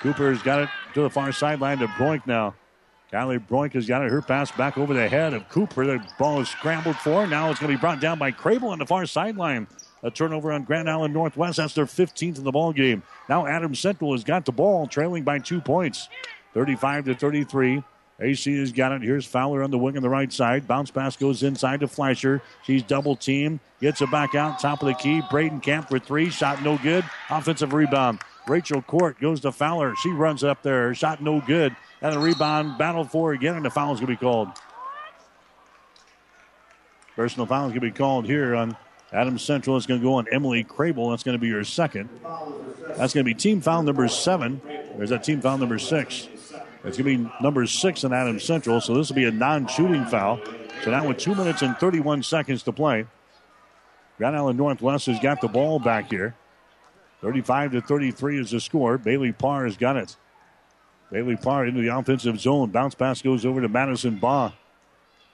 [0.00, 2.54] Cooper's got it to the far sideline to Broik now.
[3.12, 4.10] Kylie Broik has got it.
[4.10, 5.84] Her pass back over the head of Cooper.
[5.84, 7.26] The ball is scrambled for.
[7.26, 9.66] Now it's going to be brought down by Crable on the far sideline.
[10.02, 11.58] A turnover on Grand Island Northwest.
[11.58, 13.02] That's their 15th in the ball game.
[13.28, 16.08] Now Adams Central has got the ball, trailing by two points,
[16.54, 17.84] 35 to 33.
[18.20, 19.02] AC has got it.
[19.02, 20.68] Here's Fowler on the wing on the right side.
[20.68, 22.42] Bounce pass goes inside to Fleischer.
[22.64, 23.60] She's double teamed.
[23.80, 24.60] Gets it back out.
[24.60, 25.20] Top of the key.
[25.22, 26.30] Bradenkamp for three.
[26.30, 27.04] Shot no good.
[27.30, 28.20] Offensive rebound.
[28.46, 29.94] Rachel Court goes to Fowler.
[29.96, 30.94] She runs up there.
[30.94, 31.74] Shot no good.
[32.00, 34.48] And the rebound battle for again, and the foul is going to be called.
[37.14, 38.76] Personal foul is going to be called here on
[39.12, 39.76] Adams Central.
[39.76, 41.12] It's going to go on Emily Crable.
[41.12, 42.08] That's going to be your second.
[42.96, 44.60] That's going to be team foul number seven.
[44.96, 46.28] There's that team foul number six.
[46.84, 49.68] It's going to be number six in Adams Central, so this will be a non
[49.68, 50.40] shooting foul.
[50.82, 53.06] So now with two minutes and 31 seconds to play,
[54.18, 56.34] Grand Island Northwest has got the ball back here.
[57.20, 58.98] 35 to 33 is the score.
[58.98, 60.16] Bailey Parr has got it.
[61.12, 62.70] Bailey Parr into the offensive zone.
[62.70, 64.52] Bounce pass goes over to Madison Baugh.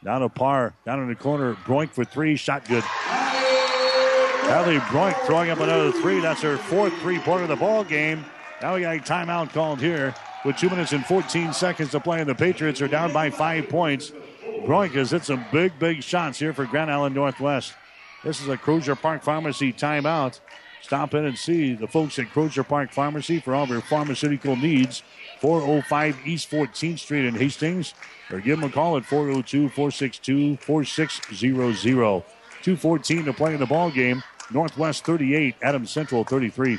[0.05, 0.75] Down to Parr.
[0.85, 1.55] Down in the corner.
[1.55, 2.37] Broik for three.
[2.37, 2.85] Shot good.
[4.45, 6.21] Kelly Broik throwing up another three.
[6.21, 8.25] That's her fourth three pointer of the ball game.
[8.61, 12.21] Now we got a timeout called here with two minutes and 14 seconds to play,
[12.21, 14.13] and the Patriots are down by five points.
[14.65, 17.75] Broik has hit some big, big shots here for Grand Island Northwest.
[18.25, 20.41] This is a Crozier Park Pharmacy timeout.
[20.83, 24.57] Stop in and see the folks at Crozier Park Pharmacy for all of your pharmaceutical
[24.57, 25.03] needs.
[25.41, 27.95] 405 East 14th Street in Hastings.
[28.31, 32.25] Or give them a call at 402 462 4600.
[32.63, 34.23] 214 to play in the ball game.
[34.51, 36.79] Northwest 38, Adams Central 33.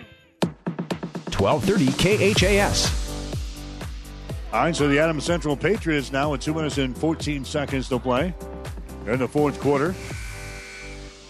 [1.33, 3.01] 1230 KHAS.
[4.53, 7.99] All right, so the Adams Central Patriots now with two minutes and 14 seconds to
[7.99, 8.33] play.
[9.07, 9.95] In the fourth quarter.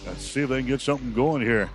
[0.04, 1.70] Let's see if they can get something going here.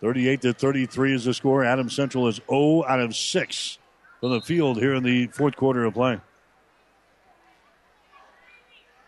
[0.00, 1.64] 38 to 33 is the score.
[1.64, 3.78] Adams Central is 0 out of 6
[4.20, 6.20] from the field here in the fourth quarter of play.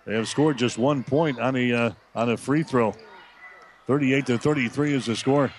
[0.07, 2.95] They have scored just one point on a uh, on a free throw.
[3.87, 5.53] 38 to 33 is the score.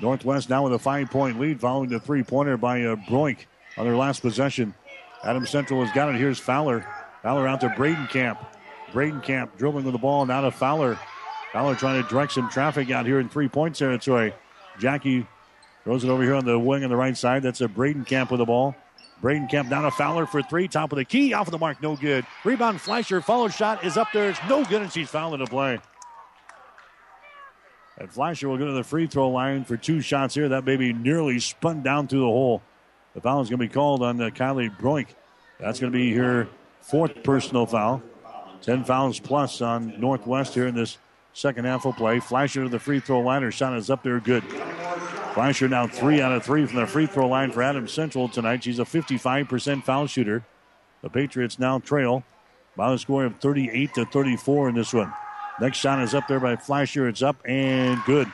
[0.00, 3.38] Northwest now with a five point lead following the three pointer by uh, Broik
[3.76, 4.74] on their last possession.
[5.24, 6.18] Adam Central has got it.
[6.18, 6.86] Here's Fowler.
[7.22, 8.38] Fowler out to Bradenkamp.
[8.92, 10.98] Braden Camp dribbling with the ball now to Fowler.
[11.52, 14.32] Fowler trying to direct some traffic out here in three point territory.
[14.78, 15.26] Jackie
[15.84, 17.42] throws it over here on the wing on the right side.
[17.42, 18.76] That's a Bradenkamp with the ball.
[19.22, 20.68] Bradenkamp down to Fowler for three.
[20.68, 21.32] Top of the key.
[21.32, 21.82] Off of the mark.
[21.82, 22.24] No good.
[22.44, 23.20] Rebound Fleischer.
[23.20, 24.30] Follow shot is up there.
[24.30, 25.80] It's no good, and she's fouling to play.
[27.98, 30.48] And Fleischer will go to the free throw line for two shots here.
[30.48, 32.62] That baby nearly spun down through the hole.
[33.14, 35.08] The foul is going to be called on uh, Kylie Broik.
[35.58, 36.46] That's going to be her
[36.80, 38.02] fourth personal foul.
[38.62, 40.98] 10 fouls plus on Northwest here in this
[41.32, 42.20] second half of play.
[42.20, 43.42] Fleischer to the free throw line.
[43.42, 44.44] Her shot is up there good.
[45.34, 48.62] Fleischer now three out of three from the free throw line for Adams Central tonight.
[48.62, 50.44] She's a 55% foul shooter.
[51.02, 52.24] The Patriots now trail
[52.76, 55.12] by a score of 38 to 34 in this one.
[55.60, 57.08] Next shot is up there by Fleischer.
[57.08, 58.30] It's up and good.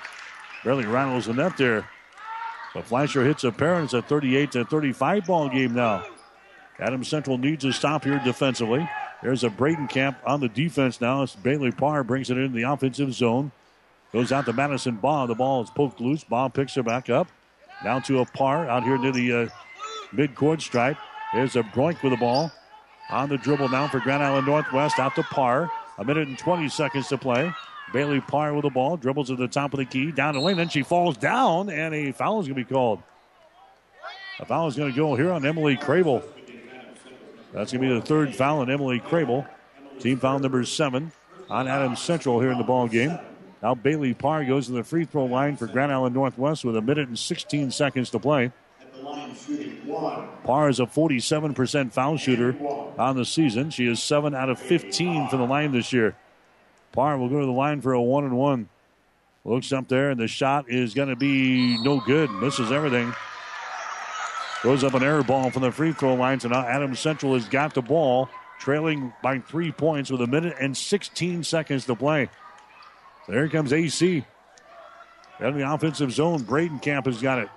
[0.62, 1.88] Barely rattles the net there.
[2.74, 6.04] But Fleischer hits a pair and it's a 38 to 35 ball game now.
[6.78, 8.88] Adams Central needs a stop here defensively.
[9.22, 11.22] There's a Bradenkamp on the defense now.
[11.22, 13.52] It's Bailey Parr brings it into the offensive zone.
[14.12, 15.26] Goes out to Madison Baugh.
[15.26, 16.24] The ball is poked loose.
[16.24, 17.28] Baugh picks it back up.
[17.82, 19.48] Down to a Parr out here near the uh,
[20.12, 20.98] mid-court stripe.
[21.32, 22.52] There's a Broik with the ball.
[23.10, 24.98] On the dribble now for Grand Island Northwest.
[24.98, 25.70] Out to Parr.
[25.98, 27.52] A minute and 20 seconds to play.
[27.92, 28.96] Bailey Parr with the ball.
[28.96, 30.10] Dribbles to the top of the key.
[30.10, 30.56] Down the lane.
[30.56, 33.02] Then she falls down, and a foul is going to be called.
[34.40, 36.22] A foul is going to go here on Emily Crable.
[37.52, 39.46] That's going to be the third foul on Emily Crable.
[40.00, 41.12] Team foul number seven
[41.48, 43.16] on Adams Central here in the ball game.
[43.62, 46.82] Now Bailey Parr goes to the free throw line for Grand Island Northwest with a
[46.82, 48.50] minute and 16 seconds to play.
[50.44, 52.56] Parr is a 47% foul shooter
[52.98, 53.70] on the season.
[53.70, 56.16] She is 7 out of 15 from the line this year.
[56.92, 58.68] Parr will go to the line for a 1 and 1.
[59.44, 62.30] Looks up there, and the shot is going to be no good.
[62.30, 63.12] Misses everything.
[64.62, 66.40] Throws up an air ball from the free throw line.
[66.40, 70.56] So now Adams Central has got the ball, trailing by three points with a minute
[70.58, 72.30] and 16 seconds to play.
[73.28, 74.24] There comes AC.
[75.40, 77.48] In the offensive zone, Bradenkamp has got it.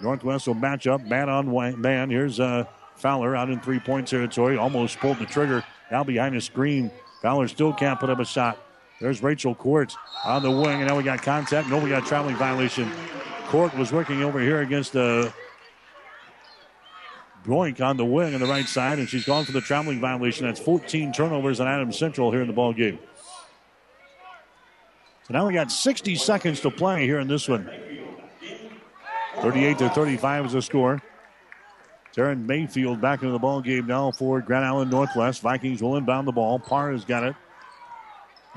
[0.00, 2.10] Northwest will match up man on man.
[2.10, 2.64] Here's uh,
[2.96, 4.56] Fowler out in three point territory.
[4.56, 5.64] Almost pulled the trigger.
[5.90, 6.90] Now behind the screen.
[7.22, 8.58] Fowler still can't put up a shot.
[9.00, 9.94] There's Rachel Court
[10.24, 11.68] on the wing, and now we got contact.
[11.68, 12.90] No, we got traveling violation.
[13.48, 15.28] Court was working over here against the.
[15.28, 15.32] Uh,
[17.44, 20.46] Broik on the wing on the right side, and she's gone for the traveling violation.
[20.46, 22.98] That's 14 turnovers on Adams Central here in the ball game.
[25.28, 27.70] So now we got 60 seconds to play here in this one.
[29.46, 31.00] 38 to 35 is the score.
[32.12, 35.40] Taryn Mayfield back into the ball game now for Grand Island Northwest.
[35.40, 36.58] Vikings will inbound the ball.
[36.58, 37.36] Parr has got it.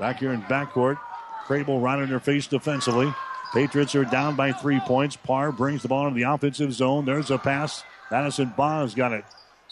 [0.00, 0.98] Back here in backcourt.
[1.46, 3.14] Crable right in her face defensively.
[3.52, 5.14] Patriots are down by three points.
[5.14, 7.04] Parr brings the ball into the offensive zone.
[7.04, 9.24] There's a pass Madison Baugh has got it.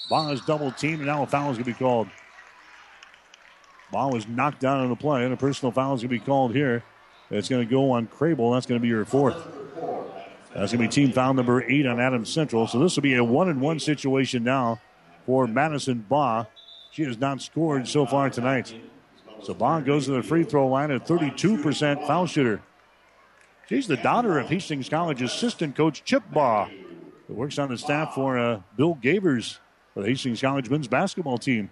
[0.09, 2.07] Baugh is double teamed, and now a foul is going to be called.
[3.90, 6.24] Baugh was knocked down on the play, and a personal foul is going to be
[6.24, 6.85] called here.
[7.28, 8.55] It's going to go on Crable.
[8.55, 9.57] That's going to be your fourth.
[10.55, 12.66] That's going to be team foul number eight on Adams Central.
[12.66, 14.81] So this will be a one and one situation now
[15.27, 16.47] for Madison Baugh.
[16.91, 18.75] She has not scored so far tonight.
[19.43, 22.62] So Baugh goes to the free throw line at 32% foul shooter.
[23.69, 26.69] She's the daughter of Hastings College assistant coach Chip Baugh
[27.29, 29.59] who works on the staff for uh, Bill Gavers
[29.95, 31.70] for the Hastings College men's basketball team.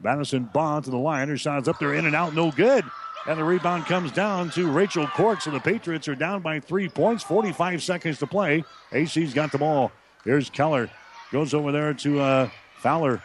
[0.00, 1.28] Madison Bond to the line.
[1.28, 2.84] Her shot's up there, in and out, no good.
[3.26, 5.42] And the rebound comes down to Rachel Court.
[5.42, 7.22] So the Patriots are down by three points.
[7.22, 8.64] 45 seconds to play.
[8.92, 9.92] AC's got the ball.
[10.24, 10.90] Here's Keller.
[11.30, 13.22] Goes over there to uh, Fowler.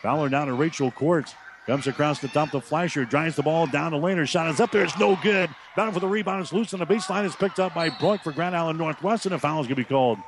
[0.00, 1.34] Fowler down to Rachel Court.
[1.66, 3.04] Comes across the top to Fleischer.
[3.04, 4.16] Drives the ball down to lane.
[4.16, 4.84] Her shot is up there.
[4.84, 5.50] It's no good.
[5.76, 6.42] Battle for the rebound.
[6.42, 7.24] It's loose on the baseline.
[7.24, 9.26] It's picked up by Broik for Grand Island Northwest.
[9.26, 10.18] And a foul is going to be called.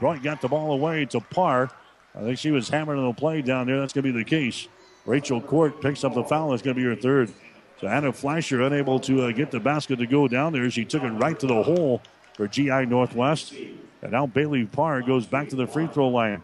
[0.00, 1.70] Broik got the ball away to Parr.
[2.14, 3.78] I think she was hammered on the play down there.
[3.78, 4.66] That's going to be the case.
[5.06, 6.50] Rachel Court picks up the foul.
[6.50, 7.32] That's going to be her third.
[7.80, 10.70] So Anna Fleischer unable to uh, get the basket to go down there.
[10.70, 12.02] She took it right to the hole
[12.34, 13.54] for GI Northwest.
[14.02, 16.42] And now Bailey Parr goes back to the free throw line.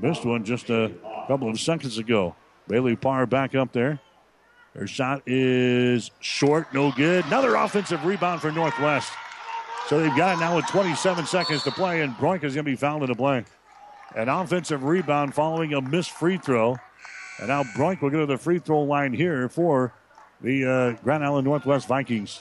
[0.00, 0.92] Missed one just a
[1.26, 2.36] couple of seconds ago.
[2.68, 3.98] Bailey Parr back up there.
[4.74, 7.24] Her shot is short, no good.
[7.24, 9.10] Another offensive rebound for Northwest.
[9.88, 12.70] So they've got it now with 27 seconds to play, and Broik is going to
[12.70, 13.44] be fouled in the play.
[14.14, 16.76] An offensive rebound following a missed free throw.
[17.38, 19.92] And now Broik will go to the free throw line here for
[20.46, 22.40] the uh, Grand Island Northwest Vikings.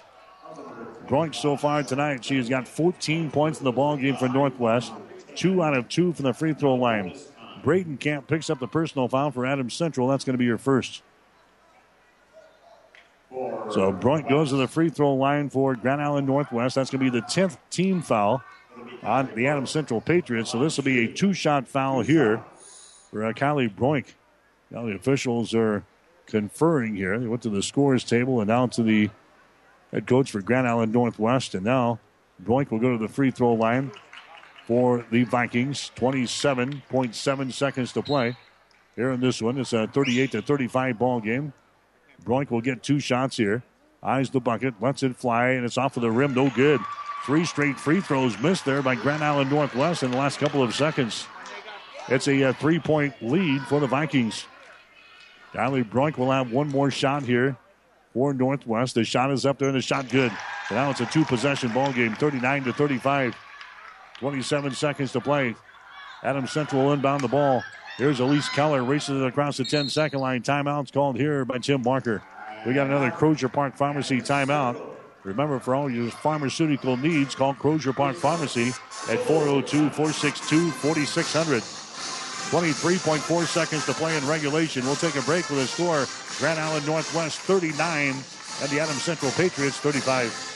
[1.08, 2.24] Broik so far tonight.
[2.24, 4.94] She has got 14 points in the ball game for Northwest.
[5.36, 7.18] Two out of two from the free throw line.
[7.64, 10.08] Bradenkamp picks up the personal foul for Adams Central.
[10.08, 11.02] That's going to be your first.
[13.72, 16.76] So Broik goes to the free throw line for Grand Island Northwest.
[16.76, 18.44] That's going to be the 10th team foul
[19.02, 20.52] on the Adams Central Patriots.
[20.52, 22.44] So this will be a two shot foul here
[23.10, 24.06] for uh, Kylie Broik.
[24.70, 25.84] Now the officials are
[26.26, 27.18] conferring here.
[27.20, 29.10] They went to the scores table and now to the
[29.92, 31.56] head coach for Grand Island Northwest.
[31.56, 32.00] And now
[32.44, 33.92] Broik will go to the free throw line
[34.66, 35.92] for the Vikings.
[35.96, 38.36] 27.7 seconds to play
[38.96, 39.58] here in this one.
[39.60, 41.54] It's a 38 to 35 ball game.
[42.24, 43.64] Broik will get two shots here.
[44.02, 46.34] Eyes the bucket, lets it fly, and it's off of the rim.
[46.34, 46.80] No good.
[47.26, 50.76] Three straight free throws missed there by Grand Island Northwest in the last couple of
[50.76, 51.26] seconds.
[52.08, 54.46] It's a, three point lead for the Vikings.
[55.56, 57.56] Kylie Broik will have one more shot here
[58.14, 58.96] for Northwest.
[58.96, 60.32] The shot is up there and the shot good.
[60.68, 63.36] So now it's a two possession ball game, 39 to 35.
[64.20, 65.56] 27 seconds to play.
[66.24, 67.64] Adam Central will inbound the ball.
[67.98, 70.42] Here's Elise Keller races it across the 10 second line.
[70.42, 72.22] Timeout's called here by Tim Barker.
[72.66, 74.82] We got another Crozier Park Pharmacy timeout.
[75.24, 78.70] Remember, for all your pharmaceutical needs, call Crozier Park Pharmacy
[79.10, 81.85] at 402 462 4600.
[82.52, 84.86] 23.4 seconds to play in regulation.
[84.86, 86.06] We'll take a break with a score
[86.40, 88.10] Grand Island Northwest 39
[88.62, 90.54] and the Adams Central Patriots 35.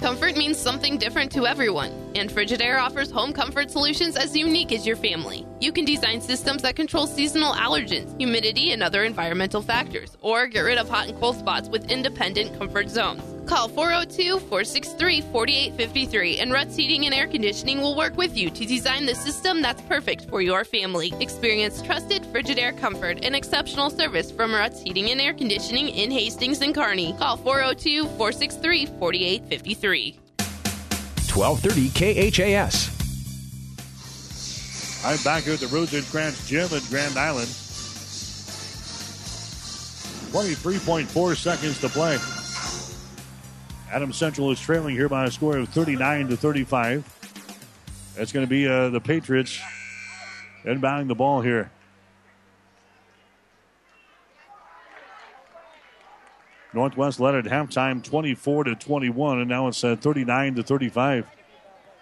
[0.00, 4.86] Comfort means something different to everyone, and Frigidaire offers home comfort solutions as unique as
[4.86, 5.46] your family.
[5.60, 10.60] You can design systems that control seasonal allergens, humidity, and other environmental factors, or get
[10.60, 13.22] rid of hot and cold spots with independent comfort zones.
[13.50, 18.64] Call 402 463 4853 and Ruts Heating and Air Conditioning will work with you to
[18.64, 21.12] design the system that's perfect for your family.
[21.18, 26.60] Experience trusted Frigidaire comfort and exceptional service from Ruts Heating and Air Conditioning in Hastings
[26.60, 27.12] and Kearney.
[27.14, 30.20] Call 402 463 4853.
[31.34, 32.86] 1230 KHAS.
[35.04, 37.48] I'm back here at the Rosencrantz Gym in Grand Island.
[40.30, 42.16] 23.4 seconds to play.
[43.92, 47.04] Adams Central is trailing here by a score of 39 to 35.
[48.14, 49.60] That's going to be uh, the Patriots
[50.64, 51.72] inbounding the ball here.
[56.72, 61.26] Northwest led at halftime 24 to 21, and now it's uh, 39 to 35.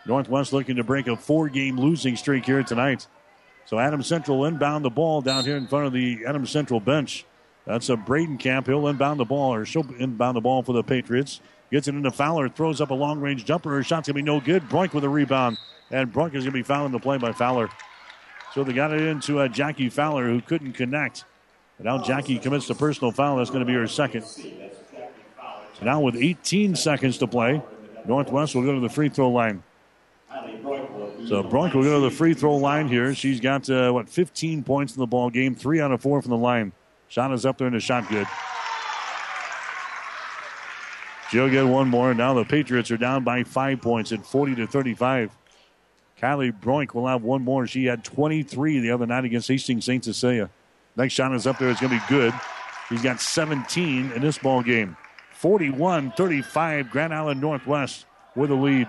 [0.06, 3.06] Northwest looking to break a four game losing streak here tonight.
[3.64, 7.24] So Adam Central inbound the ball down here in front of the Adam Central bench.
[7.64, 8.66] That's a Bradenkamp.
[8.66, 11.40] He'll inbound the ball, or she'll inbound the ball for the Patriots.
[11.70, 13.70] Gets it into Fowler, throws up a long range jumper.
[13.70, 14.62] Her shot's going to be no good.
[14.68, 15.58] Broik with a rebound.
[15.90, 17.68] And Broik is going to be fouled fouling the play by Fowler.
[18.54, 21.24] So they got it into uh, Jackie Fowler, who couldn't connect.
[21.76, 23.36] But now Jackie commits the personal foul.
[23.36, 24.24] That's going to be her second.
[24.24, 24.48] So
[25.82, 27.62] now with 18 seconds to play,
[28.06, 29.62] Northwest will go to the free throw line.
[31.26, 33.14] So Broik will go to the free throw line here.
[33.14, 36.30] She's got, uh, what, 15 points in the ball game, three out of four from
[36.30, 36.72] the line.
[37.08, 38.26] Shot is up there and the shot good.
[41.30, 42.14] She'll get one more.
[42.14, 45.30] Now the Patriots are down by five points at 40 to 35.
[46.20, 47.66] Kylie Broik will have one more.
[47.66, 50.04] She had 23 the other night against Hastings St.
[50.04, 50.50] Cecilia.
[50.96, 51.68] Next shot is up there.
[51.68, 52.34] It's going to be good.
[52.88, 54.96] He's got 17 in this ball game.
[55.34, 56.90] 41 35.
[56.90, 58.88] Grand Island Northwest with a lead.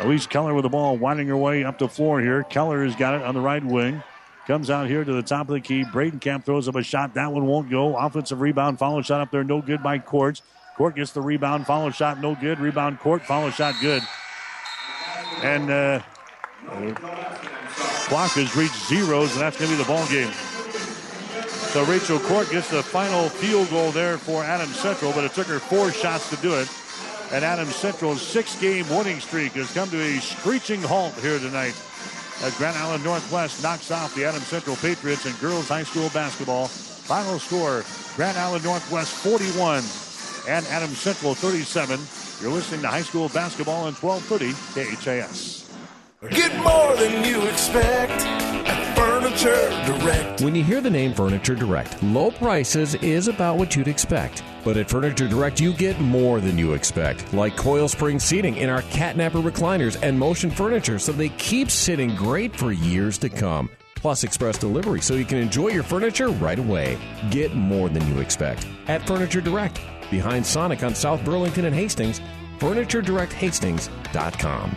[0.00, 2.42] Elise Keller with the ball, winding her way up the floor here.
[2.44, 4.02] Keller has got it on the right wing.
[4.50, 5.84] Comes out here to the top of the key.
[5.84, 7.14] Bradenkamp throws up a shot.
[7.14, 7.96] That one won't go.
[7.96, 8.80] Offensive rebound.
[8.80, 9.44] Follow shot up there.
[9.44, 10.42] No good by Court.
[10.76, 11.68] Court gets the rebound.
[11.68, 12.20] Follow shot.
[12.20, 12.58] No good.
[12.58, 13.22] Rebound Court.
[13.22, 14.02] Follow shot good.
[15.44, 16.02] And uh,
[18.08, 20.32] clock has reached zeros, and that's going to be the ball game.
[21.70, 25.46] So Rachel Court gets the final field goal there for Adams Central, but it took
[25.46, 26.68] her four shots to do it.
[27.30, 31.80] And Adams Central's six-game winning streak has come to a screeching halt here tonight
[32.42, 36.68] as Grand Island Northwest knocks off the Adams Central Patriots in girls high school basketball.
[36.68, 37.84] Final score,
[38.16, 39.84] Grand Island Northwest 41
[40.48, 42.00] and Adams Central 37.
[42.40, 44.54] You're listening to high school basketball in 1230
[44.96, 45.59] KHAS.
[46.28, 50.42] Get more than you expect at Furniture Direct.
[50.42, 54.44] When you hear the name Furniture Direct, low prices is about what you'd expect.
[54.62, 58.68] But at Furniture Direct, you get more than you expect, like coil spring seating in
[58.68, 63.70] our catnapper recliners and motion furniture, so they keep sitting great for years to come.
[63.94, 66.98] Plus, express delivery so you can enjoy your furniture right away.
[67.30, 69.80] Get more than you expect at Furniture Direct,
[70.10, 72.20] behind Sonic on South Burlington and Hastings,
[72.58, 74.76] FurnitureDirectHastings.com.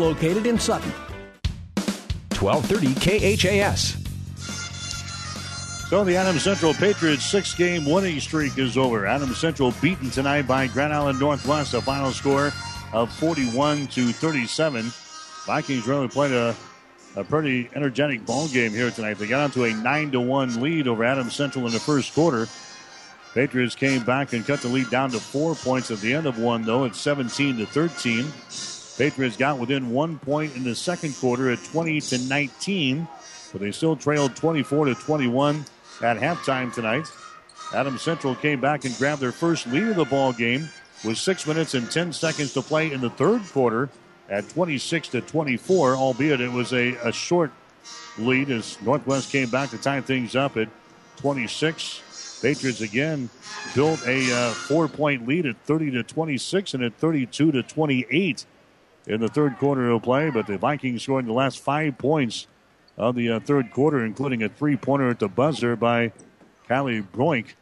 [0.01, 0.91] located in Sutton.
[2.37, 3.97] 1230 KHAS.
[5.89, 9.05] So the Adams Central Patriots six game winning streak is over.
[9.05, 12.51] Adams Central beaten tonight by Grand Island Northwest, a final score
[12.93, 14.85] of 41 to 37.
[15.45, 16.55] Vikings really played a,
[17.15, 19.15] a pretty energetic ball game here tonight.
[19.15, 22.47] They got onto a 9 to 1 lead over Adams Central in the first quarter.
[23.33, 26.39] Patriots came back and cut the lead down to four points at the end of
[26.39, 26.85] one, though.
[26.85, 28.25] at 17 to 13.
[28.97, 33.07] Patriots got within one point in the second quarter at 20 to 19,
[33.51, 35.65] but they still trailed 24 to 21
[36.01, 37.07] at halftime tonight.
[37.73, 40.69] Adam Central came back and grabbed their first lead of the ball game
[41.05, 43.89] with six minutes and 10 seconds to play in the third quarter
[44.29, 47.51] at 26 to 24, albeit it was a, a short
[48.17, 50.69] lead as Northwest came back to tie things up at
[51.17, 52.39] 26.
[52.41, 53.29] Patriots again
[53.75, 58.45] built a uh, four point lead at 30 to 26 and at 32 to 28
[59.07, 62.47] in the third quarter of play, but the Vikings scored the last five points
[62.97, 66.11] of the uh, third quarter, including a three pointer at the buzzer by
[66.67, 67.53] Callie Broik.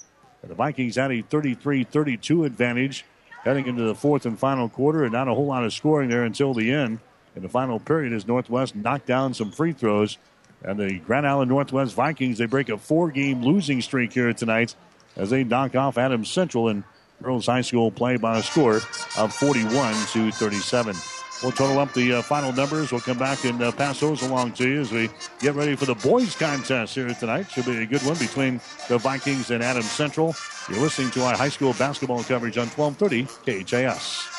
[0.44, 3.06] The Vikings had a 33 32 advantage
[3.44, 6.24] heading into the fourth and final quarter, and not a whole lot of scoring there
[6.24, 7.00] until the end.
[7.36, 10.18] In the final period, as Northwest knocked down some free throws.
[10.62, 14.76] And the Grand Island Northwest Vikings, they break a four game losing streak here tonight
[15.16, 16.84] as they knock off Adams Central in
[17.24, 18.82] girls high school play by a score
[19.18, 20.96] of 41 to 37.
[21.42, 22.92] We'll total up the uh, final numbers.
[22.92, 25.10] We'll come back and uh, pass those along to you as we
[25.40, 27.50] get ready for the boys' contest here tonight.
[27.50, 28.60] Should be a good one between
[28.90, 30.36] the Vikings and Adams Central.
[30.70, 34.39] You're listening to our high school basketball coverage on 1230 KHAS.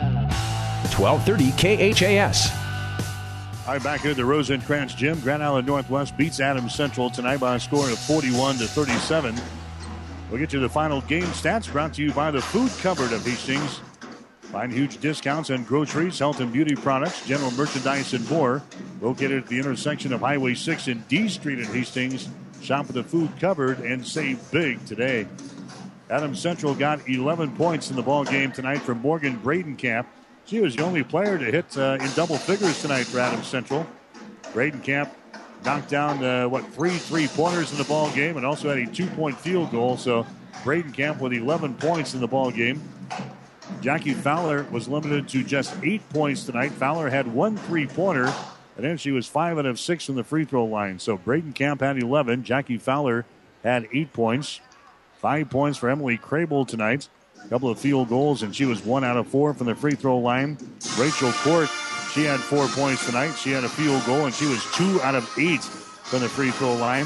[0.00, 2.50] 1230 KHAS.
[3.66, 5.20] All right, back here at the Rosencrantz Gym.
[5.20, 9.34] Grand Island Northwest beats Adams Central tonight by a score of 41 to 37.
[10.30, 13.24] We'll get you the final game stats brought to you by the Food Cupboard of
[13.24, 13.80] Hastings.
[14.42, 18.62] Find huge discounts on groceries, health and beauty products, general merchandise, and more.
[19.00, 22.28] Located at the intersection of Highway 6 and D Street in Hastings.
[22.60, 25.28] Shop at the Food Cupboard and save big today.
[26.10, 30.06] Adams Central got 11 points in the ball game tonight from Morgan Bradenkamp.
[30.44, 33.86] She was the only player to hit uh, in double figures tonight for Adams Central.
[34.52, 35.08] Bradenkamp
[35.64, 38.90] knocked down uh, what three three pointers in the ball game and also had a
[38.90, 39.96] two point field goal.
[39.96, 40.26] So
[40.64, 42.82] Bradenkamp with 11 points in the ball game.
[43.80, 46.72] Jackie Fowler was limited to just eight points tonight.
[46.72, 48.26] Fowler had one three pointer,
[48.74, 50.98] and then she was five out of six from the free throw line.
[50.98, 52.42] So Bradenkamp had 11.
[52.42, 53.26] Jackie Fowler
[53.62, 54.60] had eight points.
[55.20, 57.10] Five points for Emily Crable tonight.
[57.44, 59.94] A couple of field goals, and she was one out of four from the free
[59.94, 60.56] throw line.
[60.98, 61.68] Rachel Court,
[62.14, 63.32] she had four points tonight.
[63.32, 66.50] She had a field goal, and she was two out of eight from the free
[66.50, 67.04] throw line.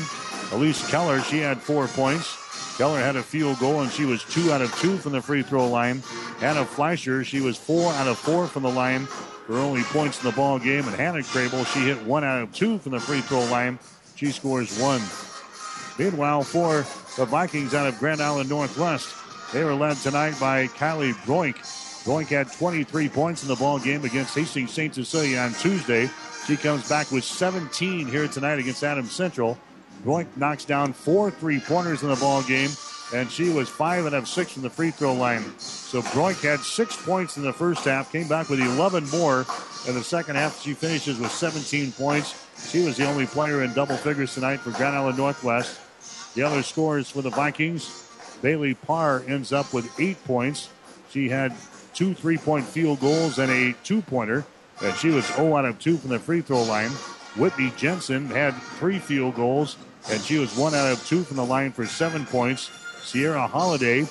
[0.52, 2.76] Elise Keller, she had four points.
[2.78, 5.42] Keller had a field goal, and she was two out of two from the free
[5.42, 6.00] throw line.
[6.38, 9.08] Hannah Fleischer, she was four out of four from the line.
[9.48, 10.86] her only points in the ball game.
[10.86, 13.80] And Hannah Crable, she hit one out of two from the free throw line.
[14.14, 15.02] She scores one.
[15.98, 16.84] Meanwhile, for
[17.16, 19.14] the Vikings out of Grand Island Northwest,
[19.52, 21.56] they were led tonight by Kylie Broik.
[22.04, 24.94] Broik had 23 points in the ball game against Hastings St.
[24.94, 26.10] Cecilia on Tuesday.
[26.46, 29.56] She comes back with 17 here tonight against Adams Central.
[30.04, 32.70] Broik knocks down four three pointers in the ball game,
[33.14, 35.42] and she was five and of six from the free throw line.
[35.58, 39.46] So Broik had six points in the first half, came back with 11 more
[39.86, 40.60] in the second half.
[40.60, 42.34] She finishes with 17 points.
[42.70, 45.80] She was the only player in double figures tonight for Grand Island Northwest.
[46.34, 48.04] The other scores for the Vikings
[48.42, 50.68] Bailey Parr ends up with eight points.
[51.10, 51.54] She had
[51.94, 54.44] two three point field goals and a two pointer,
[54.82, 56.90] and she was 0 out of 2 from the free throw line.
[57.36, 59.76] Whitney Jensen had three field goals,
[60.10, 62.70] and she was 1 out of 2 from the line for seven points.
[63.02, 64.06] Sierra Holiday,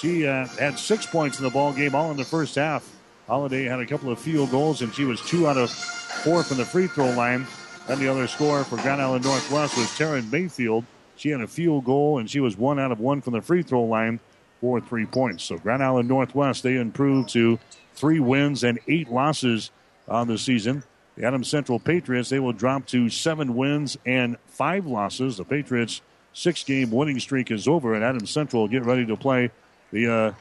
[0.00, 2.88] she uh, had six points in the ball game, all in the first half.
[3.26, 6.56] Holiday had a couple of field goals, and she was 2 out of 4 from
[6.56, 7.46] the free throw line.
[7.88, 10.84] And the other score for Grand Island Northwest was Taryn Mayfield.
[11.16, 13.62] She had a field goal, and she was 1 out of 1 from the free
[13.62, 14.20] throw line
[14.60, 15.44] for three points.
[15.44, 17.58] So Grand Island Northwest, they improved to
[17.94, 19.70] three wins and eight losses
[20.08, 20.82] on the season.
[21.16, 25.38] The Adams Central Patriots, they will drop to seven wins and five losses.
[25.38, 26.02] The Patriots'
[26.34, 29.50] six game winning streak is over, and Adams Central will get ready to play
[29.92, 30.32] the uh,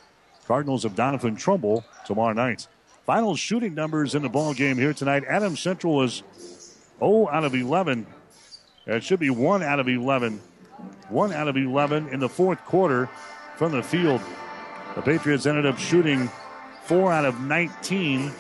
[0.48, 2.68] Cardinals of Doniphan Trumbull tomorrow night.
[3.06, 5.24] Final shooting numbers in the ball game here tonight.
[5.28, 6.24] Adams Central was
[7.00, 8.06] 0 out of 11.
[8.88, 10.42] It should be 1 out of 11.
[11.10, 13.10] 1 out of 11 in the fourth quarter
[13.58, 14.22] from the field.
[14.96, 16.30] The Patriots ended up shooting
[16.86, 18.32] 4 out of 19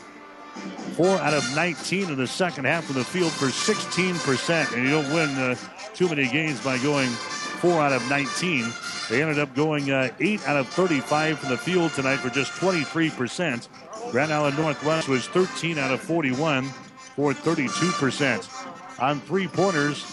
[0.96, 4.74] Four out of 19 in the second half of the field for 16%.
[4.74, 5.56] And you don't win uh,
[5.94, 8.72] too many games by going four out of 19.
[9.10, 12.54] They ended up going uh, eight out of 35 from the field tonight for just
[12.54, 13.68] 23%.
[14.12, 19.02] Grand Island Northwest was 13 out of 41 for 32%.
[19.02, 20.06] On three pointers,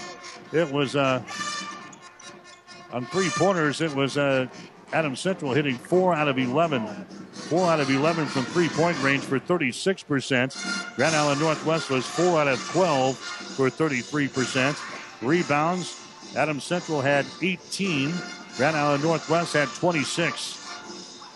[0.53, 1.23] it was uh,
[2.93, 4.47] on three pointers, it was uh,
[4.93, 6.87] Adam Central hitting four out of 11.
[7.33, 10.97] Four out of 11 from three point range for 36%.
[10.97, 14.79] Grand Island Northwest was four out of 12 for 33%.
[15.23, 15.99] Rebounds,
[16.37, 18.13] Adam Central had 18.
[18.57, 20.59] Grand Island Northwest had 26.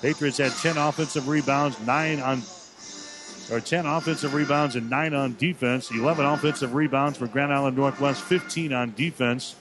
[0.03, 2.43] Patriots had 10 offensive rebounds, nine on
[3.51, 5.91] or 10 offensive rebounds and 9 on defense.
[5.93, 9.55] 11 offensive rebounds for Grand Island Northwest, 15 on defense.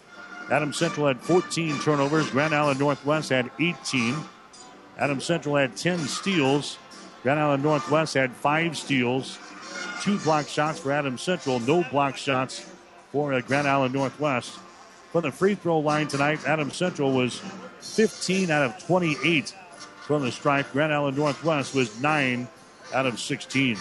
[0.52, 2.30] Adam Central had 14 turnovers.
[2.30, 4.16] Grand Island Northwest had 18.
[4.98, 6.78] Adam Central had 10 steals.
[7.24, 9.40] Grand Island Northwest had five steals.
[10.02, 11.60] Two block shots for Adam Central.
[11.60, 12.70] No block shots
[13.12, 14.60] for uh, Grand Island Northwest.
[15.12, 17.42] From the free throw line tonight, Adam Central was
[17.80, 19.56] 15 out of 28
[20.02, 20.72] from the stripe.
[20.72, 22.48] Grand Island Northwest was 9
[22.94, 23.78] out of 16.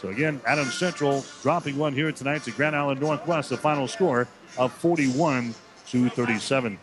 [0.00, 3.48] So again, Adam Central dropping one here tonight to Grand Island Northwest.
[3.48, 4.28] The final score
[4.58, 5.54] of 41
[5.92, 6.78] to 37.